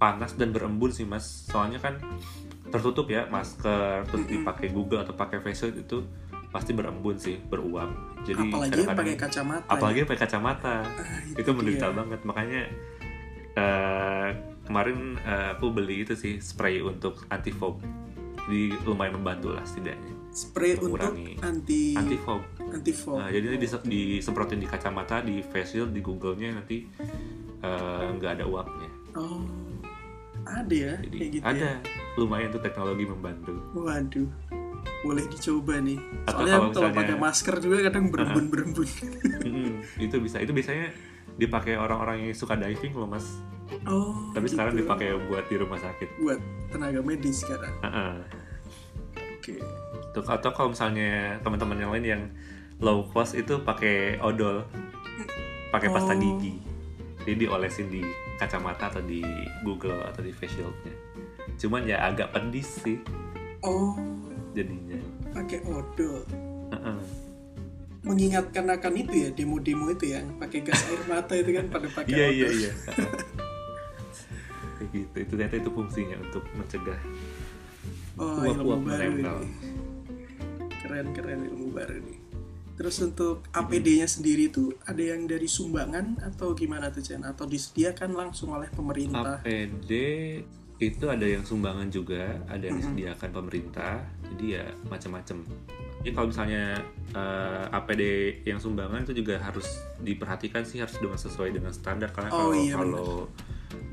panas 0.00 0.32
dan 0.40 0.48
berembun 0.48 0.88
sih 0.88 1.04
mas, 1.04 1.44
soalnya 1.44 1.76
kan 1.76 2.00
tertutup 2.72 3.04
ya 3.12 3.28
masker, 3.28 4.08
terus 4.08 4.24
dipakai 4.24 4.72
Google 4.72 5.04
atau 5.04 5.12
pakai 5.12 5.44
face 5.44 5.68
shield 5.68 5.76
itu 5.76 6.00
pasti 6.48 6.72
berembun 6.72 7.20
sih, 7.20 7.36
beruap. 7.36 7.92
Jadi 8.24 8.48
apalagi 8.48 8.80
yang 8.80 8.96
pakai 8.96 9.16
kacamata. 9.20 9.68
apalagi 9.68 10.00
ya. 10.00 10.04
pakai 10.08 10.20
kacamata. 10.24 10.76
Ah, 10.88 11.20
itu 11.36 11.50
menderita 11.52 11.92
dia. 11.92 11.96
banget 12.00 12.20
makanya 12.24 12.62
eh, 13.60 14.28
kemarin 14.64 15.20
eh, 15.20 15.48
aku 15.52 15.68
beli 15.68 16.08
itu 16.08 16.16
sih 16.16 16.40
spray 16.40 16.80
untuk 16.80 17.28
anti 17.28 17.52
fog 17.52 17.82
jadi 18.48 18.74
lumayan 18.88 19.20
membantu 19.20 19.54
lah 19.54 19.62
setidaknya 19.62 20.14
Spray 20.32 20.80
untuk 20.80 20.96
mengurangi 20.96 21.36
anti 21.44 21.92
anti 21.92 22.16
fog 22.16 22.40
anti 22.72 22.92
fog. 22.96 23.20
nah, 23.20 23.28
jadi 23.28 23.52
nanti 23.52 23.60
dise- 23.60 23.84
disemprotin 23.84 24.58
di 24.64 24.64
kacamata 24.64 25.20
di 25.20 25.44
face 25.44 25.76
shield 25.76 25.92
di 25.92 26.00
google-nya 26.00 26.56
nanti 26.56 26.88
eh, 27.62 28.08
nggak 28.12 28.32
ada 28.34 28.44
uapnya 28.44 28.90
Oh, 29.12 29.44
ada 30.42 30.72
ya 30.72 30.94
jadi 31.00 31.16
kayak 31.16 31.30
gitu 31.32 31.44
ada 31.44 31.68
ya. 31.68 31.74
lumayan 32.14 32.48
tuh 32.48 32.60
teknologi 32.60 33.04
membantu 33.04 33.52
Waduh, 33.72 34.28
boleh 35.02 35.24
dicoba 35.26 35.78
nih. 35.78 35.98
Atau 36.24 36.42
Soalnya 36.42 36.52
kalau 36.52 36.68
kalau 36.68 36.88
misalnya- 36.88 36.98
pakai 36.98 37.16
masker 37.18 37.54
juga 37.58 37.76
kadang 37.84 38.04
berembun 38.08 38.44
berembun. 38.48 38.88
Mm-mm, 39.44 39.70
itu 39.98 40.16
bisa 40.18 40.38
itu 40.38 40.50
biasanya 40.50 40.88
dipakai 41.34 41.74
orang-orang 41.74 42.16
yang 42.22 42.32
suka 42.32 42.54
diving 42.54 42.92
loh 42.92 43.06
mas 43.06 43.24
oh. 43.84 44.32
tapi 44.32 44.44
sekarang 44.46 44.72
gitu. 44.74 44.84
dipakai 44.84 45.08
buat 45.26 45.44
di 45.46 45.56
rumah 45.56 45.76
sakit 45.76 46.08
buat 46.18 46.40
tenaga 46.68 47.00
medis 47.00 47.40
sekarang. 47.40 47.72
Heeh. 47.80 48.14
Oke. 49.32 49.54
Tuh, 50.12 50.22
atau 50.22 50.50
kalau 50.50 50.70
misalnya 50.70 51.40
teman-teman 51.40 51.76
yang 51.76 51.90
lain 51.90 52.04
yang 52.06 52.22
low 52.78 53.04
cost 53.06 53.32
itu 53.32 53.56
pakai 53.58 54.16
odol 54.18 54.64
pakai 55.68 55.88
pasta 55.88 56.12
Oh. 56.12 56.18
gigi 56.18 56.60
jadi 57.22 57.46
diolesin 57.46 57.86
di 57.86 58.02
kacamata 58.36 58.90
atau 58.90 59.02
di 59.02 59.22
Google 59.62 60.02
atau 60.02 60.20
di 60.20 60.30
face 60.30 60.54
shieldnya 60.54 60.94
cuman 61.56 61.86
ya 61.86 62.02
agak 62.04 62.32
pedis 62.32 62.82
sih 62.82 62.98
Oh, 63.62 63.94
jadinya 64.58 64.98
pakai 65.30 65.62
odol. 65.62 66.26
Heeh. 66.74 66.98
Mengingatkan 68.02 68.66
akan 68.66 68.92
itu 68.98 69.14
ya 69.14 69.30
demo-demo 69.30 69.86
itu 69.86 70.10
yang 70.10 70.34
pakai 70.34 70.66
gas 70.66 70.82
air 70.90 70.98
mata 71.06 71.38
itu 71.38 71.54
kan 71.54 71.70
pada 71.70 71.86
pakai 71.86 72.10
iya 72.10 72.26
odol. 72.26 72.34
iya 72.34 72.48
iya 72.50 72.72
kayak 74.74 74.88
gitu 74.90 75.14
itu 75.14 75.30
ternyata 75.30 75.54
itu 75.62 75.70
fungsinya 75.70 76.16
untuk 76.18 76.42
mencegah 76.58 76.98
Oh, 78.18 78.44
Uap-uap 78.44 78.82
ini. 79.08 79.24
Keren 80.82 81.06
keren 81.16 81.40
ilmu 81.48 81.72
baru 81.72 81.96
nih. 81.96 82.18
Terus 82.82 82.98
untuk 82.98 83.46
APD-nya 83.54 84.10
sendiri 84.10 84.50
itu 84.50 84.74
ada 84.82 84.98
yang 84.98 85.30
dari 85.30 85.46
sumbangan 85.46 86.18
atau 86.18 86.50
gimana 86.50 86.90
tuh 86.90 86.98
Chen? 86.98 87.22
Atau 87.22 87.46
disediakan 87.46 88.10
langsung 88.10 88.50
oleh 88.50 88.66
pemerintah? 88.66 89.38
APD 89.38 89.90
itu 90.82 91.04
ada 91.06 91.22
yang 91.22 91.46
sumbangan 91.46 91.86
juga 91.86 92.42
ada 92.50 92.58
yang 92.58 92.74
Mhm. 92.74 92.90
disediakan 92.90 93.30
pemerintah. 93.30 94.02
Jadi 94.34 94.58
ya 94.58 94.66
macam-macam. 94.90 95.46
Jadi 96.02 96.10
kalau 96.10 96.26
misalnya 96.26 96.82
eh, 97.12 97.64
APD 97.70 98.02
yang 98.42 98.58
sumbangan 98.58 99.06
itu 99.06 99.14
juga 99.14 99.38
harus 99.38 99.68
diperhatikan 100.02 100.66
sih 100.66 100.82
harus 100.82 100.98
dengan 100.98 101.14
sesuai 101.14 101.54
dengan 101.54 101.70
standar. 101.70 102.10
Karena 102.10 102.34
Oh, 102.34 102.50
kalau 102.50 102.54
iya, 102.58 102.74
kalau 102.74 103.08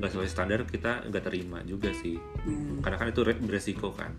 nggak 0.02 0.10
sesuai 0.10 0.26
standar 0.26 0.58
kita 0.66 1.06
nggak 1.06 1.30
terima 1.30 1.62
juga 1.62 1.94
sih. 1.94 2.18
Hmm, 2.42 2.82
karena 2.82 2.98
kan 2.98 3.06
itu 3.06 3.22
re- 3.22 3.38
beresiko 3.38 3.94
kan 3.94 4.10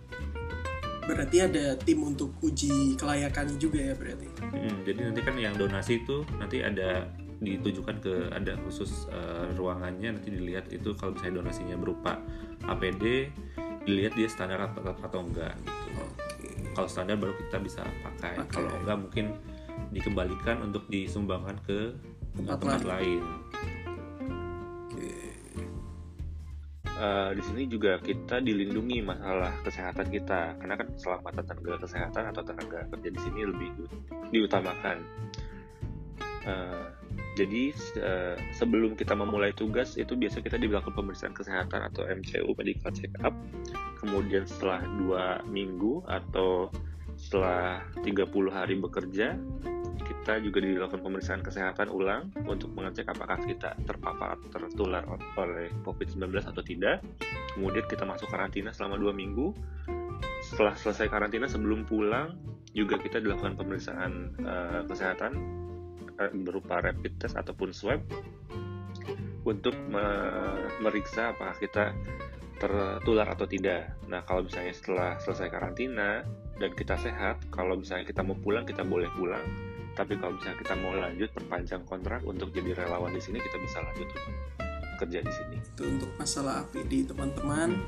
berarti 1.02 1.38
ada 1.41 1.74
tim 1.82 1.99
untuk 2.06 2.34
uji 2.45 2.93
kelayakannya 2.95 3.58
juga 3.58 3.80
ya 3.82 3.93
berarti. 3.97 4.28
Mm, 4.54 4.76
jadi 4.86 4.99
nanti 5.10 5.22
kan 5.26 5.36
yang 5.38 5.56
donasi 5.58 6.06
itu 6.06 6.22
nanti 6.38 6.62
ada 6.62 7.10
ditujukan 7.41 7.97
ke 8.06 8.30
ada 8.30 8.54
khusus 8.62 9.10
eh, 9.10 9.49
ruangannya 9.58 10.14
nanti 10.14 10.30
dilihat 10.30 10.70
itu 10.70 10.93
kalau 10.93 11.18
misalnya 11.18 11.41
donasinya 11.41 11.74
berupa 11.74 12.22
APD 12.70 13.34
dilihat 13.82 14.14
dia 14.14 14.30
standar 14.30 14.62
atau, 14.62 14.93
atau 14.93 15.20
enggak 15.26 15.58
gitu. 15.66 15.88
Oke. 16.06 16.49
Kalau 16.78 16.86
standar 16.88 17.18
baru 17.18 17.34
kita 17.34 17.58
bisa 17.66 17.82
pakai. 18.06 18.38
Pakai. 18.45 18.62
Kalau 18.62 18.70
enggak 18.86 18.97
mungkin 19.02 19.26
dikembalikan 19.89 20.62
untuk 20.62 20.86
disumbangkan 20.88 21.58
ke 21.66 21.97
Tempat 22.32 22.64
tempat, 22.64 22.82
lain. 22.88 23.20
lain. 23.20 23.24
Eh, 27.02 27.32
di 27.34 27.41
sini 27.41 27.64
juga 27.66 27.97
kita 27.97 28.45
dilindungi 28.45 29.02
masalah 29.02 29.49
kesehatan 29.66 30.06
kita 30.14 30.54
karena 30.62 30.78
kan 30.78 30.86
keselamatan 30.93 31.43
tenaga 31.49 31.82
kesehatan 31.82 32.24
atau 32.30 32.41
tenaga 32.45 32.86
kerja 32.93 33.10
di 33.10 33.20
sini 33.26 33.41
lebih 33.49 33.70
di- 33.74 33.89
diutamakan. 34.38 35.02
Eh, 36.45 36.86
jadi 37.41 37.74
eh, 37.97 38.36
sebelum 38.54 38.93
kita 38.93 39.18
memulai 39.18 39.49
tugas 39.49 39.97
itu 39.97 40.14
biasa 40.14 40.45
kita 40.45 40.62
dilakukan 40.62 40.93
pemeriksaan 40.93 41.34
kesehatan 41.34 41.89
atau 41.89 42.06
MCU 42.06 42.54
medical 42.54 42.93
check 42.93 43.18
up. 43.26 43.34
Kemudian 43.97 44.45
setelah 44.45 44.86
dua 45.02 45.41
minggu 45.49 46.06
atau 46.06 46.70
setelah 47.18 47.82
30 48.06 48.30
hari 48.54 48.78
bekerja 48.78 49.41
kita 50.04 50.41
juga 50.43 50.62
dilakukan 50.62 51.02
pemeriksaan 51.02 51.41
kesehatan 51.41 51.89
ulang 51.89 52.34
untuk 52.45 52.74
mengecek 52.74 53.10
apakah 53.10 53.39
kita 53.41 53.78
terpapar 53.86 54.38
atau 54.38 54.47
tertular 54.49 55.04
oleh 55.38 55.72
COVID-19 55.86 56.28
atau 56.43 56.64
tidak. 56.66 57.02
Kemudian 57.58 57.86
kita 57.88 58.04
masuk 58.06 58.30
karantina 58.30 58.76
selama 58.76 58.97
dua 58.99 59.14
minggu. 59.14 59.54
Setelah 60.41 60.74
selesai 60.78 61.08
karantina 61.10 61.45
sebelum 61.45 61.86
pulang 61.86 62.38
juga 62.72 62.97
kita 62.97 63.20
dilakukan 63.20 63.60
pemeriksaan 63.60 64.12
eh, 64.41 64.82
kesehatan 64.88 65.32
eh, 66.18 66.32
berupa 66.34 66.80
rapid 66.82 67.22
test 67.22 67.36
ataupun 67.36 67.76
swab 67.76 68.02
untuk 69.45 69.74
me- 69.89 70.70
meriksa 70.82 71.34
apakah 71.34 71.58
kita 71.58 71.93
tertular 72.62 73.26
atau 73.26 73.49
tidak. 73.49 73.97
Nah, 74.06 74.22
kalau 74.22 74.45
misalnya 74.45 74.70
setelah 74.70 75.18
selesai 75.18 75.49
karantina 75.49 76.22
dan 76.62 76.72
kita 76.78 76.93
sehat, 77.02 77.41
kalau 77.49 77.74
misalnya 77.74 78.06
kita 78.06 78.22
mau 78.22 78.38
pulang 78.38 78.70
kita 78.70 78.86
boleh 78.86 79.10
pulang. 79.18 79.41
Tapi 79.91 80.15
kalau 80.15 80.35
misalnya 80.35 80.57
kita 80.57 80.73
mau 80.79 80.93
lanjut 80.93 81.29
perpanjang 81.31 81.83
kontrak 81.83 82.21
untuk 82.23 82.49
jadi 82.49 82.71
relawan 82.73 83.11
di 83.11 83.19
sini, 83.19 83.37
kita 83.37 83.57
bisa 83.59 83.83
lanjut 83.83 84.07
kerja 84.97 85.19
di 85.19 85.33
sini. 85.33 85.55
Itu 85.59 85.83
untuk 85.83 86.11
masalah 86.15 86.63
APD 86.63 87.09
teman-teman. 87.09 87.83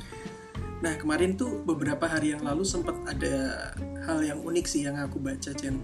Nah 0.81 0.93
kemarin 0.97 1.33
tuh 1.33 1.63
beberapa 1.63 2.03
hari 2.05 2.35
yang 2.35 2.43
lalu 2.43 2.65
sempat 2.65 2.97
ada 3.07 3.35
hal 4.03 4.19
yang 4.19 4.43
unik 4.43 4.65
sih 4.67 4.83
yang 4.83 4.99
aku 4.99 5.15
baca 5.17 5.53
Chen. 5.53 5.79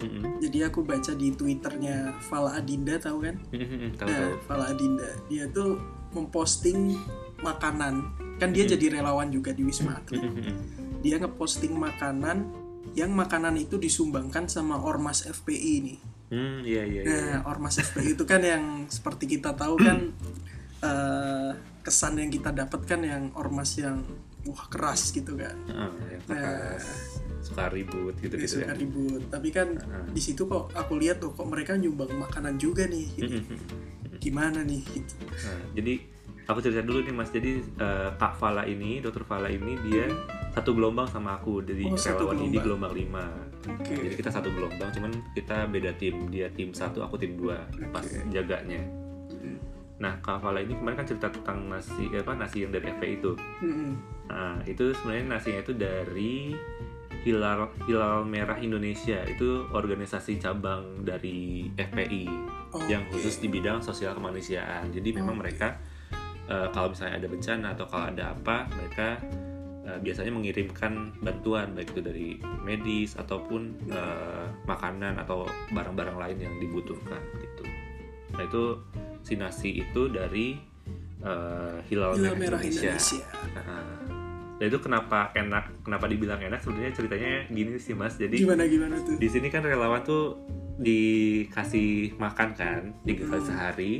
Mm-mm. 0.00 0.40
Jadi 0.40 0.64
aku 0.64 0.80
baca 0.80 1.12
di 1.12 1.28
twitternya 1.30 2.16
Fala 2.24 2.56
Adinda 2.56 2.96
tahu 2.96 3.20
kan? 3.20 3.36
Mm-mm, 3.52 4.00
Tahu 4.00 4.08
Nah, 4.08 4.16
tahu. 4.16 4.32
Fala 4.48 4.64
Adinda 4.72 5.06
dia 5.28 5.44
tuh 5.52 5.76
memposting 6.10 6.96
makanan. 7.44 8.08
Kan 8.40 8.56
dia 8.56 8.64
Hmm. 8.64 8.72
jadi 8.72 8.86
relawan 8.98 9.28
juga 9.28 9.52
di 9.52 9.62
Wisma 9.62 10.00
Atlet. 10.00 10.24
Mm-mm. 10.24 10.56
Dia 11.04 11.20
ngeposting 11.20 11.76
makanan 11.76 12.48
yang 12.92 13.14
makanan 13.14 13.54
itu 13.56 13.78
disumbangkan 13.78 14.50
sama 14.50 14.80
Ormas 14.80 15.22
FPI 15.22 15.74
nih. 15.82 15.98
Hmm, 16.30 16.62
iya 16.62 16.82
iya 16.86 17.00
iya. 17.02 17.18
Nah, 17.42 17.50
Ormas 17.50 17.78
FPI 17.78 18.14
itu 18.14 18.22
kan 18.22 18.38
yang 18.40 18.86
seperti 18.86 19.26
kita 19.26 19.54
tahu 19.54 19.78
kan 19.78 19.98
eh, 20.88 21.50
kesan 21.80 22.18
yang 22.18 22.30
kita 22.30 22.52
dapat 22.52 22.80
kan 22.84 23.00
yang 23.00 23.32
ormas 23.34 23.74
yang 23.76 24.04
wah 24.44 24.64
keras 24.68 25.10
gitu 25.10 25.36
kan. 25.36 25.56
Heeh, 25.68 25.92
yang 26.16 26.22
Nah. 26.28 26.36
keras, 26.38 26.84
suka 27.40 27.72
ribut 27.72 28.14
gitu 28.20 28.36
gitu 28.36 28.60
suka 28.60 28.72
ya. 28.72 28.76
ribut. 28.76 29.22
Tapi 29.28 29.48
kan 29.50 29.68
Heeh. 29.76 30.06
di 30.12 30.20
situ 30.20 30.44
kok 30.44 30.70
aku 30.72 30.96
lihat 31.00 31.20
tuh 31.20 31.32
kok 31.32 31.48
mereka 31.48 31.74
nyumbang 31.76 32.12
makanan 32.14 32.60
juga 32.60 32.84
nih. 32.86 33.06
Gitu. 33.16 33.36
Mm-mm. 33.40 34.18
Gimana 34.20 34.60
nih? 34.60 34.84
Gitu. 34.84 35.14
Nah, 35.24 35.60
jadi 35.72 35.94
aku 36.50 36.60
cerita 36.60 36.82
dulu 36.82 37.00
nih 37.00 37.14
Mas. 37.14 37.30
Jadi 37.30 37.50
eh, 37.62 38.10
Kak 38.14 38.34
Fala 38.34 38.62
ini, 38.64 38.98
Dokter 38.98 39.22
Fala 39.22 39.46
ini 39.46 39.78
dia 39.80 40.10
satu 40.50 40.74
gelombang 40.74 41.06
sama 41.06 41.38
aku 41.38 41.62
dari 41.62 41.86
Oh, 41.86 41.94
relawan 41.94 42.36
ini 42.40 42.58
gelombang. 42.58 42.90
gelombang 42.90 43.32
5. 43.70 43.70
Oke. 43.76 43.92
Jadi 43.94 44.14
kita 44.16 44.30
satu 44.30 44.48
gelombang, 44.50 44.90
cuman 44.90 45.12
kita 45.32 45.64
beda 45.66 45.90
tim. 45.94 46.26
Dia 46.26 46.50
tim 46.50 46.70
satu, 46.70 47.00
aku 47.00 47.14
tim 47.14 47.36
dua 47.36 47.62
pas 47.90 48.02
Oke. 48.02 48.26
jaganya. 48.28 48.82
Mm. 49.30 49.56
Nah, 49.98 50.16
Kak 50.18 50.40
Fala 50.40 50.58
ini 50.58 50.74
kemarin 50.74 50.96
kan 50.96 51.06
cerita 51.06 51.28
tentang 51.28 51.68
nasi 51.68 52.08
apa 52.10 52.32
nasi 52.32 52.64
yang 52.64 52.72
dari 52.72 52.88
FP 52.90 53.02
itu. 53.14 53.32
Mm-mm. 53.60 53.92
Nah, 54.26 54.58
itu 54.64 54.90
sebenarnya 54.92 55.24
nasinya 55.28 55.60
itu 55.60 55.72
dari 55.72 56.54
Hilal 57.20 57.68
Hilal 57.84 58.24
Merah 58.24 58.56
Indonesia 58.56 59.20
itu 59.28 59.68
organisasi 59.68 60.40
cabang 60.40 61.04
dari 61.04 61.68
FPI 61.76 62.24
Oh, 62.70 62.78
yang 62.86 63.02
khusus 63.10 63.36
di 63.36 63.50
bidang 63.50 63.82
sosial 63.82 64.14
kemanusiaan. 64.14 64.88
Jadi 64.88 65.10
memang 65.12 65.34
Oke. 65.36 65.42
mereka 65.44 65.74
eh, 66.50 66.68
kalau 66.70 66.90
misalnya 66.90 67.14
ada 67.16 67.28
bencana 67.30 67.66
atau 67.72 67.86
kalau 67.86 68.04
ada 68.10 68.34
apa, 68.34 68.66
mereka 68.74 69.08
eh, 69.86 69.98
biasanya 69.98 70.32
mengirimkan 70.34 71.14
bantuan 71.18 71.72
baik 71.72 71.94
itu 71.94 72.00
dari 72.02 72.28
medis 72.60 73.14
ataupun 73.14 73.62
eh, 73.88 74.46
makanan 74.66 75.16
atau 75.16 75.46
barang-barang 75.70 76.18
lain 76.18 76.36
yang 76.40 76.54
dibutuhkan 76.58 77.22
gitu. 77.38 77.64
Nah 78.34 78.42
itu 78.44 78.64
sinasi 79.22 79.80
itu 79.80 80.10
dari 80.10 80.58
eh, 81.22 81.76
Hilal, 81.86 82.18
Hilal 82.18 82.34
Merah, 82.34 82.58
Merah 82.58 82.60
Indonesia. 82.60 82.98
Indonesia. 82.98 83.24
Nah, 84.60 84.68
itu 84.68 84.76
kenapa 84.76 85.32
enak, 85.32 85.80
kenapa 85.80 86.04
dibilang 86.04 86.36
enak? 86.36 86.60
Sebenarnya 86.60 86.92
ceritanya 86.92 87.48
gini 87.48 87.80
sih 87.80 87.96
mas. 87.96 88.20
Jadi 88.20 88.44
Gimana 88.44 88.68
gimana 88.68 89.00
tuh? 89.00 89.16
di 89.16 89.24
sini 89.24 89.48
kan 89.48 89.64
relawan 89.64 90.04
tuh 90.04 90.36
dikasih 90.76 92.16
makan 92.16 92.48
kan 92.52 92.92
tiga 93.04 93.24
kali 93.24 93.40
Hmm. 93.40 93.48
sehari 93.48 93.94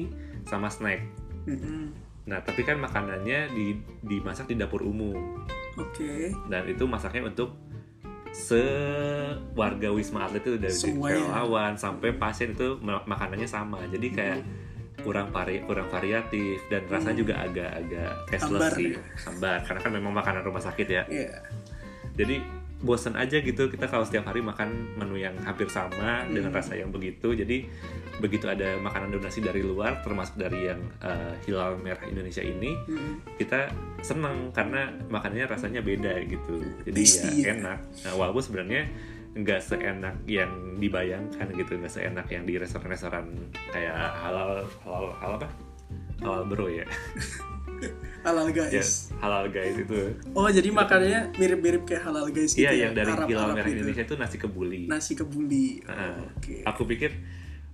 sama 0.44 0.68
snack. 0.68 1.00
Mm-mm. 1.48 1.92
Nah 2.24 2.38
tapi 2.40 2.60
kan 2.60 2.76
makanannya 2.76 3.50
di, 3.50 3.74
dimasak 4.02 4.46
di 4.46 4.54
dapur 4.54 4.80
umum 4.80 5.44
Oke. 5.74 6.34
dan 6.46 6.66
itu 6.66 6.84
masaknya 6.84 7.24
untuk 7.24 7.56
se 8.30 8.62
warga 9.52 9.90
wisma 9.90 10.24
atlet 10.24 10.38
itu 10.40 10.54
dari 10.56 10.76
relawan 11.18 11.74
sampai 11.74 12.12
pasien 12.12 12.52
itu 12.52 12.78
ma- 12.78 13.02
makanannya 13.02 13.44
sama. 13.44 13.82
Jadi 13.86 14.08
kayak 14.08 14.38
kurang 15.00 15.28
vari 15.28 15.64
kurang 15.64 15.88
variatif 15.88 16.60
dan 16.68 16.84
rasanya 16.86 17.10
Hmm. 17.10 17.22
juga 17.24 17.34
agak-agak 17.40 18.12
tasteless 18.28 18.68
sih 18.70 18.92
ya? 18.92 19.00
hambar 19.24 19.58
karena 19.64 19.80
kan 19.80 19.92
memang 19.92 20.12
makanan 20.12 20.42
rumah 20.44 20.60
sakit 20.60 20.86
ya 20.86 21.02
Iya. 21.08 21.40
jadi 22.12 22.36
bosan 22.80 23.12
aja 23.12 23.38
gitu 23.38 23.68
kita 23.68 23.84
kalau 23.86 24.02
setiap 24.02 24.24
hari 24.24 24.40
makan 24.40 24.72
menu 24.96 25.16
yang 25.16 25.36
hampir 25.44 25.68
sama 25.68 26.24
Hmm. 26.24 26.32
dengan 26.32 26.52
rasa 26.52 26.74
yang 26.74 26.88
begitu 26.88 27.32
jadi 27.32 27.68
begitu 28.18 28.44
ada 28.46 28.76
makanan 28.76 29.08
donasi 29.10 29.40
dari 29.40 29.60
luar 29.60 30.00
termasuk 30.00 30.36
dari 30.36 30.68
yang 30.68 30.80
uh, 31.00 31.32
Hilal 31.44 31.76
Merah 31.76 32.04
Indonesia 32.04 32.40
ini 32.40 32.76
Mm-mm. 32.76 33.36
kita 33.36 33.68
seneng 34.00 34.48
karena 34.50 34.88
makanannya 35.08 35.46
rasanya 35.46 35.80
beda 35.80 36.20
gitu 36.24 36.60
jadi 36.84 36.96
Tasty 36.96 37.44
ya 37.44 37.52
ya? 37.52 37.52
enak 37.56 37.78
nah, 38.04 38.14
walaupun 38.16 38.42
sebenarnya 38.42 38.88
nggak 39.30 39.60
seenak 39.62 40.16
yang 40.26 40.50
dibayangkan 40.76 41.46
gitu 41.54 41.78
nggak 41.78 41.92
seenak 41.92 42.26
yang 42.28 42.42
di 42.42 42.58
restoran-restoran 42.58 43.30
kayak 43.70 43.94
halal 43.94 44.66
halal 44.82 45.14
halal 45.16 45.36
apa 45.38 45.48
halal 46.20 46.42
bro 46.44 46.66
ya 46.66 46.84
Halal 48.20 48.46
ya 48.46 48.68
guys. 48.68 49.08
halal 49.16 49.48
guys 49.48 49.72
itu 49.74 50.00
Oh 50.30 50.46
jadi 50.46 50.68
makanannya 50.68 51.20
mirip-mirip 51.34 51.82
kayak 51.84 52.02
halal 52.02 52.28
guys 52.28 52.52
gitu 52.52 52.62
iya 52.62 52.70
ya? 52.70 52.80
yang 52.84 52.92
dari 52.92 53.08
Arab- 53.08 53.26
Arab 53.26 53.54
Merah 53.54 53.64
gitu. 53.64 53.76
Indonesia 53.78 54.02
itu 54.02 54.14
nasi 54.14 54.36
kebuli 54.36 54.80
Nasi 54.84 55.12
kebuli. 55.14 55.66
Oh, 55.82 55.90
Nah, 55.90 56.20
Oke. 56.30 56.60
aku 56.62 56.82
pikir 56.86 57.10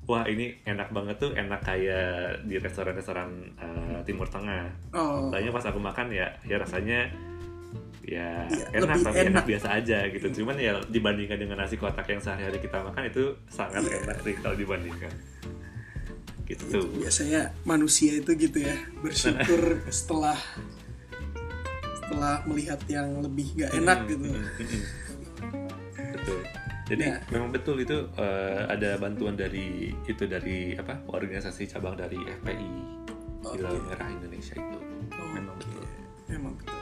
wah 0.05 0.23
ini 0.25 0.55
enak 0.63 0.89
banget 0.89 1.17
tuh 1.17 1.31
enak 1.33 1.61
kayak 1.61 2.07
di 2.43 2.57
restoran-restoran 2.57 3.27
uh, 3.57 3.99
Timur 4.03 4.27
Tengah 4.27 4.71
Oh. 4.93 5.27
Soalnya 5.29 5.51
pas 5.51 5.65
aku 5.65 5.79
makan 5.79 6.11
ya 6.11 6.31
ya 6.43 6.57
rasanya 6.57 7.11
ya 8.01 8.47
Iya, 8.47 8.65
enak 8.73 9.03
tapi 9.03 9.19
enak. 9.19 9.33
enak. 9.33 9.45
biasa 9.45 9.69
aja 9.75 9.99
gitu 10.07 10.27
cuman 10.33 10.55
ya 10.57 10.79
dibandingkan 10.87 11.35
dengan 11.37 11.59
nasi 11.59 11.75
kotak 11.75 12.07
yang 12.07 12.23
sehari-hari 12.23 12.59
kita 12.61 12.79
makan 12.81 13.03
itu 13.05 13.35
sangat 13.47 13.83
Iya. 13.83 13.99
enak 14.01 14.19
sih 14.21 14.35
kalau 14.37 14.55
dibandingkan 14.55 15.11
gitu. 16.47 16.64
Biasanya 16.97 17.53
manusia 17.62 18.14
itu 18.14 18.30
gitu 18.32 18.59
ya 18.59 18.74
bersyukur 18.99 19.82
setelah 19.90 20.38
setelah 21.97 22.38
melihat 22.47 22.78
yang 22.86 23.18
lebih 23.18 23.51
gak 23.57 23.74
enak 23.74 23.99
Mm, 24.01 24.09
gitu. 24.09 24.28
mm, 24.28 24.38
mm, 24.38 24.66
mm. 24.70 24.82
betul. 26.14 26.38
Jadi 26.86 27.03
Ya. 27.03 27.18
memang 27.28 27.51
betul 27.51 27.76
itu 27.76 27.99
eh, 28.14 28.62
ada 28.64 28.94
bantuan 28.97 29.34
dari 29.34 29.90
itu 30.07 30.22
dari 30.24 30.72
apa 30.72 31.03
organisasi 31.05 31.66
cabang 31.66 31.99
dari 31.99 32.14
FPI 32.14 32.70
Hilal 33.47 33.74
Oke. 33.74 33.90
Merah 33.90 34.09
Indonesia 34.09 34.55
itu. 34.55 34.78
Oh, 35.12 35.28
memang 35.28 35.55
betul. 35.57 35.82
Memang 36.26 36.53
betul. 36.55 36.78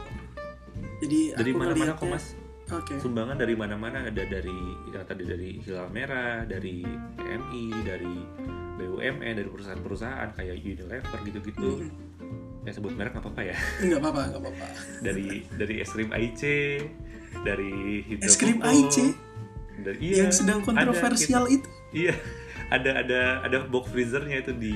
Jadi 1.00 1.18
dari 1.32 1.50
aku 1.50 1.58
mana-mana 1.58 1.92
kok 1.94 2.04
mas? 2.06 2.26
Oke. 2.66 2.96
Sumbangan 2.96 3.36
dari 3.36 3.52
mana-mana 3.54 4.04
ada 4.04 4.24
dari 4.24 4.58
ya, 4.88 5.04
tadi 5.04 5.24
dari 5.24 5.60
Hilal 5.60 5.88
Merah, 5.88 6.44
dari 6.44 6.80
PMI, 7.16 7.64
dari 7.80 8.14
BUMN, 8.74 9.34
dari 9.38 9.48
perusahaan-perusahaan 9.48 10.28
kayak 10.34 10.56
Unilever 10.60 11.18
gitu-gitu. 11.26 11.70
Mhm. 11.84 12.64
Ya 12.64 12.72
sebut 12.72 12.96
merek 12.96 13.12
nggak 13.12 13.24
apa-apa 13.24 13.42
ya. 13.44 13.56
nggak 13.86 14.00
apa-apa 14.00 14.22
nggak 14.32 14.40
apa-apa 14.40 14.66
Dari 15.04 15.44
dari 15.52 15.74
es 15.84 15.90
krim 15.92 16.10
AIC, 16.10 16.42
dari 17.44 17.72
Hidro 18.08 18.24
es 18.24 18.36
krim 18.40 18.58
AIC 18.64 18.96
dari 19.84 19.98
iya, 20.00 20.26
yang 20.26 20.32
sedang 20.32 20.58
ada, 20.62 20.66
kontroversial 20.70 21.44
gitu. 21.50 21.66
itu 21.66 21.68
Iya, 21.94 22.14
ada 22.74 22.90
ada 23.06 23.20
ada 23.46 23.56
box 23.70 23.90
freezernya 23.90 24.42
itu 24.42 24.52
di 24.56 24.74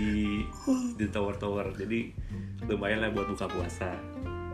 Oh, 0.68 0.94
di 0.94 1.06
tower-tower. 1.10 1.74
Jadi 1.74 2.14
lumayan 2.66 3.02
lah 3.02 3.10
buat 3.10 3.26
buka 3.30 3.46
puasa. 3.50 3.94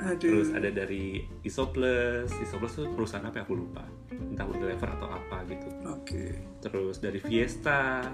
aduh 0.05 0.21
Terus 0.21 0.49
ada 0.53 0.69
dari 0.69 1.25
Isoples, 1.45 2.29
Isoples 2.41 2.73
tuh 2.77 2.89
perusahaan 2.93 3.25
apa 3.25 3.41
ya 3.41 3.45
aku 3.45 3.57
lupa. 3.57 3.85
Entah 4.13 4.49
Unilever 4.49 4.89
atau 4.97 5.09
apa 5.13 5.45
gitu. 5.49 5.69
Oke 6.05 6.25
terus 6.61 6.97
dari 6.99 7.17
Fiesta 7.19 8.05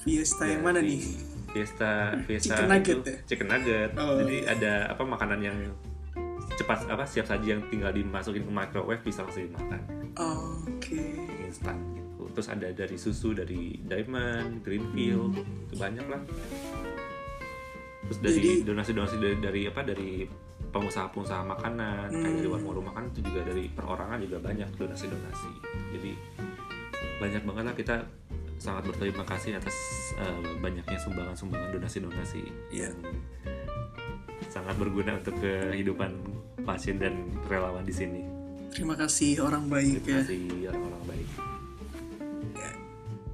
Fiesta 0.00 0.44
yang 0.44 0.62
mana 0.62 0.80
nih 0.80 1.00
Fiesta 1.46 2.16
Fiesta 2.24 2.56
Chicken 2.56 2.66
nugget 2.66 2.96
itu 2.96 3.06
ya? 3.06 3.18
chicken 3.26 3.46
nugget 3.46 3.90
Oh, 3.94 4.16
jadi 4.18 4.36
iya. 4.38 4.48
ada 4.50 4.72
apa 4.90 5.02
makanan 5.04 5.40
yang 5.40 5.58
cepat 6.54 6.86
apa 6.86 7.04
siap 7.04 7.26
saji 7.26 7.46
yang 7.50 7.62
tinggal 7.68 7.90
dimasukin 7.90 8.42
ke 8.42 8.52
microwave 8.52 9.02
bisa 9.02 9.22
langsung 9.22 9.44
dimakan 9.44 9.80
oke 10.16 11.02
instan 11.40 11.76
gitu 11.92 12.26
terus 12.30 12.48
ada 12.48 12.68
dari 12.68 12.96
susu 12.96 13.30
dari 13.32 13.78
Diamond 13.80 14.62
Greenfield 14.62 15.34
Hmm. 15.34 15.64
itu 15.64 15.74
banyak 15.76 16.06
lah 16.06 16.22
terus 18.04 18.18
dari 18.20 18.42
donasi-donasi 18.62 19.16
dari, 19.16 19.36
dari 19.38 19.62
apa 19.64 19.80
dari 19.82 20.10
pengusaha-pengusaha 20.66 21.42
makanan 21.48 22.10
kayak 22.10 22.22
Hmm. 22.24 22.36
dari 22.36 22.48
warung-warung 22.48 22.86
makan 22.86 23.04
itu 23.08 23.20
juga 23.22 23.40
dari 23.44 23.64
perorangan 23.68 24.18
juga 24.20 24.38
banyak 24.40 24.68
donasi-donasi 24.74 25.50
jadi 25.92 26.12
banyak 27.16 27.42
banget 27.42 27.64
lah 27.64 27.74
kita 27.74 27.96
sangat 28.56 28.82
berterima 28.86 29.24
kasih 29.24 29.56
atas 29.56 29.74
eh, 30.16 30.40
banyaknya 30.58 30.98
sumbangan-sumbangan 30.98 31.70
donasi-donasi 31.72 32.42
Iya. 32.70 32.90
yang 32.90 32.96
sangat 34.46 34.74
berguna 34.74 35.14
untuk 35.14 35.34
kehidupan 35.36 36.10
pasien 36.62 36.96
dan 36.96 37.14
relawan 37.44 37.82
di 37.82 37.92
sini. 37.92 38.22
terima 38.70 38.94
kasih 38.94 39.38
orang 39.38 39.66
baik 39.66 40.02
Terima 40.02 40.10
ya 40.12 40.22
kasih 40.24 40.40
orang-orang 40.68 41.04
baik. 41.06 41.28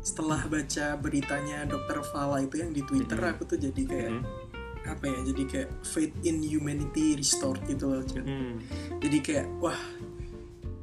setelah 0.01 0.41
baca 0.43 0.97
beritanya 0.97 1.65
dokter 1.65 2.01
Fala 2.03 2.41
itu 2.41 2.57
yang 2.57 2.73
di 2.73 2.81
Twitter 2.81 3.17
Mhm. 3.17 3.31
aku 3.31 3.43
tuh 3.47 3.59
jadi 3.59 3.83
kayak 3.85 4.11
Hmm. 4.11 4.25
apa 4.83 5.05
ya 5.05 5.19
jadi 5.23 5.43
kayak 5.45 5.71
faith 5.83 6.15
in 6.23 6.41
humanity 6.41 7.13
restored 7.15 7.61
gitu 7.65 7.85
loh. 7.87 8.03
Hmm. 8.17 8.57
jadi 8.97 9.19
kayak 9.21 9.47
wah 9.59 9.77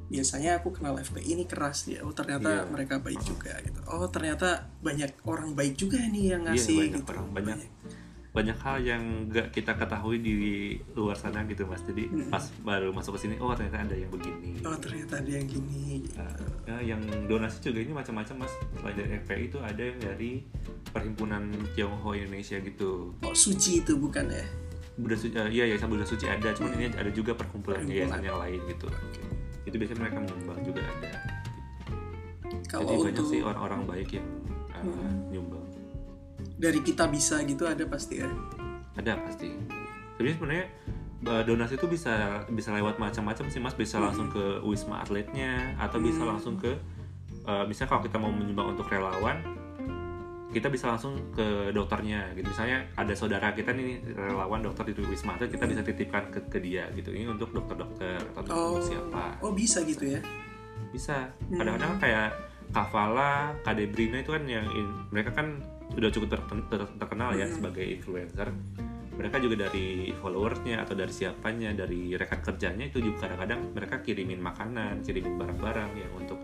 biasanya 0.07 0.59
aku 0.59 0.71
kenal 0.71 0.95
FPI 0.95 1.35
ini 1.35 1.43
keras 1.43 1.83
ya 1.85 1.99
oh 2.01 2.11
ternyata 2.11 2.63
Iya. 2.63 2.71
mereka 2.71 2.97
baik 2.97 3.19
juga 3.21 3.59
gitu. 3.59 3.79
Oh 3.85 4.07
ternyata 4.07 4.71
banyak 4.79 5.11
orang 5.23 5.51
baik 5.51 5.75
juga 5.75 5.99
nih 5.99 6.31
yang 6.31 6.43
Iya, 6.43 6.55
ngasih 6.55 6.77
banyak 6.77 6.93
gitu. 6.97 7.11
orang, 7.11 7.27
banyak. 7.33 7.57
banyak. 8.31 8.57
hal 8.61 8.77
yang 8.79 9.03
nggak 9.27 9.49
kita 9.49 9.73
ketahui 9.73 10.21
di 10.21 10.35
luar 10.93 11.17
sana 11.17 11.41
gitu 11.43 11.65
mas. 11.65 11.81
Jadi 11.81 12.05
Mm. 12.05 12.29
pas 12.29 12.45
baru 12.61 12.93
masuk 12.93 13.17
ke 13.17 13.25
sini 13.25 13.35
oh 13.41 13.49
ternyata 13.51 13.81
ada 13.81 13.97
yang 13.97 14.13
begini. 14.13 14.61
Oh 14.61 14.77
ternyata 14.77 15.17
ada 15.17 15.31
yang 15.31 15.43
gini 15.43 16.05
gitu. 16.05 16.21
Nah, 16.21 16.37
ya, 16.69 16.93
yang 16.93 17.01
donasi 17.25 17.65
juga 17.65 17.81
ini 17.81 17.91
macam-macam 17.91 18.45
mas. 18.45 18.53
Selain 18.77 18.93
dari 18.93 19.11
FPI 19.17 19.43
itu 19.49 19.57
ada 19.57 19.81
yang 19.81 19.97
dari 19.97 20.31
perhimpunan 20.87 21.49
Tionghoa 21.73 22.13
Indonesia 22.15 22.61
gitu. 22.61 23.17
Oh 23.25 23.33
suci 23.33 23.81
itu 23.81 23.97
bukan 23.97 24.29
ya? 24.29 24.45
Buddha 24.97 25.13
Suci, 25.13 25.33
eh, 25.33 25.49
iya 25.49 25.65
ya 25.69 25.81
Buddha 25.81 26.05
Suci 26.05 26.25
ada. 26.25 26.53
Cuman 26.53 26.73
ini 26.73 26.89
ada 26.93 27.09
juga 27.09 27.33
perkumpulan 27.33 27.85
yayasan 27.85 28.21
yang 28.21 28.37
lain 28.37 28.61
gitu 28.65 28.85
itu 29.68 29.76
biasanya 29.76 29.99
mereka 30.01 30.18
menyumbang 30.24 30.59
juga 30.63 30.82
ada. 30.82 31.11
Kalau 32.68 32.88
jadi 32.88 32.97
banyak 32.99 33.11
untuk 33.15 33.26
sih 33.28 33.39
orang-orang 33.43 33.82
baik 33.86 34.09
yang 34.15 34.28
uh, 34.72 34.80
Hmm. 34.84 35.28
nyumbang. 35.32 35.65
Dari 36.57 36.80
kita 36.82 37.05
bisa 37.07 37.41
gitu 37.43 37.68
ada 37.68 37.84
pasti 37.86 38.24
ya? 38.24 38.30
Ada 38.95 39.20
pasti. 39.22 39.51
Tapi 40.18 40.28
sebenarnya 40.34 40.65
uh, 41.26 41.43
donasi 41.43 41.76
itu 41.76 41.88
bisa 41.88 42.45
bisa 42.49 42.74
lewat 42.74 42.97
macam-macam 42.97 43.45
sih 43.49 43.59
mas. 43.59 43.76
Bisa 43.76 43.99
langsung 43.99 44.30
ke 44.30 44.61
wisma 44.63 45.01
atletnya 45.01 45.76
atau 45.78 45.99
bisa 45.99 46.24
Hmm. 46.24 46.32
langsung 46.38 46.55
ke 46.57 46.72
uh, 47.45 47.63
misalnya 47.65 47.89
kalau 47.91 48.03
kita 48.05 48.18
mau 48.18 48.32
menyumbang 48.32 48.76
untuk 48.76 48.88
relawan 48.88 49.43
kita 50.57 50.73
bisa 50.73 50.89
langsung 50.89 51.13
ke 51.37 51.69
dokternya 51.69 52.33
gitu. 52.33 52.49
Misalnya 52.49 52.89
ada 52.97 53.13
saudara 53.13 53.53
kita 53.53 53.69
nih 53.77 54.01
relawan 54.17 54.65
dokter 54.65 54.89
di 54.89 55.05
wisma 55.05 55.37
atlet 55.37 55.53
kita 55.53 55.69
bisa 55.69 55.81
titipkan 55.85 56.33
ke, 56.33 56.39
ke 56.49 56.57
dia 56.57 56.89
gitu. 56.97 57.13
Ini 57.13 57.29
untuk 57.29 57.53
dokter-dokter 57.53 58.17
atau 58.33 58.41
untuk 58.41 58.81
oh. 58.81 58.81
siapa? 58.81 59.23
Oh 59.45 59.53
bisa 59.53 59.85
gitu 59.85 60.17
ya? 60.17 60.21
Bisa. 60.89 61.29
Hmm. 61.47 61.61
kadang-kadang 61.61 62.01
kayak 62.01 62.29
Kavala, 62.67 63.55
Kadebrina 63.63 64.19
itu 64.19 64.35
kan 64.35 64.43
yang 64.43 64.67
in- 64.75 65.07
mereka 65.13 65.31
kan 65.31 65.63
sudah 65.93 66.11
cukup 66.11 66.35
ter- 66.35 66.67
ter- 66.67 66.93
terkenal 66.99 67.31
ya 67.37 67.47
Hmm. 67.47 67.55
sebagai 67.61 67.85
influencer. 67.85 68.51
Mereka 69.17 69.41
juga 69.41 69.65
dari 69.65 70.13
followersnya 70.13 70.85
atau 70.85 70.93
dari 70.93 71.09
siapanya 71.09 71.73
dari 71.73 72.13
rekan 72.13 72.37
kerjanya 72.37 72.85
itu 72.85 73.01
juga 73.01 73.25
kadang-kadang 73.25 73.73
mereka 73.73 73.95
kirimin 74.05 74.37
makanan 74.37 75.01
kirimin 75.01 75.41
barang-barang 75.41 75.91
yang 75.97 76.11
untuk 76.13 76.37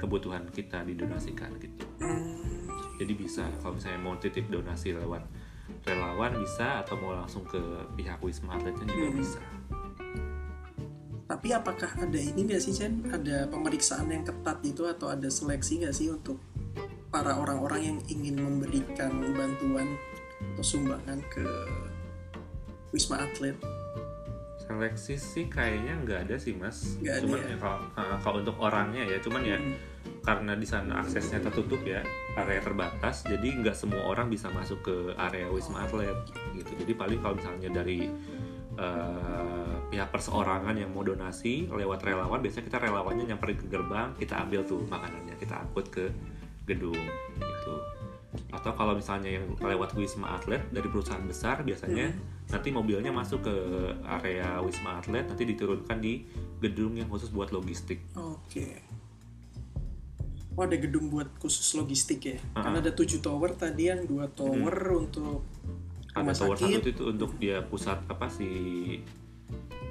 kebutuhan 0.00 0.48
kita 0.48 0.80
didonasikan 0.88 1.52
gitu. 1.60 1.84
Hmm, 2.00 2.53
jadi 3.00 3.12
bisa 3.12 3.44
kalau 3.60 3.76
misalnya 3.76 4.00
mau 4.00 4.14
titip 4.16 4.46
donasi 4.48 4.94
lewat 4.94 5.22
relawan 5.84 6.36
bisa 6.38 6.84
atau 6.84 6.94
mau 7.00 7.16
langsung 7.16 7.42
ke 7.44 7.60
pihak 7.96 8.20
wisma 8.20 8.56
atletnya 8.56 8.84
juga 8.86 9.08
Hmm. 9.08 9.18
bisa 9.18 9.40
tapi 11.24 11.56
apakah 11.56 11.88
ada 12.04 12.20
ini 12.20 12.44
nggak 12.44 12.60
sih 12.60 12.76
Chen? 12.76 13.00
Ada 13.08 13.48
pemeriksaan 13.48 14.12
yang 14.12 14.28
ketat 14.28 14.60
itu 14.60 14.84
atau 14.84 15.08
ada 15.08 15.24
seleksi 15.32 15.80
nggak 15.80 15.96
sih 15.96 16.12
untuk 16.12 16.36
para 17.08 17.32
orang-orang 17.40 17.80
yang 17.80 17.98
ingin 18.12 18.44
memberikan 18.44 19.24
bantuan 19.32 19.88
atau 20.52 20.60
sumbangan 20.60 21.24
ke 21.32 21.44
wisma 22.92 23.24
atlet? 23.24 23.56
seleksi 24.64 25.20
sih 25.20 25.44
kayaknya 25.52 25.92
nggak 26.04 26.18
ada 26.24 26.36
sih 26.40 26.56
mas 26.56 26.96
ada 27.04 27.20
cuman 27.20 27.36
ya? 27.36 27.52
ya 27.52 27.56
kalau 27.60 27.78
kalau 28.24 28.36
untuk 28.40 28.56
orangnya 28.56 29.02
ya 29.04 29.20
cuman 29.20 29.42
ya 29.44 29.58
Hmm. 29.60 29.76
Karena 30.24 30.56
di 30.56 30.64
sana 30.64 31.04
aksesnya 31.04 31.44
tertutup 31.44 31.84
ya 31.84 32.00
area 32.40 32.64
terbatas 32.64 33.28
jadi 33.28 33.60
nggak 33.60 33.76
semua 33.76 34.08
orang 34.08 34.32
bisa 34.32 34.48
masuk 34.48 34.80
ke 34.80 34.96
area 35.20 35.52
wisma 35.52 35.84
atlet 35.84 36.16
gitu. 36.56 36.72
Jadi 36.80 36.92
paling 36.96 37.20
kalau 37.20 37.36
misalnya 37.36 37.68
dari 37.68 38.08
eh, 38.80 39.72
pihak 39.92 40.08
perseorangan 40.08 40.74
yang 40.74 40.90
mau 40.96 41.04
donasi 41.04 41.68
lewat 41.68 42.02
relawan 42.02 42.40
biasanya 42.40 42.64
kita 42.72 42.78
relawannya 42.88 43.24
nyamperin 43.30 43.56
ke 43.60 43.66
gerbang 43.68 44.08
kita 44.16 44.34
ambil 44.48 44.64
tuh 44.64 44.80
makanannya 44.88 45.36
kita 45.36 45.60
angkut 45.60 45.86
ke 45.92 46.08
gedung 46.64 46.98
gitu. 47.36 47.74
Atau 48.50 48.74
kalau 48.74 48.98
misalnya 48.98 49.30
yang 49.38 49.46
lewat 49.60 49.94
wisma 49.94 50.40
atlet 50.40 50.64
dari 50.72 50.88
perusahaan 50.90 51.22
besar 51.22 51.62
biasanya 51.62 52.10
nanti 52.50 52.68
mobilnya 52.74 53.12
masuk 53.14 53.46
ke 53.46 53.56
area 54.08 54.58
wisma 54.58 54.98
atlet 54.98 55.22
nanti 55.28 55.44
diturunkan 55.46 56.00
di 56.00 56.24
gedung 56.58 56.96
yang 56.96 57.06
khusus 57.12 57.30
buat 57.30 57.52
logistik. 57.54 58.02
Oke. 58.16 58.82
Oh 60.54 60.62
ada 60.62 60.78
gedung 60.78 61.10
buat 61.10 61.34
khusus 61.42 61.74
logistik 61.74 62.20
ya? 62.30 62.38
Ah. 62.54 62.66
Karena 62.66 62.78
ada 62.78 62.92
tujuh 62.94 63.18
tower 63.18 63.58
tadi 63.58 63.90
yang 63.90 64.06
dua 64.06 64.30
tower 64.30 64.74
untuk 64.94 65.42
ada 66.14 66.22
rumah 66.22 66.34
tower 66.34 66.56
sakit. 66.56 66.78
satu 66.78 66.88
itu 66.94 67.02
untuk 67.10 67.30
dia 67.42 67.58
pusat 67.66 67.98
apa 68.06 68.30
sih 68.30 69.02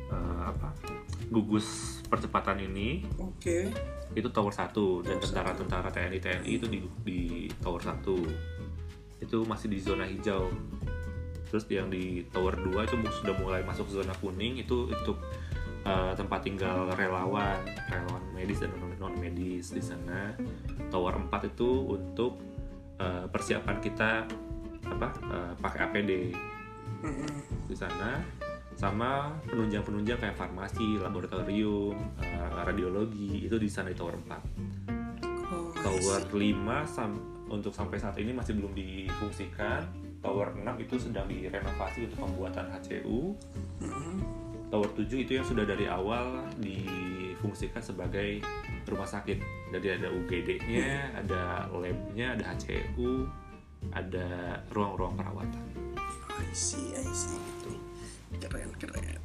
eh, 0.07 0.41
apa 0.43 0.71
gugus 1.27 1.99
percepatan 2.07 2.63
ini 2.63 3.03
Oke. 3.19 3.67
itu 4.15 4.27
tower 4.31 4.53
satu 4.55 5.03
dan 5.03 5.19
tentara-tentara 5.19 5.91
TNI 5.91 6.19
TNI 6.21 6.51
itu 6.55 6.65
di 6.69 6.79
di 7.03 7.21
tower 7.59 7.83
satu 7.83 8.15
itu 9.19 9.37
masih 9.43 9.67
di 9.67 9.79
zona 9.83 10.07
hijau 10.07 10.47
terus 11.51 11.69
yang 11.69 11.85
di 11.85 12.25
tower 12.33 12.57
2 12.57 12.81
itu 12.81 12.95
sudah 13.21 13.37
mulai 13.37 13.61
masuk 13.61 13.85
zona 13.85 14.09
kuning 14.17 14.57
itu 14.57 14.89
untuk 14.89 15.21
eh, 15.83 16.13
tempat 16.15 16.39
tinggal 16.43 16.89
relawan 16.95 17.59
relawan 17.91 18.23
medis 18.33 18.63
dan 18.63 18.71
non 18.99 19.13
medis 19.19 19.71
di 19.71 19.83
sana 19.83 20.31
tower 20.87 21.19
4 21.19 21.51
itu 21.51 21.69
untuk 21.91 22.39
eh, 22.99 23.25
persiapan 23.27 23.77
kita 23.83 24.11
apa 24.87 25.07
eh, 25.31 25.51
pakai 25.59 25.79
APD 25.87 26.11
di 27.67 27.75
sana 27.75 28.19
sama 28.73 29.29
penunjang-penunjang 29.45 30.17
kayak 30.17 30.33
farmasi, 30.33 30.97
laboratorium, 30.97 31.93
eh, 32.19 32.49
radiologi 32.65 33.45
itu 33.45 33.55
di 33.61 33.69
sana 33.69 33.93
di 33.93 33.97
tower 33.97 34.17
4. 34.17 34.33
Oh, 35.53 35.69
I 35.77 35.83
Tower 35.85 36.19
see. 36.25 36.57
5 36.57 36.81
sam- 36.89 37.21
untuk 37.53 37.69
sampai 37.69 38.01
saat 38.01 38.17
ini 38.17 38.33
masih 38.33 38.57
belum 38.57 38.73
difungsikan. 38.73 39.85
Tower 40.25 40.57
6 40.57 40.73
itu 40.81 40.95
sedang 40.97 41.29
direnovasi 41.29 42.09
untuk 42.09 42.25
pembuatan 42.25 42.65
HCU. 42.73 43.37
Tower 44.73 44.89
7 44.97 45.05
itu 45.21 45.37
yang 45.37 45.45
sudah 45.45 45.69
dari 45.69 45.85
awal 45.85 46.49
difungsikan 46.57 47.77
sebagai 47.77 48.41
rumah 48.89 49.05
sakit. 49.05 49.37
Jadi 49.69 50.01
ada 50.01 50.09
UGD-nya, 50.09 51.13
ada 51.13 51.69
lab-nya, 51.69 52.33
ada 52.33 52.57
HCU, 52.57 53.29
ada 53.93 54.57
ruang-ruang 54.73 55.13
perawatan. 55.13 55.61
I 56.41 56.49
see, 56.57 56.89
I 56.97 57.05
see 57.13 57.37
gitu. 57.37 57.77
Keren, 58.41 58.73
keren. 58.81 59.21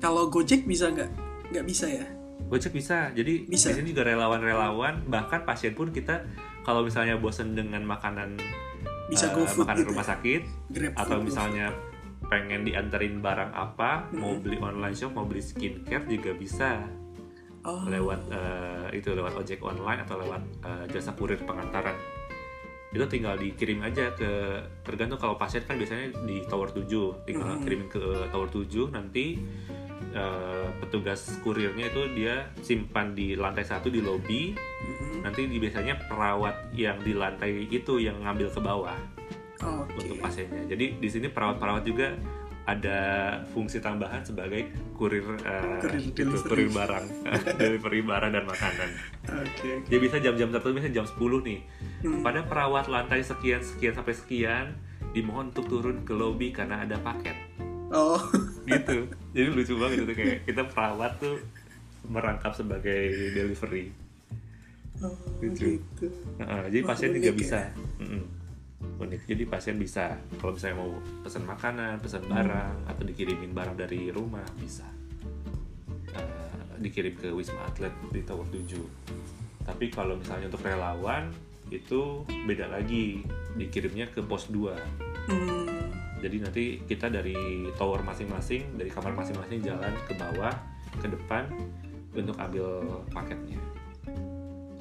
Kalau 0.00 0.32
Gojek 0.32 0.64
bisa 0.64 0.88
nggak? 0.88 1.12
Nggak 1.52 1.66
bisa 1.68 1.92
ya? 1.92 2.08
Gojek 2.48 2.72
bisa. 2.72 3.12
Jadi 3.12 3.52
Bisa. 3.52 3.68
di 3.68 3.84
sini 3.84 3.92
juga 3.92 4.08
relawan-relawan, 4.08 5.04
bahkan 5.12 5.44
pasien 5.44 5.76
pun 5.76 5.92
kita 5.92 6.24
kalau 6.64 6.88
misalnya 6.88 7.20
bosen 7.20 7.52
dengan 7.52 7.84
makanan 7.84 8.40
Bisa 9.12 9.28
GoFood 9.36 9.68
makanan 9.68 9.84
gitu 9.84 9.88
rumah 9.92 10.04
ya? 10.04 10.10
sakit 10.16 10.42
Grab 10.72 10.92
atau 10.96 11.16
food, 11.20 11.28
misalnya 11.32 11.66
pengen 12.28 12.62
dianterin 12.62 13.18
barang 13.18 13.52
apa, 13.52 14.06
mau 14.12 14.36
Hmm. 14.36 14.42
beli 14.44 14.56
online 14.60 14.92
shop, 14.92 15.12
mau 15.12 15.24
beli 15.24 15.40
skincare 15.40 16.04
juga 16.04 16.32
bisa 16.32 16.84
Oh, 17.66 17.84
lewat 17.84 18.20
eh, 18.30 18.96
itu 18.96 19.12
lewat 19.12 19.34
ojek 19.34 19.60
online 19.60 20.00
atau 20.00 20.16
lewat 20.16 20.40
eh, 20.62 20.84
jasa 20.88 21.12
kurir 21.12 21.36
pengantaran. 21.42 21.96
Itu 22.88 23.04
tinggal 23.04 23.36
dikirim 23.36 23.84
aja 23.84 24.14
ke 24.14 24.62
tergantung 24.80 25.20
kalau 25.20 25.36
pasien 25.36 25.60
kan 25.64 25.76
biasanya 25.76 26.16
di 26.24 26.40
tower 26.48 26.72
7, 26.72 27.20
tinggal 27.24 27.58
Mhm. 27.58 27.60
kirimin 27.60 27.88
ke 27.90 28.00
tower 28.30 28.48
7 28.48 28.88
nanti 28.88 29.36
eh, 30.08 30.66
petugas 30.80 31.36
kurirnya 31.44 31.92
itu 31.92 32.00
dia 32.16 32.48
simpan 32.64 33.12
di 33.12 33.36
lantai 33.36 33.60
satu 33.60 33.92
di 33.92 34.00
lobi 34.00 34.56
mm-mm. 34.56 35.20
nanti 35.20 35.44
di 35.44 35.60
biasanya 35.60 36.00
perawat 36.08 36.72
yang 36.72 36.96
di 37.04 37.12
lantai 37.12 37.68
itu 37.68 38.00
yang 38.00 38.16
ngambil 38.24 38.48
ke 38.48 38.56
bawah 38.56 38.96
Oke. 39.60 39.94
untuk 39.98 40.16
pasiennya. 40.18 40.62
Jadi 40.66 40.96
di 40.96 41.08
sini 41.08 41.26
perawat-perawat 41.26 41.82
juga 41.82 42.14
ada 42.62 43.00
fungsi 43.48 43.80
tambahan 43.80 44.20
sebagai 44.20 44.68
kurir 44.92 45.24
eh, 45.40 45.80
Kurir 45.80 46.04
itu, 46.04 46.20
delivery. 46.20 46.44
kurir 46.44 46.70
barang, 46.70 47.04
delivery 47.58 48.00
barang 48.02 48.30
dan 48.30 48.44
makanan. 48.44 48.90
Oke. 49.40 49.70
Dia 49.84 49.98
bisa 49.98 50.16
jam-jam 50.18 50.48
tertentu 50.48 50.76
misalnya 50.76 50.94
jam 50.94 51.06
10 51.08 51.16
nih. 51.42 51.60
Hmm. 52.04 52.20
Pada 52.20 52.44
perawat 52.44 52.86
lantai 52.86 53.24
sekian 53.24 53.60
sekian 53.60 53.92
sampai 53.92 54.12
sekian 54.12 54.76
dimohon 55.10 55.48
untuk 55.48 55.64
turun 55.66 56.04
ke 56.04 56.12
lobi 56.12 56.52
karena 56.52 56.84
ada 56.84 57.00
paket. 57.00 57.34
Oh, 57.88 58.20
Gitu. 58.62 59.08
Jadi 59.34 59.48
lucu 59.48 59.74
banget 59.74 60.04
itu 60.04 60.12
kayak 60.12 60.38
kita 60.44 60.62
perawat 60.68 61.16
tuh 61.16 61.40
merangkap 62.04 62.52
sebagai 62.52 63.00
delivery. 63.32 63.96
oh 64.98 65.16
Lucu. 65.40 65.78
gitu. 65.78 66.06
Nah, 66.36 66.66
jadi 66.66 66.82
Wah, 66.82 66.90
pasien 66.90 67.10
juga 67.12 67.30
ya. 67.30 67.32
bisa. 67.32 67.60
Mm-mm. 67.96 68.22
Unik. 68.78 69.26
Jadi 69.26 69.42
pasien 69.46 69.76
bisa 69.78 70.14
kalau 70.38 70.54
misalnya 70.54 70.76
mau 70.78 70.90
pesan 71.22 71.42
makanan, 71.46 71.98
pesan 71.98 72.22
barang 72.26 72.86
atau 72.86 73.02
dikirimin 73.02 73.50
barang 73.50 73.74
dari 73.78 74.10
rumah 74.14 74.46
bisa. 74.58 74.86
Eh, 76.14 76.78
dikirim 76.78 77.14
ke 77.18 77.28
Wisma 77.34 77.66
Atlet 77.66 77.94
di 78.14 78.22
Tower 78.22 78.46
7. 78.46 78.78
Tapi 79.66 79.90
kalau 79.90 80.14
misalnya 80.16 80.48
untuk 80.48 80.62
relawan 80.62 81.30
itu 81.68 82.24
beda 82.26 82.70
lagi, 82.70 83.22
dikirimnya 83.58 84.08
ke 84.14 84.24
pos 84.24 84.48
2. 84.48 84.72
Hmm. 85.28 85.66
Jadi 86.18 86.36
nanti 86.42 86.64
kita 86.82 87.06
dari 87.12 87.68
tower 87.78 88.02
masing-masing, 88.02 88.74
dari 88.74 88.90
kamar 88.90 89.14
masing-masing 89.14 89.62
jalan 89.62 89.94
ke 90.08 90.18
bawah, 90.18 90.50
ke 90.98 91.06
depan 91.06 91.46
untuk 92.10 92.34
ambil 92.42 92.66
paketnya. 93.14 93.60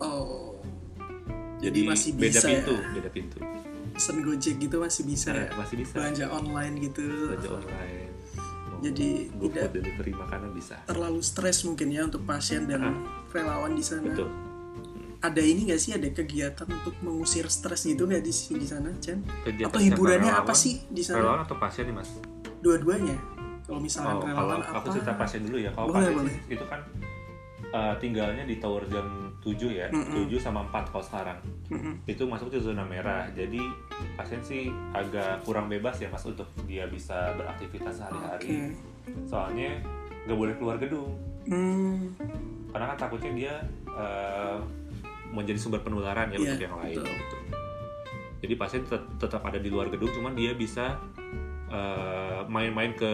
Oh. 0.01 0.57
Jadi, 1.61 1.85
Jadi 1.85 1.89
masih 1.89 2.11
beda 2.17 2.39
bisa 2.41 2.47
pintu, 2.49 2.73
ya? 2.73 2.89
beda 2.97 3.09
pintu. 3.09 3.39
Pesen 3.97 4.21
Gojek 4.21 4.55
gitu 4.59 4.77
masih 4.77 5.03
bisa 5.03 5.33
ya? 5.33 5.49
masih 5.51 5.75
bisa. 5.75 5.97
Belanja 5.97 6.25
online 6.29 6.73
gitu. 6.79 7.01
belanja 7.27 7.49
online 7.51 8.13
mau 8.69 8.77
Jadi 8.79 9.07
GoFood 9.33 9.49
tidak- 9.49 9.73
delivery 9.73 10.13
makanan 10.13 10.49
bisa 10.53 10.75
Terlalu 10.85 11.19
stres 11.19 11.65
mungkin 11.65 11.87
ya 11.89 12.05
untuk 12.05 12.21
pasien 12.23 12.63
dan 12.63 12.81
Ah. 12.83 12.93
relawan 13.27 13.73
di 13.73 13.81
sana. 13.81 14.05
betul 14.05 14.29
Ada 15.17 15.41
ini 15.41 15.65
nggak 15.65 15.81
sih 15.81 15.91
ada 15.91 16.05
kegiatan 16.07 16.67
untuk 16.67 16.93
mengusir 17.01 17.49
stres 17.49 17.81
gitu 17.83 18.05
nggak 18.05 18.21
di 18.21 18.29
di 18.29 18.63
sana, 18.63 18.93
Chen? 19.01 19.25
Kegiatan 19.41 19.65
Atau 19.67 19.81
hiburannya 19.81 20.29
relawan- 20.29 20.45
apa 20.45 20.53
sih 20.53 20.77
di 20.87 21.01
relawan 21.01 21.41
sana? 21.41 21.43
atau 21.43 21.55
pasien 21.57 21.83
nih 21.83 21.95
mas 21.95 22.09
Dua-duanya. 22.59 23.17
Kalau 23.63 23.81
misalnya 23.81 24.13
oh, 24.13 24.21
kalau 24.21 24.29
relawan 24.29 24.61
aku 24.63 24.77
apa? 24.79 24.93
cerita 24.93 25.11
pasien 25.15 25.41
dulu 25.41 25.57
ya 25.57 25.73
kalau 25.73 25.89
Boleh, 25.89 25.97
pasien 25.99 26.15
boleh. 26.15 26.35
itu 26.47 26.65
kan 26.65 26.79
eh, 27.77 27.93
tinggalnya 27.97 28.41
di 28.43 28.57
tower 28.57 28.81
jam 28.85 29.05
7 29.37 29.53
ya 29.69 29.87
Mm-mm. 29.87 30.25
7 30.25 30.33
sama 30.37 30.65
4 30.65 30.89
kalau 30.89 31.05
sekarang 31.05 31.39
Mm-mm. 31.69 31.93
itu 32.03 32.23
masuk 32.23 32.49
ke 32.49 32.57
zona 32.57 32.81
merah 32.83 33.29
jadi 33.31 33.61
pasien 34.13 34.41
sih 34.41 34.67
agak 34.91 35.43
kurang 35.43 35.67
bebas 35.67 35.95
ya 35.95 36.07
mas 36.07 36.23
untuk 36.23 36.47
dia 36.63 36.85
bisa 36.85 37.31
beraktivitas 37.33 37.93
sehari-hari 37.95 38.73
soalnya 39.23 39.77
nggak 40.25 40.35
boleh 40.35 40.55
keluar 40.55 40.77
gedung 40.77 41.13
Hmm. 41.47 42.11
karena 42.67 42.91
kan 42.91 42.97
takutnya 42.99 43.31
dia 43.31 43.53
eh, 43.87 44.57
menjadi 45.29 45.55
sumber 45.57 45.79
penularan 45.79 46.27
ya 46.27 46.35
Iya, 46.35 46.43
untuk 46.49 46.59
yang 46.61 46.75
lain 46.77 46.91
betul. 46.93 47.07
gitu. 47.07 47.37
Jadi 48.37 48.53
pasien 48.53 48.81
tet- 48.83 49.11
tetap 49.17 49.41
ada 49.41 49.55
di 49.55 49.67
luar 49.67 49.87
gedung, 49.87 50.11
cuman 50.11 50.35
dia 50.35 50.51
bisa 50.51 50.99
eh, 51.67 52.39
main-main 52.45 52.91
ke 52.93 53.11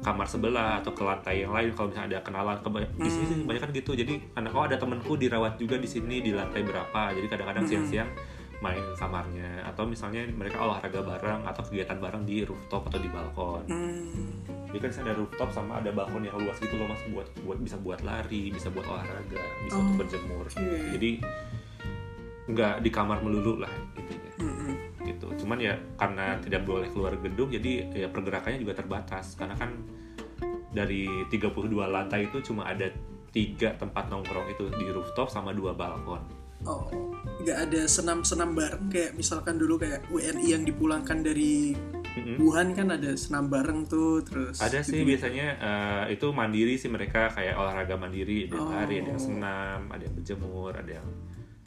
kamar 0.00 0.24
sebelah 0.24 0.80
atau 0.80 0.92
ke 0.92 1.04
lantai 1.04 1.44
yang 1.44 1.52
lain 1.52 1.70
kalau 1.72 1.92
misalnya 1.92 2.16
ada 2.16 2.24
kenalan 2.24 2.56
ke 2.56 2.68
di 2.96 3.10
sini 3.10 3.24
sih 3.26 3.36
Hmm. 3.36 3.46
banyak 3.46 3.60
kan 3.60 3.70
gitu. 3.70 3.92
Jadi 3.92 4.14
anak 4.34 4.52
oh 4.52 4.64
ada 4.64 4.76
temanku 4.76 5.12
dirawat 5.14 5.56
juga 5.56 5.76
di 5.76 5.84
sini 5.84 6.20
di 6.20 6.32
lantai 6.32 6.64
berapa. 6.64 7.12
Jadi 7.12 7.26
kadang-kadang 7.26 7.64
Hmm. 7.64 7.72
siang-siang 7.72 8.10
main 8.60 8.76
ke 8.76 8.92
kamarnya 8.94 9.64
atau 9.64 9.84
misalnya 9.84 10.20
mereka 10.28 10.60
olahraga 10.60 11.00
bareng 11.00 11.48
atau 11.48 11.64
kegiatan 11.64 11.96
bareng 11.96 12.24
di 12.24 12.44
rooftop 12.44 12.88
atau 12.88 13.00
di 13.00 13.08
balkon. 13.08 13.64
Hmm. 13.64 14.68
Jadi 14.68 14.78
kan 14.78 14.90
ada 15.00 15.12
rooftop 15.16 15.48
sama 15.50 15.80
ada 15.80 15.90
balkon 15.90 16.22
yang 16.22 16.36
luas 16.36 16.56
gitu 16.56 16.76
loh 16.76 16.84
mas 16.86 17.00
buat 17.08 17.24
buat 17.40 17.56
bisa 17.56 17.76
buat 17.76 18.00
lari, 18.00 18.52
bisa 18.52 18.68
buat 18.68 18.84
olahraga, 18.84 19.40
bisa 19.64 19.76
Oh, 19.76 19.80
untuk 19.82 20.04
berjemur. 20.04 20.44
oke. 20.44 20.68
Jadi 20.92 21.10
nggak 22.48 22.74
di 22.80 22.90
kamar 22.90 23.20
melulu 23.20 23.62
lah 23.62 23.72
Mm-mm. 23.96 24.19
Gitu. 25.10 25.26
Cuman 25.42 25.58
ya 25.58 25.74
karena 25.98 26.38
tidak 26.38 26.62
boleh 26.64 26.88
keluar 26.90 27.14
gedung 27.18 27.50
jadi 27.50 27.90
ya 27.90 28.08
pergerakannya 28.08 28.62
juga 28.62 28.78
terbatas 28.78 29.34
karena 29.34 29.58
kan 29.58 29.74
dari 30.70 31.06
32 31.26 31.50
lantai 31.74 32.30
itu 32.30 32.38
cuma 32.46 32.70
ada 32.70 32.86
tiga 33.30 33.74
tempat 33.78 34.10
nongkrong 34.10 34.50
itu 34.50 34.70
di 34.74 34.86
rooftop 34.90 35.30
sama 35.30 35.50
dua 35.54 35.74
balkon. 35.74 36.22
Oh, 36.68 36.92
nggak 37.40 37.72
ada 37.72 37.82
senam-senam 37.88 38.52
bareng 38.52 38.92
kayak 38.92 39.16
misalkan 39.16 39.56
dulu 39.56 39.80
kayak 39.80 40.04
WNI 40.12 40.44
yang 40.60 40.62
dipulangkan 40.68 41.24
dari 41.24 41.72
Mm-mm. 42.10 42.42
Wuhan 42.42 42.74
kan 42.74 42.90
ada 42.90 43.14
senam 43.16 43.46
bareng 43.48 43.86
tuh 43.86 44.20
terus. 44.26 44.58
Ada 44.60 44.82
sih 44.82 45.00
gitu. 45.00 45.08
biasanya 45.14 45.46
eh, 45.56 46.04
itu 46.18 46.26
mandiri 46.34 46.74
sih 46.76 46.90
mereka 46.92 47.30
kayak 47.32 47.54
olahraga 47.56 47.94
mandiri, 47.96 48.50
ada 48.50 48.58
Oh. 48.60 48.66
lari, 48.68 48.98
ada 49.00 49.14
yang 49.14 49.22
senam, 49.22 49.78
ada 49.88 50.02
yang 50.04 50.14
berjemur, 50.18 50.72
ada 50.74 50.92
yang 51.00 51.08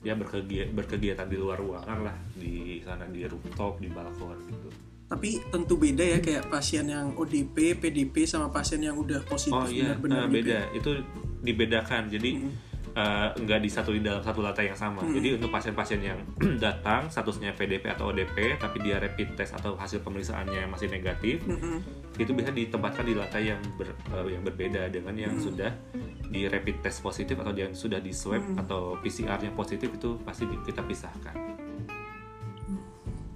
ya 0.04 0.14
berkegiatan, 0.14 0.76
berkegiatan 0.76 1.26
di 1.26 1.38
luar 1.40 1.58
ruangan 1.58 1.98
lah 2.04 2.16
di 2.36 2.84
sana 2.84 3.08
di 3.08 3.24
rooftop, 3.24 3.80
di 3.80 3.88
balkon 3.88 4.36
gitu. 4.46 4.70
Tapi 5.08 5.40
tentu 5.48 5.78
beda 5.78 6.04
ya 6.04 6.20
kayak 6.20 6.50
pasien 6.50 6.90
yang 6.90 7.16
ODP, 7.16 7.78
PDP 7.78 8.26
sama 8.26 8.50
pasien 8.50 8.82
yang 8.82 8.98
udah 8.98 9.24
positif 9.24 9.56
Oh 9.56 9.70
iya, 9.70 9.96
benar-benar 9.96 10.28
eh, 10.28 10.28
gitu 10.28 10.38
beda. 10.42 10.54
ya. 10.54 10.64
Itu 10.74 10.92
dibedakan. 11.40 12.02
Jadi 12.10 12.30
eh, 12.94 13.28
nggak 13.32 13.60
di 13.62 13.70
satu 13.70 13.94
di 13.94 14.02
dalam 14.02 14.20
satu 14.20 14.42
lantai 14.42 14.74
yang 14.74 14.80
sama. 14.80 15.06
Jadi 15.06 15.38
untuk 15.38 15.50
pasien-pasien 15.50 16.02
yang 16.02 16.18
datang 16.66 17.08
statusnya 17.08 17.54
PDP 17.54 17.94
atau 17.94 18.10
ODP 18.10 18.58
tapi 18.58 18.82
dia 18.82 18.98
rapid 18.98 19.38
test 19.38 19.54
atau 19.54 19.78
hasil 19.78 20.02
pemeriksaannya 20.02 20.66
masih 20.68 20.90
negatif, 20.90 21.46
Mm-mm. 21.46 21.78
itu 22.18 22.32
bisa 22.34 22.50
ditempatkan 22.50 23.06
di 23.06 23.14
lantai 23.14 23.54
yang 23.54 23.62
ber- 23.78 23.94
eh, 24.10 24.34
yang 24.34 24.42
berbeda 24.42 24.90
dengan 24.90 25.14
yang 25.14 25.38
sudah 25.38 25.70
di 26.34 26.50
rapid 26.50 26.82
test 26.82 27.06
positif 27.06 27.38
atau 27.38 27.54
yang 27.54 27.78
sudah 27.78 28.02
di 28.02 28.10
swab 28.10 28.42
atau 28.58 28.98
PCR-nya 28.98 29.54
positif 29.54 29.94
itu 29.94 30.18
pasti 30.26 30.50
kita 30.50 30.82
pisahkan. 30.82 31.38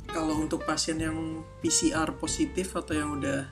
Kalau 0.10 0.34
untuk 0.42 0.66
pasien 0.66 0.98
yang 0.98 1.46
PCR 1.62 2.10
positif 2.18 2.74
atau 2.74 2.98
yang 2.98 3.22
udah 3.22 3.46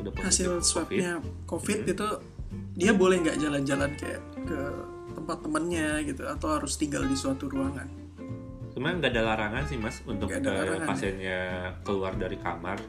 Udah 0.00 0.08
positif 0.16 0.24
hasil 0.24 0.50
COVID. 0.56 0.64
swabnya 0.64 1.12
COVID 1.44 1.80
itu 1.84 2.06
dia 2.72 2.96
boleh 2.96 3.20
nggak 3.20 3.36
jalan-jalan 3.36 3.92
kayak 4.00 4.24
ke 4.48 4.60
tempat 5.12 5.38
temennya 5.44 6.00
gitu 6.08 6.24
atau 6.24 6.56
harus 6.56 6.72
tinggal 6.80 7.04
di 7.04 7.12
suatu 7.12 7.52
ruangan? 7.52 7.84
Sebenarnya 8.72 8.96
nggak 9.04 9.12
ada 9.12 9.22
larangan 9.28 9.62
sih 9.68 9.76
mas 9.76 10.00
untuk 10.08 10.32
ada 10.32 10.64
eh, 10.64 10.80
ya? 10.80 10.88
pasiennya 10.88 11.40
keluar 11.84 12.16
dari 12.16 12.40
kamar. 12.40 12.80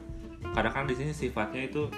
Karena 0.55 0.71
kan 0.71 0.87
di 0.87 0.95
sini 0.95 1.11
sifatnya 1.11 1.67
itu 1.67 1.91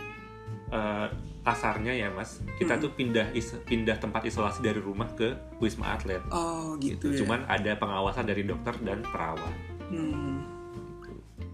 eh, 0.74 1.08
kasarnya 1.46 1.94
ya 1.94 2.10
mas, 2.10 2.42
kita 2.56 2.74
Hmm. 2.74 2.82
tuh 2.82 2.92
pindah 2.92 3.30
is- 3.32 3.62
pindah 3.62 3.96
tempat 3.96 4.26
isolasi 4.26 4.60
dari 4.60 4.78
rumah 4.80 5.08
ke 5.10 5.30
wisma 5.56 5.94
atlet. 5.94 6.20
Oh 6.28 6.74
gitu, 6.76 6.98
Gitu. 7.06 7.06
ya. 7.14 7.18
Cuman 7.22 7.46
ada 7.46 7.72
pengawasan 7.76 8.26
dari 8.26 8.42
dokter 8.42 8.74
dan 8.82 9.00
perawat. 9.04 9.54
Hmm. 9.88 10.42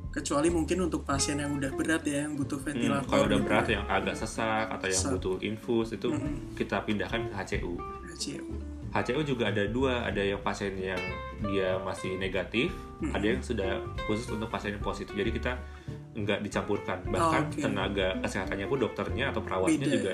Kecuali 0.10 0.48
mungkin 0.48 0.82
untuk 0.82 1.04
pasien 1.04 1.36
yang 1.36 1.52
udah 1.54 1.72
berat 1.72 2.04
ya 2.04 2.24
yang 2.26 2.36
butuh 2.36 2.56
Hmm, 2.58 2.68
ventilator. 2.70 3.08
kalau 3.10 3.24
udah 3.26 3.38
gitu 3.38 3.48
berat 3.48 3.66
ya. 3.66 3.74
yang 3.74 3.86
agak 3.86 4.16
sesak 4.18 4.68
atau 4.70 4.86
yang 4.86 4.96
Sesak. 4.98 5.12
butuh 5.14 5.36
infus 5.42 5.88
itu 5.92 6.08
Mm-mm. 6.10 6.36
kita 6.54 6.78
pindahkan 6.82 7.22
ke 7.26 7.34
HCU. 7.34 7.80
HCU. 8.10 8.48
HCU 8.92 9.24
juga 9.24 9.48
ada 9.48 9.64
dua, 9.68 10.04
ada 10.04 10.20
yang 10.20 10.44
pasien 10.44 10.76
yang 10.76 11.00
dia 11.48 11.80
masih 11.80 12.20
negatif, 12.20 12.72
Mm-mm. 13.00 13.16
ada 13.16 13.26
yang 13.26 13.40
sudah 13.40 13.80
khusus 14.04 14.28
untuk 14.28 14.52
pasien 14.52 14.76
yang 14.76 14.84
positif. 14.84 15.16
Jadi 15.16 15.32
kita 15.32 15.56
nggak 16.12 16.44
dicampurkan. 16.44 17.00
Bahkan 17.08 17.44
Oh, 17.48 17.52
oke. 17.56 17.60
tenaga 17.64 18.08
kesehatannya 18.20 18.68
pun 18.68 18.78
dokternya 18.84 19.32
atau 19.32 19.40
perawatnya 19.40 19.80
Beda. 19.88 19.96
juga 19.96 20.14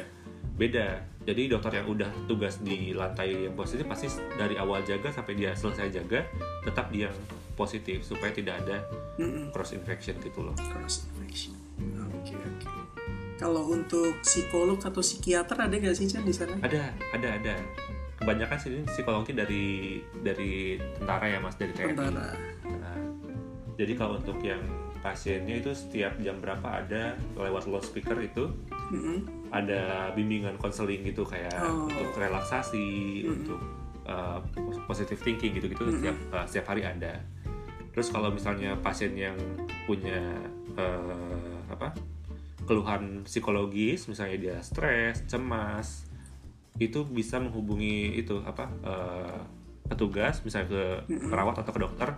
beda. 0.57 0.87
Jadi 1.27 1.41
dokter 1.51 1.71
yang 1.77 1.87
udah 1.89 2.09
tugas 2.25 2.57
di 2.61 2.93
lantai 2.93 3.45
yang 3.45 3.53
positif 3.53 3.85
pasti 3.85 4.07
dari 4.37 4.57
awal 4.57 4.81
jaga 4.81 5.13
sampai 5.13 5.37
dia 5.37 5.53
selesai 5.53 5.91
jaga 5.91 6.25
tetap 6.65 6.89
dia 6.89 7.09
yang 7.11 7.17
positif 7.53 8.01
supaya 8.01 8.33
tidak 8.33 8.61
ada 8.65 8.81
cross 9.53 9.73
infection 9.73 10.17
gitu 10.21 10.41
loh. 10.41 10.53
Cross 10.57 11.09
infection. 11.13 11.53
Oke 12.09 12.33
oke. 12.33 12.69
Kalau 13.37 13.69
untuk 13.69 14.17
psikolog 14.25 14.81
atau 14.81 15.01
psikiater 15.01 15.61
ada 15.61 15.75
nggak 15.77 15.93
sih 15.93 16.09
Chan 16.09 16.25
di 16.25 16.33
sana? 16.33 16.57
Ada, 16.57 16.89
ada, 17.13 17.27
ada. 17.37 17.53
Kebanyakan 18.17 18.57
sini 18.57 18.79
psikologi 18.89 19.31
dari 19.31 19.65
dari 20.25 20.75
tentara 20.97 21.25
ya 21.29 21.37
mas 21.37 21.53
dari 21.55 21.71
TNI. 21.71 21.93
Tentara. 21.93 22.27
Nah, 22.65 22.97
jadi 23.77 23.93
kalau 23.93 24.17
untuk 24.17 24.41
yang 24.41 24.59
pasiennya 25.05 25.61
itu 25.61 25.71
setiap 25.77 26.17
jam 26.19 26.41
berapa 26.41 26.81
ada 26.83 27.13
lewat 27.37 27.69
loudspeaker 27.69 28.17
itu 28.19 28.49
Mm-mm. 28.89 29.23
ada 29.53 30.09
bimbingan 30.17 30.57
konseling 30.57 31.05
gitu 31.05 31.21
kayak 31.23 31.53
Oh. 31.61 31.85
untuk 31.85 32.17
relaksasi, 32.17 33.23
untuk 33.29 33.61
uh, 34.09 34.41
positive 34.89 35.21
thinking 35.21 35.53
gitu-gitu 35.53 35.93
setiap 35.93 36.17
uh, 36.33 36.45
setiap 36.49 36.73
hari 36.73 36.83
ada. 36.83 37.21
Terus 37.93 38.09
kalau 38.09 38.33
misalnya 38.33 38.73
pasien 38.81 39.13
yang 39.13 39.37
punya 39.85 40.41
uh, 40.77 41.61
apa 41.69 41.93
keluhan 42.67 43.23
psikologis, 43.23 44.09
misalnya 44.11 44.37
dia 44.37 44.57
stres, 44.59 45.23
cemas, 45.29 46.06
itu 46.77 47.01
bisa 47.03 47.37
menghubungi 47.37 48.15
itu 48.15 48.37
apa 48.41 48.65
uh, 48.85 49.41
petugas, 49.87 50.43
misalnya 50.43 50.67
ke 50.67 50.83
perawat 51.25 51.63
atau 51.63 51.71
ke 51.71 51.79
dokter, 51.79 52.09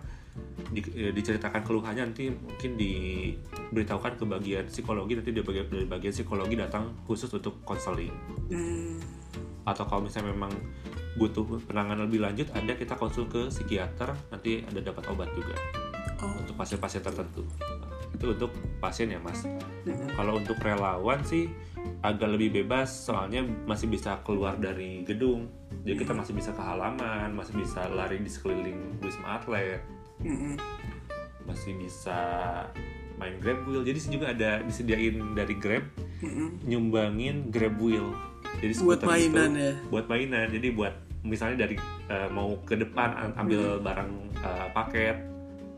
di- 0.74 0.94
eh, 0.98 1.14
diceritakan 1.14 1.62
keluhannya 1.62 2.10
nanti 2.10 2.28
mungkin 2.28 2.74
diberitahukan 2.74 4.18
ke 4.18 4.24
bagian 4.26 4.66
psikologi 4.66 5.14
nanti 5.16 5.30
dari 5.30 5.46
bagian, 5.46 5.68
dari 5.70 5.86
bagian 5.86 6.14
psikologi 6.14 6.56
datang 6.58 6.92
khusus 7.06 7.30
untuk 7.30 7.62
konseling 7.62 8.12
Hmm. 8.50 8.98
atau 9.64 9.86
kalau 9.86 10.02
misalnya 10.02 10.34
memang 10.34 10.50
butuh 11.14 11.46
penanganan 11.66 12.10
lebih 12.10 12.26
lanjut 12.26 12.48
ada 12.52 12.74
kita 12.74 12.96
konsul 12.96 13.30
ke 13.30 13.50
psikiater 13.50 14.16
nanti 14.30 14.66
ada 14.66 14.80
dapat 14.82 15.06
obat 15.12 15.30
juga 15.34 15.54
Oh. 16.20 16.34
untuk 16.36 16.58
pasien-pasien 16.58 17.00
tertentu 17.00 17.46
itu 18.14 18.26
untuk 18.34 18.52
pasien 18.80 19.10
ya 19.10 19.20
mas. 19.22 19.46
Kalau 20.16 20.40
untuk 20.40 20.58
relawan 20.60 21.22
sih 21.24 21.48
agak 22.04 22.36
lebih 22.36 22.64
bebas 22.64 22.92
soalnya 23.08 23.44
masih 23.64 23.88
bisa 23.88 24.20
keluar 24.24 24.60
dari 24.60 25.04
gedung. 25.04 25.48
Jadi 25.88 25.96
kita 26.04 26.12
masih 26.12 26.36
bisa 26.36 26.52
ke 26.52 26.60
halaman 26.60 27.32
masih 27.32 27.56
bisa 27.56 27.88
lari 27.88 28.20
di 28.20 28.28
sekeliling 28.28 29.00
wisma 29.00 29.40
atlet. 29.40 29.80
Masih 31.48 31.74
bisa 31.80 32.20
main 33.16 33.36
grab 33.40 33.64
wheel. 33.68 33.84
Jadi 33.84 33.98
sih 34.00 34.12
juga 34.12 34.32
ada 34.32 34.60
disediain 34.64 35.36
dari 35.36 35.56
grab 35.56 35.84
nyumbangin 36.66 37.48
grab 37.52 37.80
wheel. 37.80 38.12
Jadi 38.60 38.74
Buat 38.84 39.00
skuter 39.04 39.08
mainan 39.08 39.50
gitu, 39.56 39.62
ya. 39.64 39.74
buat 39.88 40.06
mainan. 40.12 40.48
Jadi 40.52 40.68
buat 40.76 40.94
misalnya 41.24 41.68
dari 41.68 41.76
eh, 42.08 42.28
mau 42.32 42.60
ke 42.64 42.76
depan 42.76 43.12
am- 43.16 43.36
ambil 43.46 43.80
barang 43.80 44.12
eh, 44.40 44.68
paket 44.74 45.16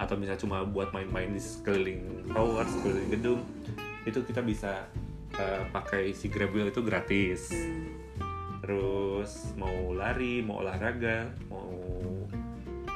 atau 0.02 0.18
misalnya 0.18 0.42
cuma 0.42 0.66
buat 0.66 0.90
main-main 0.90 1.30
di 1.30 1.38
sekeliling 1.38 2.26
tower 2.28 2.66
sekeliling 2.66 3.10
gedung 3.14 3.42
itu 4.02 4.18
kita 4.26 4.42
bisa 4.42 4.90
eh, 5.32 5.62
pakai 5.70 6.10
si 6.12 6.26
grab 6.26 6.50
wheel 6.52 6.68
itu 6.68 6.82
gratis 6.82 7.54
terus 8.62 9.54
mau 9.54 9.94
lari 9.94 10.42
mau 10.42 10.62
olahraga 10.62 11.30
mau 11.48 11.70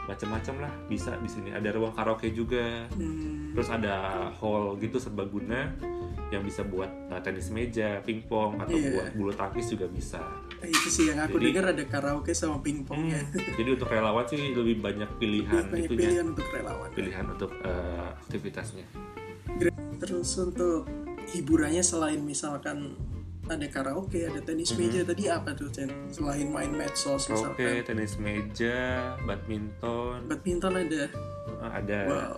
macam-macam 0.06 0.70
lah 0.70 0.74
bisa 0.86 1.18
di 1.18 1.26
sini 1.26 1.50
ada 1.50 1.74
ruang 1.74 1.94
karaoke 1.94 2.30
juga 2.30 2.86
Hmm. 2.94 3.54
terus 3.58 3.70
ada 3.70 4.30
hall 4.38 4.78
gitu 4.78 5.02
serbaguna 5.02 5.74
yang 6.30 6.42
bisa 6.42 6.62
buat 6.62 6.90
uh, 7.10 7.22
tenis 7.22 7.50
meja, 7.50 8.02
pingpong 8.02 8.58
atau 8.58 8.74
Iya. 8.74 8.92
buat 8.92 9.08
bulu 9.14 9.32
tangkis 9.32 9.70
juga 9.70 9.86
bisa. 9.86 10.20
Itu 10.62 10.88
sih 10.88 11.06
yang 11.08 11.20
aku 11.20 11.38
dengar 11.38 11.70
ada 11.70 11.84
karaoke 11.84 12.32
sama 12.32 12.58
pingpongnya. 12.60 13.22
Jadi 13.54 13.70
untuk 13.72 13.88
relawan 13.88 14.26
sih 14.26 14.40
lebih 14.50 14.80
banyak 14.80 15.10
pilihan 15.16 15.64
Banyak 15.66 15.86
itunya, 15.86 16.00
pilihan 16.10 16.26
untuk 16.28 16.48
relawan. 16.50 16.90
pilihan 16.92 17.26
untuk 17.28 17.52
uh, 17.62 18.10
aktivitasnya. 18.22 18.86
Terus 19.96 20.30
untuk 20.38 20.86
hiburannya 21.28 21.82
selain 21.82 22.20
misalkan 22.20 22.94
ada 23.46 23.68
karaoke, 23.68 24.26
ada 24.26 24.42
tenis 24.42 24.74
Mhm. 24.74 24.78
meja 24.80 25.02
tadi 25.06 25.24
apa 25.28 25.54
tuh 25.54 25.70
Chen? 25.70 25.90
Selain 26.10 26.50
main 26.50 26.72
medsos 26.72 27.30
Oke, 27.30 27.34
misalkan. 27.62 27.86
tenis 27.86 28.14
meja, 28.18 28.78
badminton, 29.22 30.26
Badminton 30.26 30.74
ada. 30.76 31.04
uh, 31.62 31.72
ada. 31.72 32.00
Wow. 32.06 32.38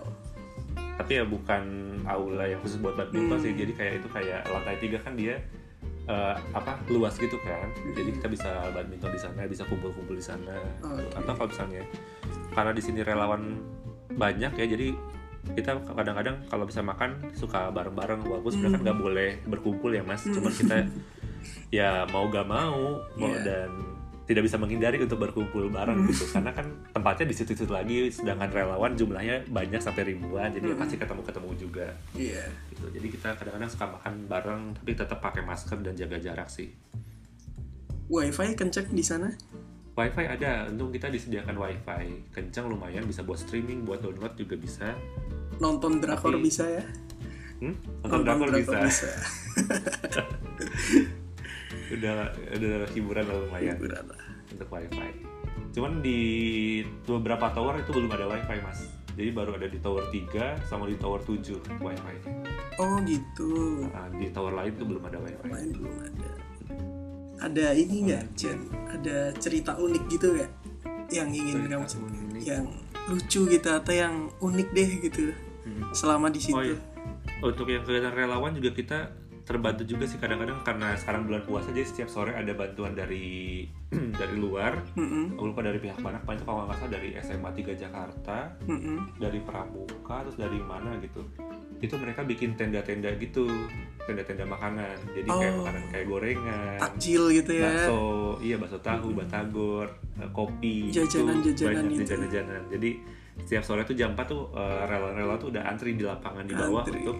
Tapi 0.98 1.12
ya 1.14 1.24
bukan 1.24 1.62
aula 2.04 2.44
yang 2.44 2.60
khusus 2.60 2.76
buat 2.76 2.92
badminton 2.92 3.38
Hmm. 3.38 3.44
sih. 3.46 3.52
Jadi 3.54 3.72
kayak 3.72 3.92
itu 3.96 4.08
kayak 4.10 4.40
lantai 4.46 4.76
tiga 4.78 4.98
kan 4.98 5.14
dia 5.14 5.40
uh, 6.08 6.36
apa 6.52 6.80
luas 6.88 7.14
gitu 7.14 7.36
kan. 7.38 7.68
Jadi 7.92 8.16
kita 8.16 8.26
bisa 8.26 8.48
badminton 8.72 9.12
di 9.12 9.20
sana, 9.20 9.44
bisa 9.44 9.62
kumpul-kumpul 9.64 10.12
di 10.12 10.24
sana. 10.24 10.56
Oke. 10.82 11.04
Atau 11.14 11.32
kalau 11.34 11.48
misalnya 11.48 11.82
karena 12.50 12.72
di 12.72 12.82
sini 12.82 13.00
relawan 13.00 13.60
banyak 14.10 14.52
ya, 14.52 14.66
jadi 14.66 14.96
kita 15.48 15.80
kadang-kadang 15.86 16.44
kalau 16.46 16.64
bisa 16.64 16.82
makan 16.82 17.32
suka 17.32 17.70
bareng-bareng 17.70 18.20
walaupun 18.20 18.50
sebenarnya 18.50 18.68
kan 18.68 18.78
Hmm. 18.78 18.84
nggak 18.84 18.98
boleh 19.00 19.30
berkumpul 19.46 19.90
ya 19.92 20.02
mas. 20.02 20.24
Cuman 20.24 20.50
kita 20.50 20.76
ya 21.78 22.04
mau 22.08 22.26
gak 22.28 22.44
mau, 22.44 22.98
mau 23.14 23.30
Iya. 23.30 23.40
dan 23.46 23.70
tidak 24.28 24.42
bisa 24.44 24.54
menghindari 24.54 24.98
untuk 24.98 25.16
berkumpul 25.16 25.66
bareng 25.66 26.04
gitu 26.06 26.28
karena 26.28 26.50
kan 26.52 26.66
tempatnya 26.90 27.24
di 27.24 27.34
situ-situ 27.34 27.68
lagi 27.68 28.06
sedangkan 28.08 28.48
relawan 28.48 28.92
jumlahnya 28.92 29.42
banyak 29.48 29.80
sampai 29.80 30.06
ribuan 30.06 30.52
jadi 30.52 30.62
ya 30.62 30.68
Mm-mm. 30.70 30.78
pasti 30.78 30.94
ketemu-ketemu 30.94 31.50
juga 31.56 31.86
Iya. 32.12 32.42
gitu 32.68 32.84
jadi 32.92 33.06
kita 33.08 33.26
kadang-kadang 33.34 33.66
suka 33.66 33.84
makan 33.88 34.12
bareng 34.26 34.60
tapi 34.76 34.90
tetap 34.92 35.18
pakai 35.18 35.42
masker 35.42 35.78
dan 35.80 35.94
jaga 35.94 36.16
jarak 36.18 36.46
sih 36.46 36.68
Wifi 38.06 38.54
kenceng 38.54 38.88
di 38.88 39.00
sana? 39.00 39.28
wifi 39.92 40.22
ada 40.22 40.64
untung 40.68 40.88
kita 40.88 41.08
disediakan 41.08 41.56
wifi 41.56 42.24
kencang 42.30 42.64
lumayan 42.64 43.02
bisa 43.02 43.20
buat 43.20 43.36
streaming 43.36 43.82
buat 43.82 43.98
download 43.98 44.32
juga 44.32 44.54
bisa 44.54 44.94
Nonton 45.58 45.98
drakor 45.98 46.30
Tapi- 46.30 46.44
bisa 46.44 46.62
ya? 46.64 46.82
hmm? 47.58 47.74
nonton 48.00 48.20
drakor 48.22 48.48
bisa 48.52 48.76
bisa. 48.78 49.08
udah 51.90 52.14
udah 52.54 52.74
hiburan 52.92 53.24
lah 53.24 53.36
lumayan 53.38 53.74
Hiburan 53.76 54.04
lah. 54.06 54.20
untuk 54.50 54.68
wifi 54.68 55.10
cuman 55.68 55.92
di 56.00 56.18
beberapa 57.04 57.48
tower 57.50 57.78
itu 57.78 57.90
belum 57.90 58.10
ada 58.10 58.26
wifi 58.26 58.58
mas 58.60 58.80
jadi 59.12 59.30
baru 59.30 59.54
ada 59.54 59.66
di 59.66 59.78
tower 59.78 60.06
3 60.08 60.62
sama 60.64 60.86
di 60.86 60.94
tower 60.94 61.18
7 61.20 61.58
wifi 61.78 62.16
Oh 62.78 62.94
gitu. 63.02 63.50
Nah, 63.90 64.06
di 64.14 64.30
tower 64.30 64.54
lain 64.54 64.70
tuh 64.78 64.86
belum 64.86 65.02
ada 65.02 65.18
wifi 65.18 65.50
Main 65.50 65.74
belum 65.74 65.98
ada. 65.98 66.30
Ada 67.38 67.74
ini 67.74 68.06
nggak, 68.06 68.24
Jen? 68.34 68.70
Ada 68.86 69.34
cerita 69.34 69.74
unik 69.74 70.04
gitu 70.06 70.30
nggak? 70.30 70.50
Yang 71.10 71.28
ingin 71.34 71.54
Cerita 71.58 71.74
kamu 71.74 71.86
cerita? 71.90 72.38
Yang 72.38 72.64
lucu 73.10 73.40
gitu 73.50 73.68
atau 73.72 73.92
yang 73.92 74.14
unik 74.38 74.68
deh 74.70 74.90
gitu 75.02 75.24
Hmm. 75.66 75.90
selama 75.90 76.30
di 76.30 76.38
situ. 76.38 76.54
Oh 76.54 76.62
iya. 76.62 76.78
Untuk 77.42 77.66
yang 77.66 77.82
kegiatan 77.82 78.14
relawan 78.14 78.54
juga 78.54 78.70
kita 78.70 78.98
terbantu 79.48 79.82
juga 79.82 80.04
sih 80.04 80.20
kadang-kadang 80.20 80.60
karena 80.60 80.92
sekarang 80.92 81.24
bulan 81.24 81.40
puasa 81.42 81.72
jadi 81.72 81.82
setiap 81.82 82.12
sore 82.12 82.36
ada 82.36 82.52
bantuan 82.52 82.92
dari 82.92 83.64
dari 84.20 84.36
luar. 84.36 84.76
Aku 85.32 85.42
lupa 85.42 85.64
dari 85.64 85.80
pihak 85.80 85.96
mana, 85.98 86.20
itu 86.20 86.44
kalau 86.44 86.68
nggak 86.68 86.76
salah 86.76 86.92
dari 86.92 87.08
SMA 87.18 87.48
3 87.48 87.72
Jakarta, 87.74 88.52
mm-mm. 88.62 89.16
dari 89.16 89.40
Pramuka, 89.40 90.20
terus 90.22 90.36
dari 90.36 90.60
mana 90.60 91.00
gitu. 91.00 91.24
Itu 91.80 91.96
mereka 91.96 92.20
bikin 92.22 92.52
tenda-tenda 92.52 93.08
gitu, 93.16 93.48
tenda-tenda 94.04 94.44
makanan. 94.44 94.92
Jadi 95.08 95.24
kayak 95.26 95.48
Oh. 95.50 95.64
makanan 95.64 95.82
kayak 95.88 96.06
gorengan, 96.06 96.76
Takjil 96.76 97.22
gitu 97.32 97.52
ya. 97.54 97.64
bakso, 97.64 98.02
iya 98.44 98.56
bakso 98.60 98.78
tahu, 98.78 99.16
batagor, 99.16 99.88
eh, 100.18 100.28
kopi, 100.28 100.92
itu 100.92 101.00
Jajanan-jajanan 101.00 101.72
banyak 101.72 101.88
gitu. 101.88 102.00
jajanan-jajanan. 102.04 102.62
Jadi 102.68 102.90
setiap 103.38 103.64
sore 103.64 103.82
tuh 103.82 103.96
jam 103.96 104.12
4 104.12 104.26
tuh 104.28 104.52
eh, 104.52 104.82
rela-rela 104.84 105.40
tuh 105.40 105.48
udah 105.48 105.64
antri 105.64 105.94
di 105.94 106.04
lapangan 106.04 106.44
di 106.44 106.52
bawah 106.52 106.84
Antri. 106.84 107.00
untuk 107.00 107.16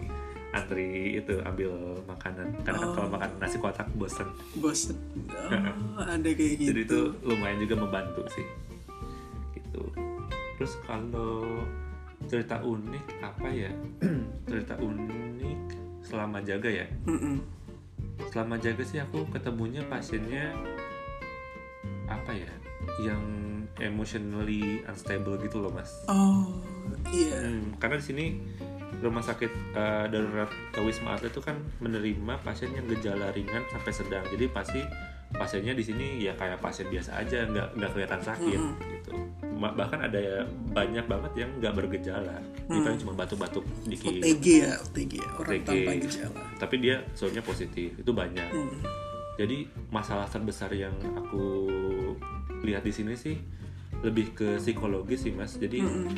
antri 0.49 1.15
itu 1.15 1.37
ambil 1.41 1.71
makanan. 2.03 2.49
Karena 2.61 2.77
kan 2.79 2.89
Oh. 2.89 2.95
kalau 2.95 3.09
makan 3.11 3.29
nasi 3.37 3.57
kotak 3.57 3.87
bosen. 3.93 4.25
Bos. 4.55 4.89
Oh, 5.99 6.01
ada 6.01 6.25
kayak 6.25 6.57
gitu. 6.57 6.69
Jadi 6.71 6.81
itu 6.85 6.99
lumayan 7.21 7.59
juga 7.59 7.75
membantu 7.77 8.21
sih. 8.29 8.45
Gitu. 9.53 9.83
Terus 10.55 10.73
kalau 10.83 11.43
cerita 12.25 12.59
unik 12.59 13.05
apa 13.19 13.47
ya? 13.47 13.71
cerita 14.49 14.73
unik 14.75 15.59
selama 16.01 16.39
jaga 16.39 16.69
ya. 16.73 16.87
Mm-mm. 17.05 17.37
selama 18.29 18.59
jaga 18.59 18.83
sih 18.83 18.99
aku 18.99 19.25
ketemunya 19.31 19.79
pasiennya 19.87 20.51
apa 22.05 22.29
ya 22.29 22.51
yang 23.01 23.23
emotionally 23.79 24.83
unstable 24.83 25.39
gitu 25.39 25.57
loh 25.57 25.71
mas 25.71 25.89
Oh 26.05 26.59
iya. 27.09 27.39
Hmm, 27.39 27.73
karena 27.77 27.95
di 27.95 28.05
sini 28.05 28.25
rumah 28.99 29.21
sakit 29.21 29.51
eh, 29.73 30.05
darurat 30.07 30.47
eh, 30.47 30.81
wisma 30.81 31.13
atlet 31.13 31.29
itu 31.29 31.39
kan 31.39 31.55
menerima 31.77 32.39
pasien 32.39 32.71
yang 32.71 32.85
gejala 32.85 33.31
ringan 33.31 33.63
sampai 33.67 33.91
sedang 33.91 34.23
jadi 34.27 34.45
pasti 34.49 34.81
pasiennya 35.29 35.71
di 35.71 35.83
sini 35.83 36.07
ya 36.19 36.33
kayak 36.33 36.57
pasien 36.57 36.87
biasa 36.87 37.15
aja 37.15 37.45
nggak 37.45 37.77
nggak 37.77 37.91
kelihatan 37.91 38.17
sakit 38.19 38.59
Mm-mm. 38.59 38.91
gitu 38.91 39.13
bahkan 39.59 39.99
ada 40.01 40.15
ya 40.15 40.39
banyak 40.69 41.05
banget 41.05 41.33
yang 41.37 41.51
nggak 41.57 41.73
bergejala 41.75 42.37
Mm. 42.65 42.85
cuma 42.97 43.17
batuk-batuk 43.17 43.65
dikit 43.83 44.13
OTG 44.13 44.45
ya, 44.61 44.77
OTG 44.79 45.13
ya. 45.17 45.29
Orang 45.35 45.51
OTG. 45.51 45.65
tanpa 45.65 45.91
gejala. 45.99 46.41
tapi 46.55 46.75
dia 46.77 47.01
soalnya 47.11 47.41
positif 47.41 47.89
itu 47.91 48.11
banyak 48.13 48.45
Hmm. 48.45 48.77
jadi 49.35 49.57
masalah 49.89 50.25
terbesar 50.25 50.69
yang 50.71 50.93
aku 51.15 51.65
lihat 52.61 52.81
di 52.81 52.93
sini 52.93 53.15
sih 53.15 53.41
lebih 53.99 54.31
ke 54.31 54.47
psikologis 54.57 55.25
sih 55.25 55.33
mas 55.33 55.55
jadi 55.55 55.81
Mm-mm. 55.81 56.13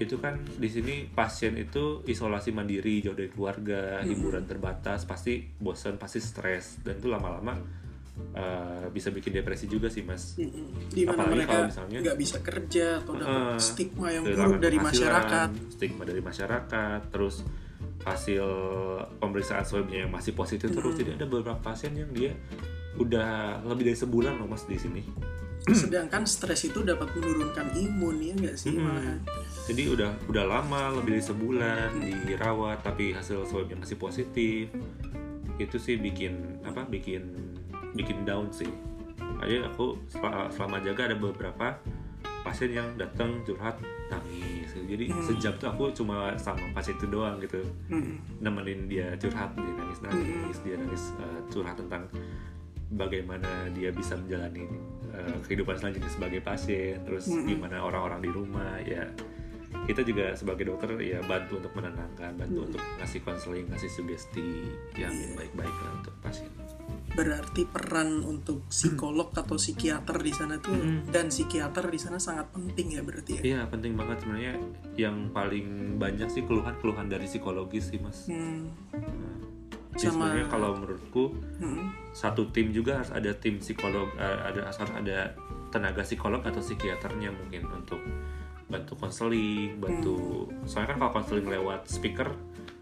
Itu 0.00 0.16
kan 0.16 0.40
di 0.40 0.66
sini 0.66 1.04
pasien 1.06 1.54
itu 1.54 2.00
isolasi 2.02 2.50
mandiri 2.50 3.00
jauh 3.00 3.12
dari 3.12 3.28
keluarga 3.28 4.00
hiburan 4.00 4.42
terbatas 4.42 5.04
pasti 5.04 5.44
bosan 5.54 5.94
pasti 5.94 6.18
stres 6.18 6.80
dan 6.80 6.96
itu 6.96 7.06
lama-lama 7.06 7.54
eh, 8.32 8.84
bisa 8.88 9.08
bikin 9.08 9.32
depresi 9.34 9.64
juga 9.64 9.86
sih 9.86 10.00
mas. 10.00 10.36
Di 10.36 11.04
mana 11.04 11.20
Apalagi 11.20 11.32
mereka 11.34 11.52
kalau 11.54 11.66
misalnya- 11.66 12.00
nggak 12.02 12.18
bisa 12.18 12.36
kerja 12.38 12.86
atau 12.98 13.12
dapat 13.14 13.28
Heeh. 13.28 13.56
stigma 13.58 14.06
yang 14.10 14.24
buruk 14.26 14.56
dari 14.58 14.78
masyarakat. 14.78 15.48
stigma 15.70 16.02
dari 16.02 16.20
masyarakat 16.20 17.00
terus 17.08 17.44
hasil 18.00 18.44
pemeriksaan 19.16 19.60
swabnya 19.62 20.04
yang 20.04 20.10
masih 20.10 20.32
positif 20.32 20.68
terus 20.68 20.92
Hmm. 20.92 21.00
jadi 21.00 21.10
ada 21.14 21.26
beberapa 21.26 21.60
pasien 21.62 21.92
yang 21.92 22.08
dia 22.10 22.32
udah 22.94 23.60
lebih 23.62 23.84
dari 23.86 23.98
sebulan 23.98 24.36
loh 24.36 24.48
mas 24.48 24.64
di 24.64 24.76
sini 24.76 25.04
Sedangkan 25.62 26.24
stres 26.24 26.64
itu 26.64 26.80
dapat 26.80 27.12
menurunkan 27.14 27.72
imun 27.74 28.16
ya 28.18 28.32
nggak 28.34 28.56
sih 28.56 28.72
Mm-mm. 28.72 28.80
malahan. 28.82 29.18
Jadi 29.70 29.82
udah 29.88 30.10
udah 30.26 30.44
lama 30.44 30.82
lebih 30.98 31.14
dari 31.14 31.24
sebulan 31.24 31.88
dirawat 32.26 32.82
tapi 32.82 33.14
hasil 33.14 33.46
swabnya 33.46 33.78
masih 33.78 33.94
positif 33.96 34.66
itu 35.56 35.76
sih 35.76 35.94
bikin 35.94 36.34
apa 36.62 36.82
bikin 36.84 37.30
bikin 37.94 38.24
down 38.24 38.50
sih 38.50 38.66
aja 39.38 39.64
aku 39.64 39.94
sel- 40.06 40.50
selama 40.50 40.82
jaga 40.82 41.06
ada 41.06 41.16
beberapa 41.16 41.78
pasien 42.40 42.72
yang 42.72 42.88
datang 42.96 43.44
curhat 43.44 43.78
nangis 44.08 44.72
jadi 44.74 45.06
Hmm. 45.06 45.22
sejam 45.22 45.54
tuh 45.54 45.68
aku 45.68 45.92
cuma 45.94 46.34
sama 46.34 46.66
pasien 46.72 46.96
itu 46.96 47.06
doang 47.06 47.38
gitu 47.38 47.60
Mm-mm. 47.86 48.18
nemenin 48.38 48.88
dia 48.88 49.14
curhat 49.14 49.54
dia 49.54 49.70
nangis 49.70 50.00
nangis 50.02 50.58
dia 50.60 50.74
nangis 50.74 51.14
eh, 51.16 51.40
curhat 51.46 51.76
tentang 51.76 52.10
bagaimana 52.90 53.46
dia 53.70 53.92
bisa 53.92 54.16
menjalani 54.16 54.66
eh, 55.12 55.36
kehidupan 55.44 55.78
selanjutnya 55.78 56.10
sebagai 56.10 56.40
pasien 56.40 56.98
terus 57.04 57.28
Mm-mm. 57.28 57.46
gimana 57.46 57.76
orang-orang 57.78 58.20
di 58.20 58.30
rumah 58.30 58.80
ya 58.82 59.04
kita 59.80 60.02
juga 60.02 60.34
sebagai 60.34 60.66
dokter 60.66 60.98
ya 60.98 61.18
bantu 61.20 61.56
untuk 61.56 61.72
menenangkan 61.72 62.34
bantu 62.34 62.64
untuk 62.64 62.82
ngasih 62.96 63.20
konseling 63.20 63.66
ngasih 63.66 63.86
sugesti 63.88 64.66
yang 64.94 65.10
Iya. 65.10 65.34
baik-baik 65.36 65.76
lah 65.76 65.92
untuk 65.96 66.14
pasien 66.18 66.50
Berarti 67.10 67.66
peran 67.66 68.22
untuk 68.22 68.66
psikolog 68.66 69.30
atau 69.32 69.54
psikiater 69.54 70.14
di 70.16 70.30
sana 70.30 70.58
tuh 70.58 70.74
Mm-mm. 70.74 71.06
dan 71.08 71.26
psikiater 71.28 71.82
di 71.84 71.98
sana 71.98 72.18
sangat 72.18 72.50
penting 72.50 72.94
ya 72.94 73.02
berarti 73.02 73.32
ya. 73.32 73.42
iya 73.44 73.60
penting 73.64 73.94
banget 73.94 74.18
sebenarnya 74.20 74.54
yang 74.94 75.30
paling 75.30 75.66
banyak 75.96 76.26
sih 76.28 76.42
keluhan-keluhan 76.42 77.06
dari 77.06 77.26
psikologis 77.26 77.90
sih 77.90 77.98
mas 77.98 78.26
Hmm. 78.26 78.70
Jadi 79.92 80.06
Sama- 80.06 80.30
sebenarnya 80.30 80.46
kalau 80.48 80.70
menurutku 80.76 81.24
Mm-mm. 81.58 81.90
satu 82.12 82.46
tim 82.48 82.70
juga 82.70 82.96
harus 82.96 83.10
ada 83.10 83.34
tim 83.34 83.58
psikolog 83.58 84.06
eh, 84.14 84.38
ada 84.44 84.60
harus 84.64 84.78
ada 84.88 85.34
tenaga 85.68 86.02
psikolog 86.02 86.40
atau 86.40 86.58
psikiaternya 86.58 87.30
mungkin 87.32 87.66
untuk 87.68 87.98
bantu 88.70 88.92
konseling 88.96 89.76
bantu 89.76 90.46
soalnya 90.64 90.94
kan 90.94 90.98
kalau 91.02 91.12
konseling 91.12 91.46
lewat 91.50 91.90
speaker 91.90 92.30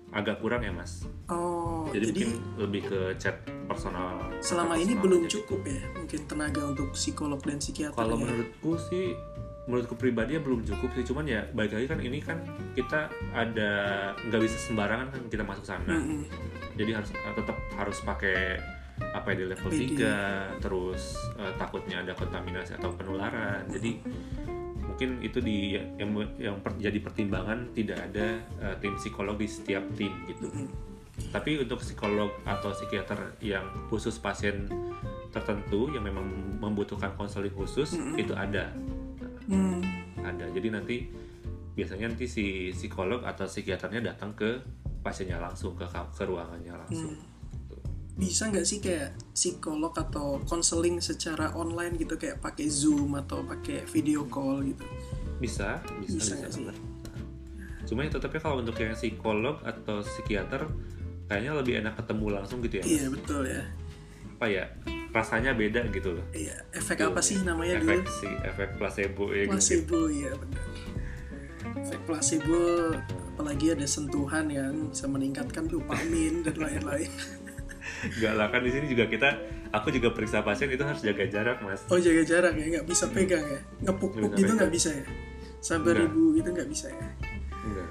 agak 0.09 0.41
kurang 0.41 0.65
ya 0.65 0.73
mas 0.73 1.05
Oh, 1.29 1.85
jadi, 1.93 2.09
jadi, 2.09 2.25
mungkin 2.25 2.31
lebih 2.57 2.83
ke 2.89 3.01
chat 3.21 3.37
personal 3.69 4.25
selama 4.41 4.77
chat 4.77 4.85
ini 4.89 4.93
personal 4.97 5.05
belum 5.05 5.21
aja. 5.21 5.31
cukup 5.37 5.61
ya 5.69 5.83
mungkin 5.93 6.21
tenaga 6.25 6.61
untuk 6.65 6.89
psikolog 6.97 7.41
dan 7.45 7.59
psikiater 7.61 7.97
kalau 7.97 8.17
ya. 8.17 8.25
menurutku 8.25 8.73
sih 8.89 9.13
menurutku 9.69 9.95
pribadi 10.01 10.37
ya 10.37 10.41
belum 10.41 10.65
cukup 10.65 10.91
sih 10.97 11.05
cuman 11.05 11.25
ya 11.29 11.45
baik 11.53 11.77
lagi 11.77 11.87
kan 11.93 12.01
ini 12.01 12.19
kan 12.25 12.41
kita 12.73 13.13
ada 13.37 13.73
nggak 14.17 14.41
bisa 14.41 14.57
sembarangan 14.65 15.13
kan 15.13 15.21
kita 15.29 15.45
masuk 15.45 15.65
sana 15.69 15.93
Mm-mm. 15.93 16.25
jadi 16.81 16.97
harus 16.97 17.13
eh, 17.13 17.35
tetap 17.37 17.57
harus 17.77 17.99
pakai 18.01 18.57
apa 18.99 19.31
ya 19.31 19.37
di 19.39 19.45
level 19.47 19.71
PD. 19.71 19.95
3 20.01 20.65
terus 20.65 21.21
eh, 21.37 21.53
takutnya 21.61 22.01
ada 22.01 22.17
kontaminasi 22.17 22.81
atau 22.81 22.97
penularan 22.97 23.69
jadi 23.69 24.01
mungkin 24.89 25.21
itu 25.21 25.39
di 25.39 25.77
yang 25.77 26.11
yang 26.41 26.57
per- 26.59 26.81
jadi 26.81 26.97
pertimbangan 26.99 27.71
tidak 27.73 28.01
ada 28.09 28.27
eh, 28.41 28.75
tim 28.81 28.97
psikolog 28.97 29.37
di 29.37 29.45
setiap 29.45 29.85
tim 29.95 30.11
gitu 30.25 30.49
Mm-mm. 30.49 30.67
tapi 31.31 31.61
untuk 31.61 31.79
psikolog 31.79 32.33
atau 32.43 32.73
psikiater 32.73 33.37
yang 33.39 33.69
khusus 33.87 34.17
pasien 34.17 34.65
tertentu 35.29 35.93
yang 35.93 36.03
memang 36.03 36.25
membutuhkan 36.57 37.13
konseling 37.15 37.53
khusus 37.53 37.95
Mm-mm. 37.95 38.17
itu 38.17 38.33
ada 38.33 38.73
Hmm. 39.49 39.81
ada 40.21 40.45
jadi 40.53 40.77
nanti 40.77 41.09
biasanya 41.73 42.13
nanti 42.13 42.29
si 42.29 42.45
psikolog 42.69 43.25
atau 43.25 43.49
psikiaternya 43.49 44.13
datang 44.13 44.37
ke 44.37 44.61
pasiennya 45.01 45.41
langsung 45.41 45.73
ke 45.73 45.89
ke 45.89 46.25
ruangannya 46.25 46.77
langsung 46.77 47.17
Hmm. 47.17 47.38
Bisa 48.19 48.51
nggak 48.51 48.67
sih 48.67 48.83
kayak 48.83 49.15
psikolog 49.31 49.95
atau 49.95 50.43
konseling 50.43 50.99
secara 50.99 51.55
online 51.55 51.95
gitu 51.95 52.19
kayak 52.19 52.43
pakai 52.43 52.67
Zoom 52.67 53.15
atau 53.15 53.47
pakai 53.47 53.87
video 53.87 54.27
call 54.27 54.67
gitu? 54.67 54.83
bisa 55.39 55.79
bisa 56.03 56.19
Bisa 56.19 56.35
bisa, 56.35 56.51
sih? 56.51 56.67
cuma 57.89 58.05
ya 58.05 58.11
tetapnya 58.13 58.41
kalau 58.43 58.61
untuk 58.61 58.77
yang 58.77 58.93
psikolog 58.93 59.63
atau 59.65 60.05
psikiater 60.05 60.67
kayaknya 61.25 61.53
lebih 61.57 61.75
enak 61.81 61.95
ketemu 61.97 62.27
langsung 62.37 62.59
gitu 62.61 62.83
ya 62.83 62.85
Mas? 62.85 62.91
Iya 62.93 63.07
betul 63.09 63.43
ya. 63.49 63.63
apa 64.39 64.47
ya 64.47 64.65
rasanya 65.09 65.51
beda 65.57 65.83
gitu 65.91 66.15
loh 66.15 66.27
iya 66.31 66.59
efek 66.71 67.01
Tuh, 67.01 67.11
apa 67.11 67.21
sih 67.25 67.41
namanya 67.43 67.81
efek 67.81 68.03
dulu 68.05 68.19
si 68.19 68.29
efek 68.45 68.69
placebo 68.77 69.25
ya 69.33 69.43
gitu. 69.47 69.51
placebo 69.57 70.01
ya 70.13 70.31
benar 70.37 70.67
efek 71.81 72.01
placebo 72.05 72.59
apalagi 73.35 73.67
ada 73.73 73.87
sentuhan 73.89 74.47
yang 74.51 74.75
bisa 74.91 75.07
meningkatkan 75.09 75.65
dopamin 75.67 76.43
dan 76.45 76.55
lain-lain 76.61 77.11
Enggak 78.05 78.33
lah 78.39 78.47
kan 78.53 78.61
di 78.63 78.71
sini 78.71 78.87
juga 78.91 79.05
kita 79.11 79.29
aku 79.75 79.89
juga 79.91 80.15
periksa 80.15 80.41
pasien 80.47 80.71
itu 80.71 80.83
harus 80.85 81.01
jaga 81.03 81.25
jarak 81.29 81.59
mas. 81.63 81.83
Oh 81.91 81.99
jaga 81.99 82.23
jarak 82.25 82.53
ya 82.57 82.65
nggak 82.79 82.87
bisa 82.87 83.05
pegang 83.11 83.45
ya? 83.45 83.61
Ngepuk-puk 83.85 84.17
Nggak 84.17 84.33
bisa 84.33 84.39
gitu 84.39 84.43
pegang. 84.47 84.59
nggak 84.61 84.73
bisa 84.73 84.91
ya? 84.95 85.05
Sampai 85.59 85.91
Nggak. 85.93 86.03
ribu 86.07 86.23
gitu 86.39 86.49
nggak 86.55 86.69
bisa 86.71 86.87
ya? 86.91 87.09
Enggak 87.67 87.91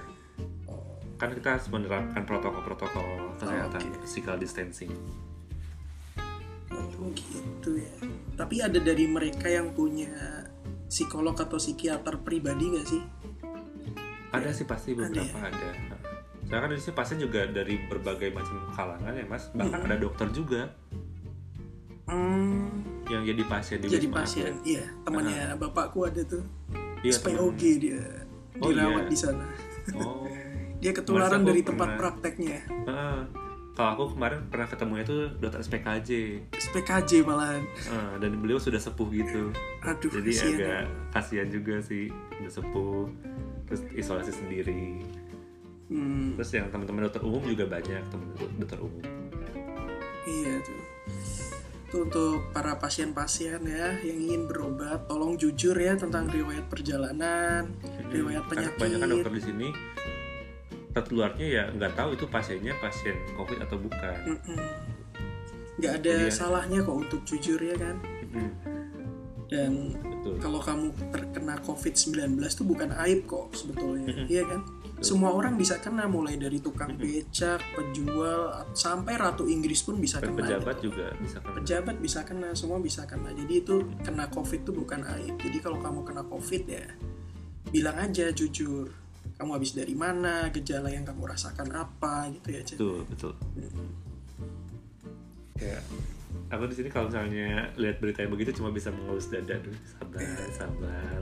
kan 1.18 1.34
kita 1.34 1.58
harus 1.58 1.68
menerapkan 1.74 2.24
protokol-protokol 2.30 3.34
kesehatan 3.42 3.82
oke. 3.82 3.98
physical 4.06 4.38
distancing. 4.38 4.94
Oh 6.70 7.10
gitu 7.14 7.82
ya. 7.82 7.94
Tapi 8.38 8.62
ada 8.62 8.78
dari 8.78 9.10
mereka 9.10 9.50
yang 9.50 9.74
punya 9.74 10.14
psikolog 10.86 11.34
atau 11.34 11.58
psikiater 11.58 12.22
pribadi 12.22 12.70
nggak 12.70 12.86
sih? 12.86 13.02
Ada 14.30 14.54
sih 14.54 14.66
pasti 14.70 14.94
Ada 14.94 15.10
beberapa 15.10 15.38
ada, 15.42 15.70
Soalnya 16.48 16.64
kan 16.64 16.70
di 16.72 16.80
sini 16.80 16.96
pasien 16.96 17.18
juga 17.20 17.42
dari 17.52 17.76
berbagai 17.92 18.32
macam 18.32 18.56
kalangan 18.72 19.12
ya 19.12 19.26
mas. 19.28 19.52
Bahkan 19.52 19.84
ada 19.84 20.00
dokter 20.00 20.28
juga. 20.32 20.72
Hmm, 22.08 22.72
yang 23.12 23.28
jadi 23.28 23.44
pasien 23.44 23.84
di 23.84 23.92
jadi 23.92 24.08
pasien 24.08 24.56
iya. 24.64 24.88
Temannya 25.04 25.60
bapakku 25.60 26.08
ada 26.08 26.24
tuh. 26.24 26.40
Iya, 27.04 27.20
SPOG 27.20 27.62
dia. 27.84 28.00
Oh, 28.64 28.72
dirawat 28.72 29.06
iya. 29.06 29.12
di 29.12 29.18
sana. 29.20 29.46
Oh. 29.92 30.24
Dia 30.78 30.94
ketularan 30.94 31.42
dari 31.42 31.66
tempat 31.66 31.90
pernah- 31.90 32.00
prakteknya. 32.00 32.62
Heeh. 32.70 33.20
kalau 33.78 33.94
aku 33.94 34.18
kemarin 34.18 34.42
pernah 34.50 34.66
ketemunya 34.66 35.06
tuh 35.06 35.30
dokter 35.38 35.62
SPKJ 35.62 36.10
SPKJ 36.50 37.22
malahan. 37.22 37.62
Heeh, 37.62 38.12
dan 38.26 38.32
beliau 38.42 38.58
sudah 38.58 38.82
sepuh 38.82 39.06
gitu. 39.14 39.54
Aduh 39.86 40.10
jadi 40.18 40.32
kasihan 40.34 40.54
agak 40.58 40.66
ya. 40.66 40.82
kasihan 41.14 41.48
juga 41.54 41.76
sih 41.86 42.10
udah 42.42 42.54
sepuh 42.58 43.06
terus 43.70 43.82
isolasi 43.94 44.34
sendiri 44.34 45.06
hmm, 45.88 46.36
terus 46.36 46.52
yang 46.52 46.68
teman-teman 46.68 47.06
dokter 47.06 47.22
umum 47.22 47.42
juga 47.42 47.66
banyak 47.66 48.02
teman 48.08 48.28
dokter 48.58 48.80
umum. 48.80 49.04
Iya 50.24 50.54
tuh. 50.60 50.82
Itu 51.88 51.96
untuk 52.04 52.52
para 52.52 52.76
pasien-pasien 52.76 53.64
ya 53.64 53.96
yang 53.98 54.20
ingin 54.20 54.42
berobat 54.44 55.08
tolong 55.08 55.36
jujur 55.36 55.72
ya 55.74 55.96
tentang 55.96 56.28
riwayat 56.28 56.68
perjalanan 56.68 57.72
riwayat 58.08 58.44
Karena 58.44 58.68
penyakit. 58.68 58.76
kebanyakan 58.76 59.08
dokter 59.10 59.32
di 59.32 59.42
sini 59.42 59.68
tertularnya 60.92 61.48
ya 61.48 61.64
nggak 61.72 61.94
tahu 61.94 62.10
itu 62.12 62.26
pasiennya 62.28 62.74
pasien 62.78 63.16
covid 63.34 63.62
atau 63.62 63.78
bukan. 63.78 64.18
Mm-mm. 64.28 64.60
nggak 65.78 65.94
ada 65.96 66.10
Jadi 66.12 66.26
ya- 66.26 66.34
salahnya 66.34 66.80
kok 66.82 66.98
untuk 66.98 67.22
jujur 67.24 67.60
ya 67.62 67.78
kan? 67.78 67.96
Mm, 68.28 68.52
dan 69.48 69.72
betul. 69.96 70.34
kalau 70.42 70.60
kamu 70.60 70.86
terkena 71.08 71.56
COVID-19 71.62 72.18
tuh 72.52 72.66
bukan 72.66 72.90
aib 73.00 73.24
kok 73.24 73.48
sebetulnya, 73.54 74.12
iya 74.28 74.44
kan? 74.44 74.60
Semua 74.98 75.30
orang 75.30 75.54
bisa 75.54 75.78
kena 75.78 76.10
mulai 76.10 76.42
dari 76.42 76.58
tukang 76.58 76.98
becak, 76.98 77.62
penjual, 77.78 78.66
sampai 78.74 79.14
ratu 79.14 79.46
Inggris 79.46 79.86
pun 79.86 80.02
bisa 80.02 80.18
kena. 80.18 80.42
pejabat 80.42 80.78
juga 80.82 81.14
bisa 81.22 81.38
kan 81.38 81.54
Pejabat 81.62 81.96
bisa 82.02 82.20
kena, 82.26 82.50
semua 82.58 82.82
bisa 82.82 83.06
kena. 83.06 83.30
Jadi 83.30 83.54
itu 83.62 83.86
kena 84.02 84.26
COVID 84.34 84.66
tuh 84.66 84.74
bukan 84.74 85.06
aib. 85.18 85.38
Jadi 85.38 85.58
kalau 85.62 85.78
kamu 85.78 86.02
kena 86.02 86.26
COVID 86.26 86.64
ya 86.66 86.86
bilang 87.70 87.98
aja 88.02 88.34
jujur. 88.34 88.90
Kamu 89.38 89.54
habis 89.54 89.78
dari 89.78 89.94
mana, 89.94 90.50
gejala 90.50 90.90
yang 90.90 91.06
kamu 91.06 91.30
rasakan 91.30 91.70
apa 91.78 92.34
gitu 92.34 92.48
ya, 92.58 92.62
betul 92.66 93.00
betul. 93.06 93.34
Ya 95.62 95.78
aku 96.48 96.64
di 96.72 96.76
sini 96.80 96.90
kalau 96.90 97.12
misalnya 97.12 97.70
lihat 97.76 98.00
berita 98.00 98.24
yang 98.24 98.32
begitu 98.34 98.56
cuma 98.56 98.72
bisa 98.72 98.90
mengelus 98.90 99.28
dada 99.28 99.60
dulu. 99.60 99.78
Sabar 99.84 100.22
sabar 100.56 101.22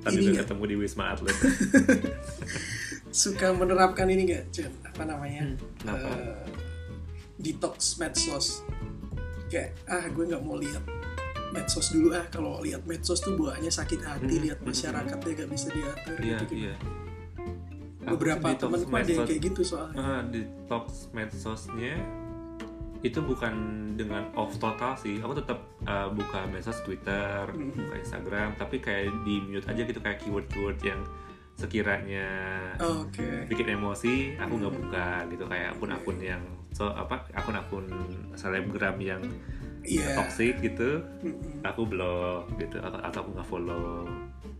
tapi 0.00 0.12
Ini 0.12 0.20
juga 0.22 0.32
nggak- 0.32 0.44
ketemu 0.46 0.62
di 0.64 0.76
wisma 0.76 1.04
atlet. 1.10 1.36
Suka 3.12 3.50
menerapkan 3.50 4.06
ini 4.06 4.22
nggak, 4.24 4.44
Cen? 4.50 4.70
Apa 4.82 5.02
namanya? 5.02 5.50
Kenapa? 5.76 6.08
Eh, 6.08 6.46
detox 7.38 7.98
medsos. 7.98 8.62
Kayak 9.46 9.74
ah 9.84 10.06
gue 10.06 10.24
nggak 10.24 10.40
mau 10.40 10.54
lihat 10.54 10.84
medsos 11.50 11.90
dulu. 11.90 12.12
Ah 12.12 12.22
kalau 12.24 12.60
lihat 12.60 12.86
medsos 12.86 13.18
tuh 13.18 13.34
bawaannya 13.34 13.68
sakit 13.68 14.00
hati 14.00 14.30
Hmm, 14.30 14.44
lihat 14.46 14.58
masyarakatnya 14.60 15.32
gak 15.36 15.50
bisa 15.50 15.68
diatur 15.68 16.16
iya 16.20 16.38
gitu, 16.40 16.54
iya. 16.56 16.74
Aku 18.00 18.16
beberapa 18.16 18.46
ada 18.48 18.62
yang 18.62 18.86
medsos- 18.86 19.26
kayak 19.26 19.40
gitu 19.42 19.60
soalnya. 19.62 19.98
Ah, 19.98 20.22
detox 20.22 21.10
medsosnya 21.10 21.98
itu 23.00 23.16
bukan 23.18 23.54
dengan 23.94 24.28
off 24.34 24.52
total 24.56 24.92
sih 24.94 25.16
aku 25.16 25.32
tetap 25.34 25.56
uh, 25.84 26.08
buka 26.08 26.44
medsos 26.46 26.80
Twitter 26.80 27.48
Mhm. 27.48 27.72
buka 27.78 27.94
Instagram 27.96 28.48
tapi 28.54 28.76
kayak 28.78 29.08
di 29.22 29.40
mute 29.42 29.64
aja 29.64 29.82
gitu 29.82 29.98
kayak 29.98 30.18
keyword 30.18 30.46
keyword 30.46 30.76
yang 30.80 31.00
sekiranya 31.56 32.28
Oh, 32.78 33.04
oke 33.04 33.26
bikin 33.46 33.66
emosi 33.70 34.36
aku 34.36 34.52
nggak 34.56 34.74
buka 34.74 35.08
gitu 35.28 35.44
kayak 35.44 35.76
akun-akun 35.76 36.18
yang 36.18 36.42
so 36.70 36.88
apa 36.88 37.26
akun-akun 37.32 37.84
selebgram 38.32 38.96
yang 38.96 39.20
iya 39.82 40.12
toxic 40.14 40.56
gitu 40.58 41.04
Mm-mm. 41.20 41.60
aku 41.62 41.84
blok 41.84 42.48
gitu 42.56 42.78
atau, 42.78 42.96
atau 42.98 43.18
aku 43.22 43.30
nggak 43.32 43.48
follow 43.48 44.08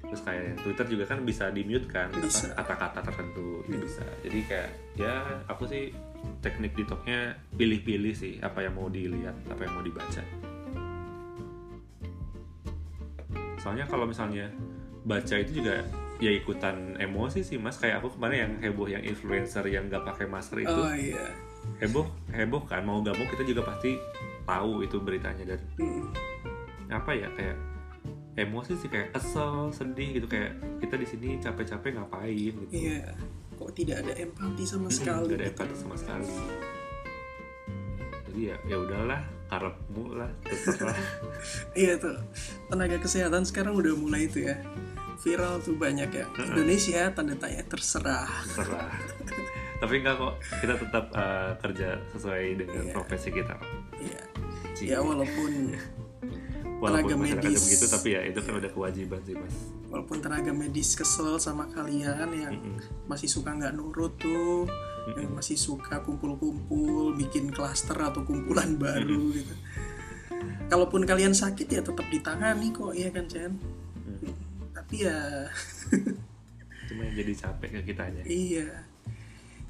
terus 0.02 0.20
kayak 0.20 0.58
Twitter 0.58 0.86
juga 0.88 1.04
kan 1.06 1.22
bisa 1.22 1.48
di 1.48 1.62
mute 1.62 1.86
kan 1.86 2.10
Bisa. 2.10 2.50
kata-kata 2.52 3.00
tertentu 3.00 3.62
itu 3.62 3.72
Hmm. 3.72 3.84
bisa 3.84 4.04
jadi 4.20 4.38
kayak 4.44 4.68
ya 4.96 5.14
aku 5.46 5.64
sih 5.64 5.94
teknik 6.40 6.72
detoxnya 6.72 7.36
pilih-pilih 7.54 8.14
sih 8.16 8.40
apa 8.40 8.64
yang 8.64 8.74
mau 8.76 8.88
dilihat 8.88 9.36
apa 9.52 9.60
yang 9.64 9.72
mau 9.76 9.84
dibaca. 9.84 10.22
Soalnya 13.60 13.84
kalau 13.84 14.08
misalnya 14.08 14.48
baca 15.04 15.36
itu 15.36 15.60
juga 15.60 15.84
ya 16.20 16.32
ikutan 16.32 16.96
emosi 16.96 17.44
sih 17.44 17.60
mas. 17.60 17.76
Kayak 17.76 18.00
aku 18.00 18.16
kemarin 18.16 18.36
yang 18.36 18.52
heboh 18.64 18.88
yang 18.88 19.04
influencer 19.04 19.64
yang 19.68 19.92
nggak 19.92 20.04
pakai 20.04 20.26
masker 20.28 20.64
itu. 20.64 20.80
Oh 20.80 20.96
iya. 20.96 21.28
Heboh 21.84 22.08
heboh 22.32 22.64
kan 22.64 22.88
mau 22.88 23.04
gak 23.04 23.20
mau 23.20 23.28
kita 23.28 23.44
juga 23.44 23.68
pasti 23.68 24.00
tahu 24.48 24.80
itu 24.80 24.96
beritanya. 24.96 25.56
Dan 25.56 25.60
Mm-mm. 25.76 26.08
apa 26.88 27.12
ya 27.12 27.28
kayak 27.36 27.56
emosi 28.40 28.80
sih 28.80 28.88
kayak 28.88 29.12
kesel 29.12 29.68
sedih 29.76 30.20
gitu. 30.20 30.26
Kayak 30.28 30.56
kita 30.80 30.96
di 30.96 31.06
sini 31.06 31.28
capek-capek 31.36 32.00
ngapain 32.00 32.54
gitu. 32.64 32.72
Iya 32.72 33.12
kok 33.60 33.70
tidak 33.72 34.00
ada 34.00 34.12
empati 34.16 34.64
sama 34.64 34.88
Mm-mm, 34.88 34.96
sekali 34.96 35.26
nggak 35.26 35.36
ada 35.36 35.44
gitu. 35.44 35.52
empati 35.52 35.74
sama 35.76 35.94
sekali. 35.94 36.24
Jadi 38.24 38.40
ya 38.42 38.56
ya 38.64 38.76
udahlah 38.78 39.20
karepmu 39.46 40.04
lah 40.14 40.30
terserah 40.40 40.94
iya 41.80 41.98
tuh 41.98 42.14
tenaga 42.66 42.96
kesehatan 42.96 43.42
sekarang 43.42 43.74
udah 43.74 43.92
mulai 43.92 44.24
itu 44.24 44.46
ya 44.46 44.56
viral 45.18 45.60
tuh 45.60 45.76
banyak 45.76 46.08
ya. 46.08 46.24
Indonesia 46.40 47.10
tanda 47.10 47.34
tanya 47.34 47.60
terserah. 47.62 48.24
Terserah. 48.46 48.88
Tapi 49.76 49.94
enggak 49.96 50.16
kok 50.16 50.34
kita 50.60 50.74
tetap 50.78 51.04
uh, 51.12 51.52
kerja 51.58 52.00
sesuai 52.08 52.42
dengan 52.56 52.82
Iya. 52.86 52.92
profesi 52.94 53.28
kita. 53.28 53.56
Iya. 53.96 54.22
Ci. 54.70 54.82
ya 54.88 55.02
walaupun 55.02 55.76
walaupun 56.78 57.10
tenaga 57.10 57.42
medis. 57.42 57.60
begitu 57.60 57.84
tapi 57.84 58.08
ya 58.14 58.20
itu 58.24 58.38
kan 58.40 58.54
udah 58.56 58.70
kewajiban 58.70 59.20
sih 59.20 59.34
mas 59.36 59.56
walaupun 59.90 60.22
tenaga 60.22 60.54
medis 60.54 60.94
kesel 60.94 61.36
sama 61.36 61.66
kalian 61.68 62.30
yang 62.30 62.54
Mm-mm. 62.56 62.78
masih 63.10 63.26
suka 63.26 63.50
nggak 63.50 63.74
nurut 63.74 64.14
tuh 64.16 64.64
Mm-mm. 64.64 65.18
yang 65.26 65.32
masih 65.34 65.58
suka 65.58 65.98
kumpul-kumpul 66.06 67.18
bikin 67.18 67.50
klaster 67.50 67.98
atau 67.98 68.22
kumpulan 68.22 68.78
baru 68.78 69.34
gitu 69.34 69.54
kalaupun 70.70 71.02
kalian 71.02 71.34
sakit 71.34 71.66
ya 71.66 71.82
tetap 71.82 72.06
ditangani 72.08 72.70
kok 72.70 72.94
iya 72.94 73.10
kan 73.10 73.26
Chen 73.26 73.54
Mm. 74.00 74.32
tapi 74.74 75.06
ya 75.06 75.46
cuma 76.90 77.06
yang 77.06 77.14
jadi 77.14 77.32
capek 77.46 77.68
ke 77.78 77.80
kitanya 77.94 78.22
iya 78.26 78.89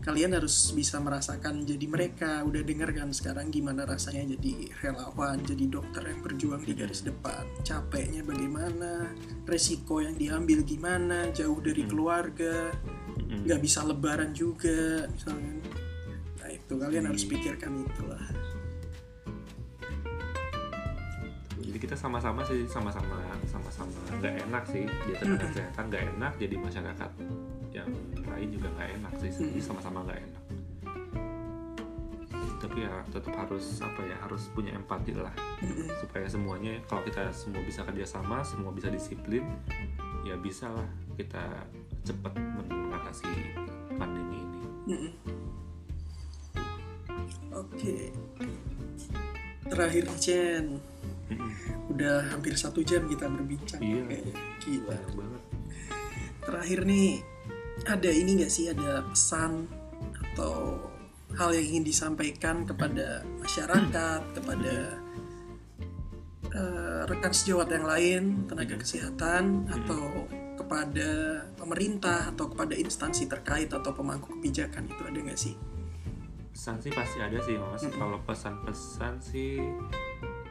kalian 0.00 0.32
harus 0.32 0.72
bisa 0.72 0.96
merasakan 0.96 1.64
jadi 1.68 1.86
mereka. 1.86 2.40
Udah 2.44 2.64
denger 2.64 2.90
kan 2.96 3.12
sekarang 3.12 3.52
gimana 3.52 3.84
rasanya 3.84 4.36
jadi 4.36 4.72
relawan 4.80 5.44
jadi 5.44 5.64
dokter 5.68 6.02
yang 6.08 6.20
berjuang 6.24 6.62
di 6.64 6.72
garis 6.72 7.04
depan? 7.04 7.44
Capeknya 7.60 8.24
bagaimana? 8.24 9.12
Resiko 9.44 10.00
yang 10.00 10.16
diambil 10.16 10.64
gimana? 10.64 11.28
Jauh 11.36 11.60
dari 11.60 11.84
keluarga? 11.84 12.72
Mm-mm. 13.30 13.46
nggak 13.46 13.60
bisa 13.62 13.86
lebaran 13.86 14.34
juga 14.34 15.06
misalnya. 15.06 15.54
Nah 16.42 16.48
itu 16.50 16.74
kalian 16.74 17.04
harus 17.06 17.24
pikirkan 17.28 17.86
itulah. 17.86 18.24
Jadi 21.60 21.78
kita 21.78 21.94
sama-sama 21.94 22.42
sih 22.42 22.66
sama-sama 22.66 23.22
sama-sama 23.46 23.94
nggak 24.18 24.34
enak 24.50 24.64
sih. 24.66 24.82
Di 24.82 25.12
tenaga 25.14 25.46
kesehatan 25.46 25.84
nggak 25.92 26.04
enak 26.16 26.32
jadi 26.42 26.56
masyarakat 26.58 27.10
yang 27.70 27.90
lain 28.40 28.56
juga 28.56 28.68
nggak 28.72 28.88
enak 28.96 29.12
sih 29.20 29.30
jadi 29.36 29.60
sama-sama 29.60 30.08
nggak 30.08 30.20
enak 30.24 30.44
tapi 32.60 32.84
ya 32.84 32.92
tetap 33.08 33.32
harus 33.36 33.80
apa 33.80 34.00
ya 34.04 34.16
harus 34.20 34.48
punya 34.52 34.72
empati 34.76 35.16
lah 35.16 35.32
supaya 36.00 36.28
semuanya 36.28 36.76
kalau 36.88 37.04
kita 37.04 37.28
semua 37.32 37.60
bisa 37.64 37.84
kerjasama 37.84 38.44
semua 38.44 38.72
bisa 38.72 38.88
disiplin 38.88 39.44
ya 40.24 40.36
bisa 40.40 40.72
lah 40.72 40.88
kita 41.16 41.40
cepat 42.04 42.32
mengatasi 42.68 43.28
pandemi 43.96 44.44
ini 44.88 45.12
oke 47.52 47.96
terakhir 49.70 50.04
nih, 50.10 50.18
Chen. 50.18 50.64
Udah 51.88 52.26
hampir 52.34 52.58
satu 52.58 52.82
jam 52.82 53.06
kita 53.06 53.30
berbincang. 53.30 53.78
Iya. 53.78 54.02
Kayaknya. 54.04 54.34
Gila. 54.60 54.98
Banget. 55.14 55.42
Terakhir 56.42 56.80
nih, 56.84 57.10
ada 57.86 58.10
ini 58.10 58.40
nggak 58.40 58.52
sih 58.52 58.68
ada 58.68 59.04
pesan 59.08 59.64
atau 60.32 60.76
hal 61.38 61.54
yang 61.54 61.66
ingin 61.76 61.84
disampaikan 61.86 62.66
kepada 62.66 63.22
masyarakat, 63.38 64.20
kepada 64.34 64.74
eh, 66.50 67.00
rekan 67.06 67.32
sejawat 67.32 67.68
yang 67.70 67.86
lain, 67.86 68.22
tenaga 68.50 68.76
kesehatan, 68.80 69.70
atau 69.70 70.26
kepada 70.58 71.40
pemerintah 71.56 72.30
atau 72.30 72.52
kepada 72.52 72.76
instansi 72.76 73.26
terkait 73.26 73.72
atau 73.72 73.90
pemangku 73.90 74.36
kebijakan 74.38 74.86
itu 74.86 75.02
ada 75.02 75.18
nggak 75.18 75.40
sih? 75.40 75.54
Pesan 76.52 76.76
sih 76.82 76.92
pasti 76.92 77.18
ada 77.22 77.38
sih 77.40 77.56
mas. 77.56 77.82
Mm-mm. 77.86 77.96
Kalau 77.96 78.18
pesan-pesan 78.26 79.14
sih 79.22 79.62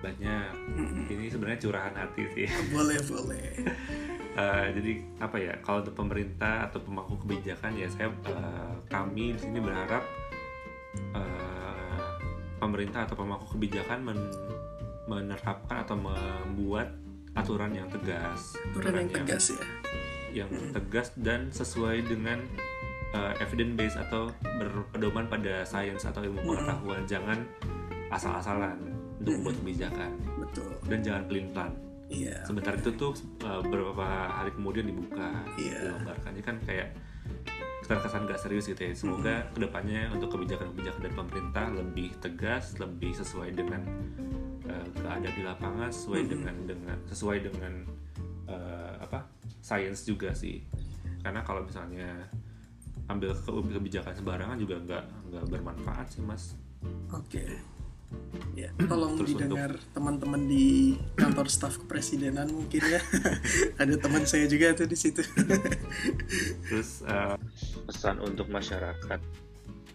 banyak. 0.01 0.51
Mm-mm. 0.75 1.05
Ini 1.11 1.27
sebenarnya 1.29 1.59
curahan 1.61 1.93
hati 1.93 2.23
sih. 2.33 2.47
Boleh 2.73 2.99
boleh. 3.05 3.47
Eh, 4.39 4.65
jadi 4.71 4.91
apa 5.19 5.35
ya? 5.35 5.53
Kalau 5.59 5.83
untuk 5.83 5.99
pemerintah 5.99 6.71
atau 6.71 6.79
pemangku 6.79 7.19
kebijakan 7.19 7.75
ya 7.75 7.91
saya 7.91 8.07
eh, 8.07 8.73
kami 8.87 9.35
di 9.35 9.39
sini 9.39 9.59
berharap 9.59 9.99
eh, 11.11 11.99
pemerintah 12.55 13.03
atau 13.03 13.19
pemangku 13.19 13.51
kebijakan 13.51 13.99
men- 13.99 14.31
menerapkan 15.09 15.83
atau 15.83 15.97
membuat 15.97 16.87
aturan 17.35 17.75
yang 17.75 17.91
tegas. 17.91 18.55
Aturan 18.71 19.03
yang 19.03 19.11
tegas 19.11 19.43
ya. 19.51 19.63
yang 20.29 20.49
tegas 20.69 21.09
dan 21.17 21.49
sesuai 21.49 22.05
dengan 22.05 22.37
uh, 23.17 23.33
evidence 23.41 23.73
base 23.73 23.97
atau 23.97 24.29
berpedoman 24.45 25.25
pada 25.25 25.65
sains 25.65 26.05
atau 26.05 26.21
ilmu 26.21 26.37
Hmm. 26.37 26.49
pengetahuan 26.53 27.01
jangan 27.09 27.39
asal-asalan 28.13 28.77
untuk 29.17 29.33
Hmm. 29.33 29.41
membuat 29.41 29.55
kebijakan 29.57 30.11
Betul. 30.37 30.69
dan 30.85 30.99
jangan 31.01 31.23
pelin-pelan 31.25 31.71
Iya. 32.09 32.41
sebentar 32.41 32.73
itu 32.73 32.89
tuh 32.91 33.13
uh, 33.41 33.61
beberapa 33.61 34.01
hari 34.27 34.49
kemudian 34.51 34.85
dibuka 34.85 35.29
dilonggarkan 35.55 36.33
ini 36.33 36.41
kan 36.41 36.57
kayak 36.61 36.89
terkesan 37.85 38.25
gak 38.25 38.37
serius 38.37 38.65
gitu 38.65 38.81
ya 38.81 38.93
semoga 38.93 39.35
Hmm. 39.39 39.49
ke 39.51 39.59
depannya 39.61 40.01
untuk 40.09 40.29
kebijakan-kebijakan 40.31 40.99
dari 40.99 41.15
pemerintah 41.15 41.65
lebih 41.71 42.09
tegas 42.17 42.77
lebih 42.77 43.13
sesuai 43.13 43.49
dengan 43.51 43.81
uh, 44.65 44.85
keadaan 44.95 45.25
di 45.27 45.43
lapangan 45.43 45.89
sesuai 45.89 46.21
Hmm. 46.21 46.29
dengan 46.29 46.55
dengan 46.65 46.97
sesuai 47.05 47.37
dengan 47.43 47.73
uh, 48.45 48.93
apa 48.99 49.25
sains 49.59 50.01
juga 50.01 50.33
sih 50.33 50.61
karena 51.21 51.41
kalau 51.41 51.61
misalnya 51.61 52.29
ambil 53.05 53.33
ke- 53.33 53.65
kebijakan 53.69 54.13
sembarangan 54.13 54.57
juga 54.57 54.75
nggak 54.79 55.03
nggak 55.29 55.45
bermanfaat 55.47 56.07
sih 56.09 56.21
mas 56.21 56.53
Oke. 57.11 57.41
Ya, 58.59 58.75
tolong 58.91 59.15
Terus 59.15 59.39
didengar 59.39 59.71
teman-teman 59.95 60.43
di 60.43 60.99
kantor 61.15 61.47
staf 61.47 61.79
kepresidenan 61.79 62.51
mungkin 62.51 62.83
ya. 62.83 62.99
Ada 63.81 63.95
teman 63.95 64.27
saya 64.27 64.51
juga 64.51 64.75
tuh 64.75 64.87
di 64.89 64.97
situ. 64.99 65.23
terus 66.69 67.01
uh, 67.09 67.35
pesan 67.89 68.21
untuk 68.21 68.47
masyarakat 68.53 69.19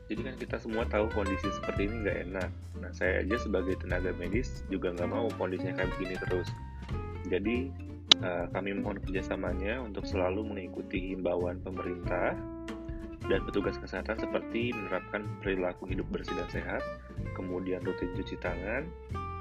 jadi 0.08 0.22
kan 0.24 0.36
kita 0.40 0.58
semua 0.62 0.88
tahu 0.88 1.12
kondisi 1.12 1.52
seperti 1.60 1.92
ini 1.92 1.96
nggak 2.08 2.18
enak 2.32 2.50
nah 2.80 2.92
saya 2.96 3.24
aja 3.24 3.38
sebagai 3.44 3.76
tenaga 3.80 4.16
medis 4.16 4.64
juga 4.72 4.96
nggak 4.96 5.10
mau 5.12 5.28
kondisinya 5.36 5.76
kayak 5.76 5.92
begini 5.96 6.16
terus 6.28 6.48
jadi 7.32 7.72
eh, 8.20 8.46
kami 8.52 8.76
mohon 8.76 9.00
kerjasamanya 9.00 9.80
untuk 9.80 10.04
selalu 10.04 10.44
mengikuti 10.44 11.16
himbauan 11.16 11.64
pemerintah 11.64 12.36
dan 13.32 13.40
petugas 13.48 13.80
kesehatan 13.80 14.20
seperti 14.20 14.76
menerapkan 14.76 15.24
perilaku 15.40 15.88
hidup 15.88 16.08
bersih 16.12 16.36
dan 16.36 16.50
sehat, 16.52 16.84
kemudian 17.40 17.80
rutin 17.84 18.12
cuci 18.16 18.36
tangan, 18.44 18.84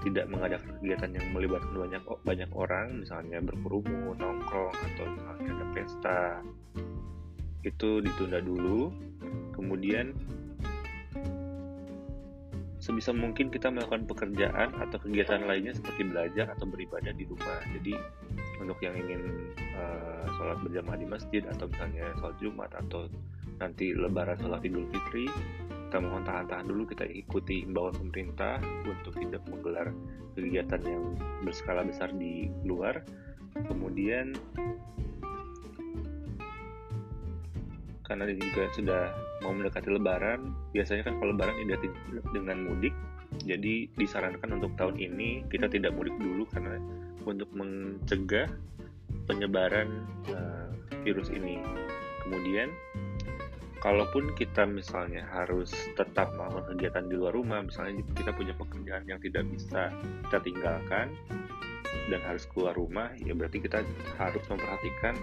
tidak 0.02 0.26
mengadakan 0.30 0.70
kegiatan 0.78 1.10
yang 1.14 1.26
melibatkan 1.34 1.74
banyak 1.74 2.02
banyak 2.22 2.50
orang, 2.54 3.02
misalnya 3.02 3.38
berkerumun, 3.42 4.18
nongkrong, 4.18 4.74
atau 4.74 5.04
misalnya 5.10 5.50
ada 5.50 5.66
pesta, 5.74 6.22
itu 7.62 8.02
ditunda 8.02 8.42
dulu. 8.42 8.90
Kemudian 9.54 10.14
sebisa 12.82 13.14
mungkin 13.14 13.46
kita 13.46 13.70
melakukan 13.70 14.10
pekerjaan 14.10 14.74
atau 14.74 14.98
kegiatan 14.98 15.46
lainnya 15.46 15.70
seperti 15.70 16.02
belajar 16.02 16.50
atau 16.50 16.66
beribadah 16.66 17.14
di 17.14 17.22
rumah. 17.22 17.62
Jadi 17.78 17.94
untuk 18.58 18.78
yang 18.82 18.98
ingin 18.98 19.54
eh, 19.54 20.24
sholat 20.34 20.58
berjamaah 20.66 20.98
di 20.98 21.06
masjid 21.06 21.42
atau 21.46 21.70
misalnya 21.70 22.10
sholat 22.18 22.36
Jumat 22.42 22.70
atau 22.74 23.06
nanti 23.60 23.92
lebaran 23.92 24.38
sholat 24.40 24.62
idul 24.64 24.88
fitri 24.88 25.26
kita 25.92 26.08
mohon 26.08 26.24
tahan-tahan 26.24 26.64
dulu 26.72 26.88
kita 26.88 27.04
ikuti 27.04 27.68
imbauan 27.68 27.92
pemerintah 27.92 28.56
untuk 28.88 29.12
tidak 29.12 29.44
menggelar 29.44 29.92
kegiatan 30.32 30.80
yang 30.88 31.04
berskala 31.44 31.84
besar 31.84 32.08
di 32.16 32.48
luar. 32.64 33.04
Kemudian 33.68 34.32
karena 38.08 38.24
ini 38.24 38.40
juga 38.40 38.64
sudah 38.72 39.02
mau 39.44 39.52
mendekati 39.52 39.92
lebaran 39.92 40.56
biasanya 40.72 41.12
kan 41.12 41.20
kalau 41.20 41.36
lebaran 41.36 41.60
identik 41.60 41.92
dengan 42.32 42.72
mudik 42.72 42.96
jadi 43.44 43.84
disarankan 43.92 44.64
untuk 44.64 44.72
tahun 44.80 44.96
ini 44.96 45.44
kita 45.52 45.68
tidak 45.68 45.92
mudik 45.92 46.16
dulu 46.16 46.48
karena 46.48 46.80
untuk 47.28 47.52
mencegah 47.52 48.48
penyebaran 49.28 50.08
eh, 50.24 50.68
virus 51.04 51.28
ini. 51.28 51.60
Kemudian 52.24 52.72
kalaupun 53.82 54.30
kita 54.38 54.62
misalnya 54.62 55.26
harus 55.34 55.74
tetap 55.98 56.30
melakukan 56.38 56.78
kegiatan 56.78 57.04
di 57.10 57.14
luar 57.18 57.34
rumah, 57.34 57.66
misalnya 57.66 57.98
kita 58.14 58.30
punya 58.30 58.54
pekerjaan 58.54 59.02
yang 59.10 59.18
tidak 59.18 59.42
bisa 59.50 59.90
kita 60.30 60.38
tinggalkan 60.38 61.10
dan 62.06 62.20
harus 62.22 62.46
keluar 62.54 62.78
rumah, 62.78 63.10
ya 63.18 63.34
berarti 63.34 63.58
kita 63.58 63.82
harus 64.22 64.44
memperhatikan 64.46 65.18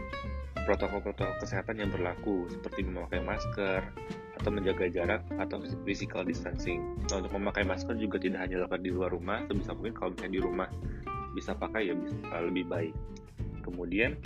protokol-protokol 0.68 1.40
kesehatan 1.40 1.80
yang 1.80 1.90
berlaku 1.90 2.52
seperti 2.52 2.84
memakai 2.84 3.24
masker 3.24 3.82
atau 4.44 4.52
menjaga 4.52 4.92
jarak 4.92 5.24
atau 5.40 5.64
physical 5.88 6.28
distancing. 6.28 7.00
Nah, 7.08 7.24
untuk 7.24 7.40
memakai 7.40 7.64
masker 7.64 7.96
juga 7.96 8.20
tidak 8.20 8.44
hanya 8.44 8.64
dilakukan 8.64 8.84
di 8.84 8.92
luar 8.92 9.10
rumah, 9.16 9.40
sebisa 9.48 9.72
mungkin 9.72 9.96
kalau 9.96 10.10
misalnya 10.14 10.36
di 10.36 10.42
rumah 10.44 10.68
bisa 11.32 11.56
pakai 11.56 11.92
ya 11.92 11.96
bisa 11.96 12.16
lebih 12.44 12.68
baik. 12.68 12.96
Kemudian 13.64 14.20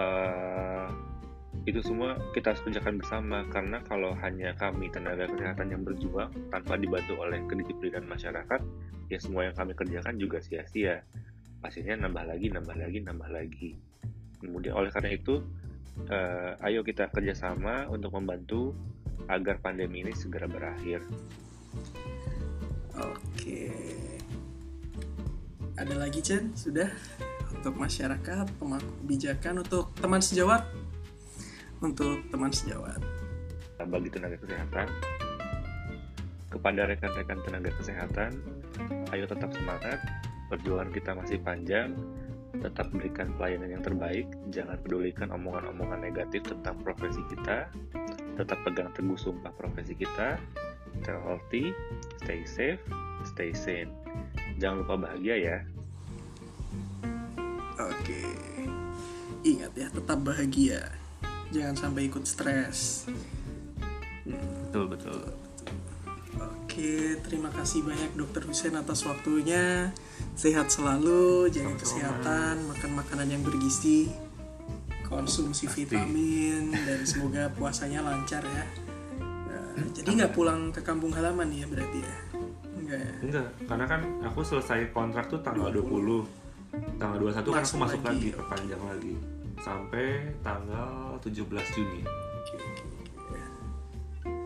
eh, 0.00 0.88
itu 1.62 1.78
semua 1.78 2.18
kita 2.34 2.50
harus 2.50 2.62
kerjakan 2.66 2.98
bersama 2.98 3.46
karena 3.46 3.78
kalau 3.86 4.18
hanya 4.18 4.50
kami 4.58 4.90
tenaga 4.90 5.30
kesehatan 5.30 5.70
yang 5.70 5.82
berjuang 5.86 6.32
tanpa 6.50 6.74
dibantu 6.74 7.14
oleh 7.22 7.38
kedisiplinan 7.46 8.02
masyarakat 8.10 8.60
ya 9.06 9.18
semua 9.22 9.46
yang 9.46 9.54
kami 9.54 9.76
kerjakan 9.78 10.18
juga 10.18 10.42
sia-sia. 10.42 11.06
Pasiennya 11.62 12.08
nambah 12.08 12.24
lagi 12.26 12.50
nambah 12.50 12.76
lagi 12.76 12.98
nambah 13.06 13.28
lagi. 13.30 13.70
Kemudian 14.42 14.74
oleh 14.74 14.90
karena 14.90 15.14
itu 15.14 15.38
eh, 16.10 16.66
ayo 16.66 16.82
kita 16.82 17.14
kerjasama 17.14 17.86
untuk 17.86 18.10
membantu 18.18 18.74
agar 19.30 19.62
pandemi 19.62 20.02
ini 20.02 20.10
segera 20.18 20.50
berakhir. 20.50 20.98
Oke. 22.98 23.70
Ada 25.78 25.94
lagi 25.96 26.20
Chen? 26.20 26.52
Sudah? 26.52 26.90
Untuk 27.54 27.78
masyarakat, 27.78 28.46
pemangku 28.58 28.92
kebijakan, 29.04 29.62
untuk 29.62 29.94
teman 29.96 30.20
sejawat, 30.20 30.66
untuk 31.82 32.22
teman 32.30 32.54
sejawat. 32.54 33.02
bagi 33.82 34.14
tenaga 34.14 34.38
kesehatan 34.38 34.86
kepada 36.46 36.86
rekan-rekan 36.86 37.42
tenaga 37.42 37.74
kesehatan 37.82 38.38
ayo 39.10 39.26
tetap 39.26 39.50
semangat 39.50 39.98
perjuangan 40.46 40.94
kita 40.94 41.18
masih 41.18 41.42
panjang 41.42 41.90
tetap 42.62 42.94
berikan 42.94 43.34
pelayanan 43.34 43.74
yang 43.74 43.82
terbaik 43.82 44.30
jangan 44.54 44.78
pedulikan 44.86 45.34
omongan-omongan 45.34 45.98
negatif 45.98 46.46
tentang 46.46 46.78
profesi 46.78 47.26
kita 47.26 47.66
tetap 48.38 48.62
pegang 48.62 48.94
teguh 48.94 49.18
sumpah 49.18 49.50
profesi 49.58 49.98
kita 49.98 50.38
stay 51.02 51.18
healthy 51.26 51.74
stay 52.22 52.46
safe 52.46 52.78
stay 53.26 53.50
sane 53.50 53.90
jangan 54.62 54.86
lupa 54.86 55.10
bahagia 55.10 55.36
ya 55.42 55.58
Oke. 57.82 58.22
Ingat 59.42 59.72
ya, 59.74 59.88
tetap 59.90 60.22
bahagia. 60.22 61.01
Jangan 61.52 61.76
sampai 61.76 62.08
ikut 62.08 62.24
stres. 62.24 63.06
betul 64.24 64.88
betul 64.88 65.20
Oke, 66.40 67.20
terima 67.20 67.52
kasih 67.52 67.84
banyak 67.84 68.16
Dokter 68.16 68.48
Hussein 68.48 68.72
atas 68.72 69.04
waktunya. 69.04 69.92
Sehat 70.32 70.72
selalu, 70.72 71.52
jaga 71.52 71.76
kesehatan, 71.76 72.64
makan 72.64 72.90
makanan 72.96 73.28
yang 73.28 73.44
bergizi, 73.44 74.08
konsumsi 75.04 75.68
vitamin, 75.68 76.72
dan 76.72 77.04
semoga 77.04 77.52
puasanya 77.52 78.00
lancar 78.00 78.40
ya. 78.40 78.64
Nah, 79.20 79.84
jadi 79.92 80.24
nggak 80.24 80.32
pulang 80.32 80.72
ke 80.72 80.80
kampung 80.80 81.12
halaman 81.12 81.52
ya 81.52 81.68
berarti 81.68 82.00
ya? 82.00 82.16
Enggak 82.72 82.98
ya? 83.04 83.12
enggak 83.20 83.48
karena 83.68 83.84
kan 83.84 84.00
aku 84.24 84.40
selesai 84.40 84.88
kontrak 84.96 85.28
tuh 85.28 85.44
tanggal 85.44 85.68
20 85.68 86.24
tanggal 86.96 87.18
21 87.20 87.36
kan 87.36 87.44
aku 87.44 87.52
Masuk 87.60 87.78
masuk 87.84 88.00
lagi. 88.00 88.08
lagi 88.08 88.28
perpanjang 88.32 88.82
lagi 88.88 89.12
sampai 89.62 90.34
tanggal 90.42 91.22
17 91.22 91.46
Juni 91.46 92.02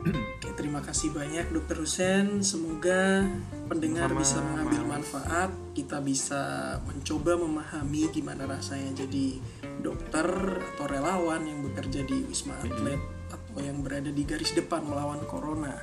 Oke, 0.06 0.54
terima 0.54 0.78
kasih 0.78 1.10
banyak 1.10 1.50
Dokter 1.50 1.82
Husen. 1.82 2.44
Semoga 2.46 3.26
pendengar 3.66 4.06
Sama-sama, 4.06 4.22
bisa 4.22 4.38
mengambil 4.38 4.82
manfaat, 4.86 5.50
kita 5.74 5.98
bisa 5.98 6.42
mencoba 6.86 7.34
memahami 7.34 8.06
gimana 8.14 8.46
rasanya 8.46 9.02
jadi 9.02 9.42
dokter 9.82 10.28
atau 10.62 10.86
relawan 10.86 11.42
yang 11.42 11.66
bekerja 11.66 12.06
di 12.06 12.22
Wisma 12.30 12.54
Atlet 12.62 13.02
atau 13.34 13.58
yang 13.58 13.82
berada 13.82 14.14
di 14.14 14.22
garis 14.22 14.54
depan 14.54 14.86
melawan 14.86 15.26
corona. 15.26 15.74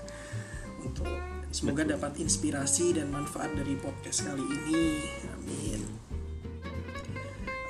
Untuk 0.88 1.10
semoga 1.52 1.84
dapat 1.84 2.24
inspirasi 2.24 2.96
dan 2.96 3.12
manfaat 3.12 3.52
dari 3.52 3.76
podcast 3.76 4.24
kali 4.24 4.46
ini. 4.48 5.04
Amin. 5.36 6.13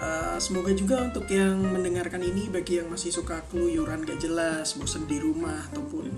Uh, 0.04 0.36
semoga 0.36 0.76
juga 0.76 1.00
untuk 1.00 1.32
yang 1.32 1.64
mendengarkan 1.64 2.20
ini 2.20 2.52
bagi 2.52 2.84
yang 2.84 2.92
masih 2.92 3.16
suka 3.16 3.40
keluyuran 3.48 4.04
gak 4.04 4.20
jelas, 4.20 4.76
bosen 4.76 5.08
di 5.08 5.16
rumah 5.16 5.64
ataupun 5.72 6.12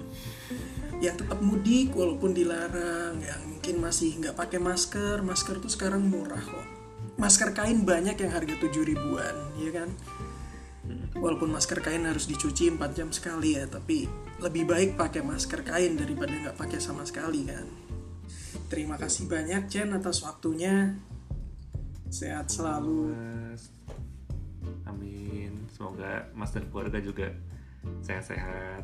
yang 1.03 1.13
tetap 1.13 1.37
mudik 1.37 1.93
walaupun 1.93 2.33
dilarang, 2.33 3.21
yang 3.21 3.41
mungkin 3.45 3.83
masih 3.83 4.15
nggak 4.17 4.33
pakai 4.33 4.57
masker, 4.57 5.21
masker 5.21 5.59
tuh 5.59 5.69
sekarang 5.69 6.07
murah 6.07 6.39
kok. 6.39 6.67
Masker 7.19 7.53
kain 7.53 7.83
banyak 7.83 8.15
yang 8.19 8.31
harga 8.31 8.55
7 8.57 8.73
ribuan, 8.83 9.35
ya 9.59 9.71
kan? 9.75 9.89
Walaupun 11.15 11.51
masker 11.51 11.79
kain 11.79 12.03
harus 12.03 12.27
dicuci 12.27 12.71
4 12.71 12.79
jam 12.95 13.09
sekali 13.11 13.55
ya, 13.59 13.67
tapi 13.67 14.07
lebih 14.39 14.67
baik 14.67 14.99
pakai 14.99 15.23
masker 15.23 15.63
kain 15.63 15.99
daripada 15.99 16.31
nggak 16.31 16.57
pakai 16.59 16.79
sama 16.79 17.03
sekali 17.07 17.47
kan. 17.47 17.67
Terima 18.71 18.97
kasih 18.97 19.29
banyak 19.29 19.67
Chen 19.69 19.93
atas 19.93 20.23
waktunya. 20.25 20.95
Sehat 22.09 22.47
selalu. 22.47 23.11
Amin. 24.85 25.65
Semoga 25.71 26.29
Mas 26.33 26.51
dan 26.53 26.65
keluarga 26.69 26.99
juga 27.01 27.33
sehat-sehat. 28.01 28.83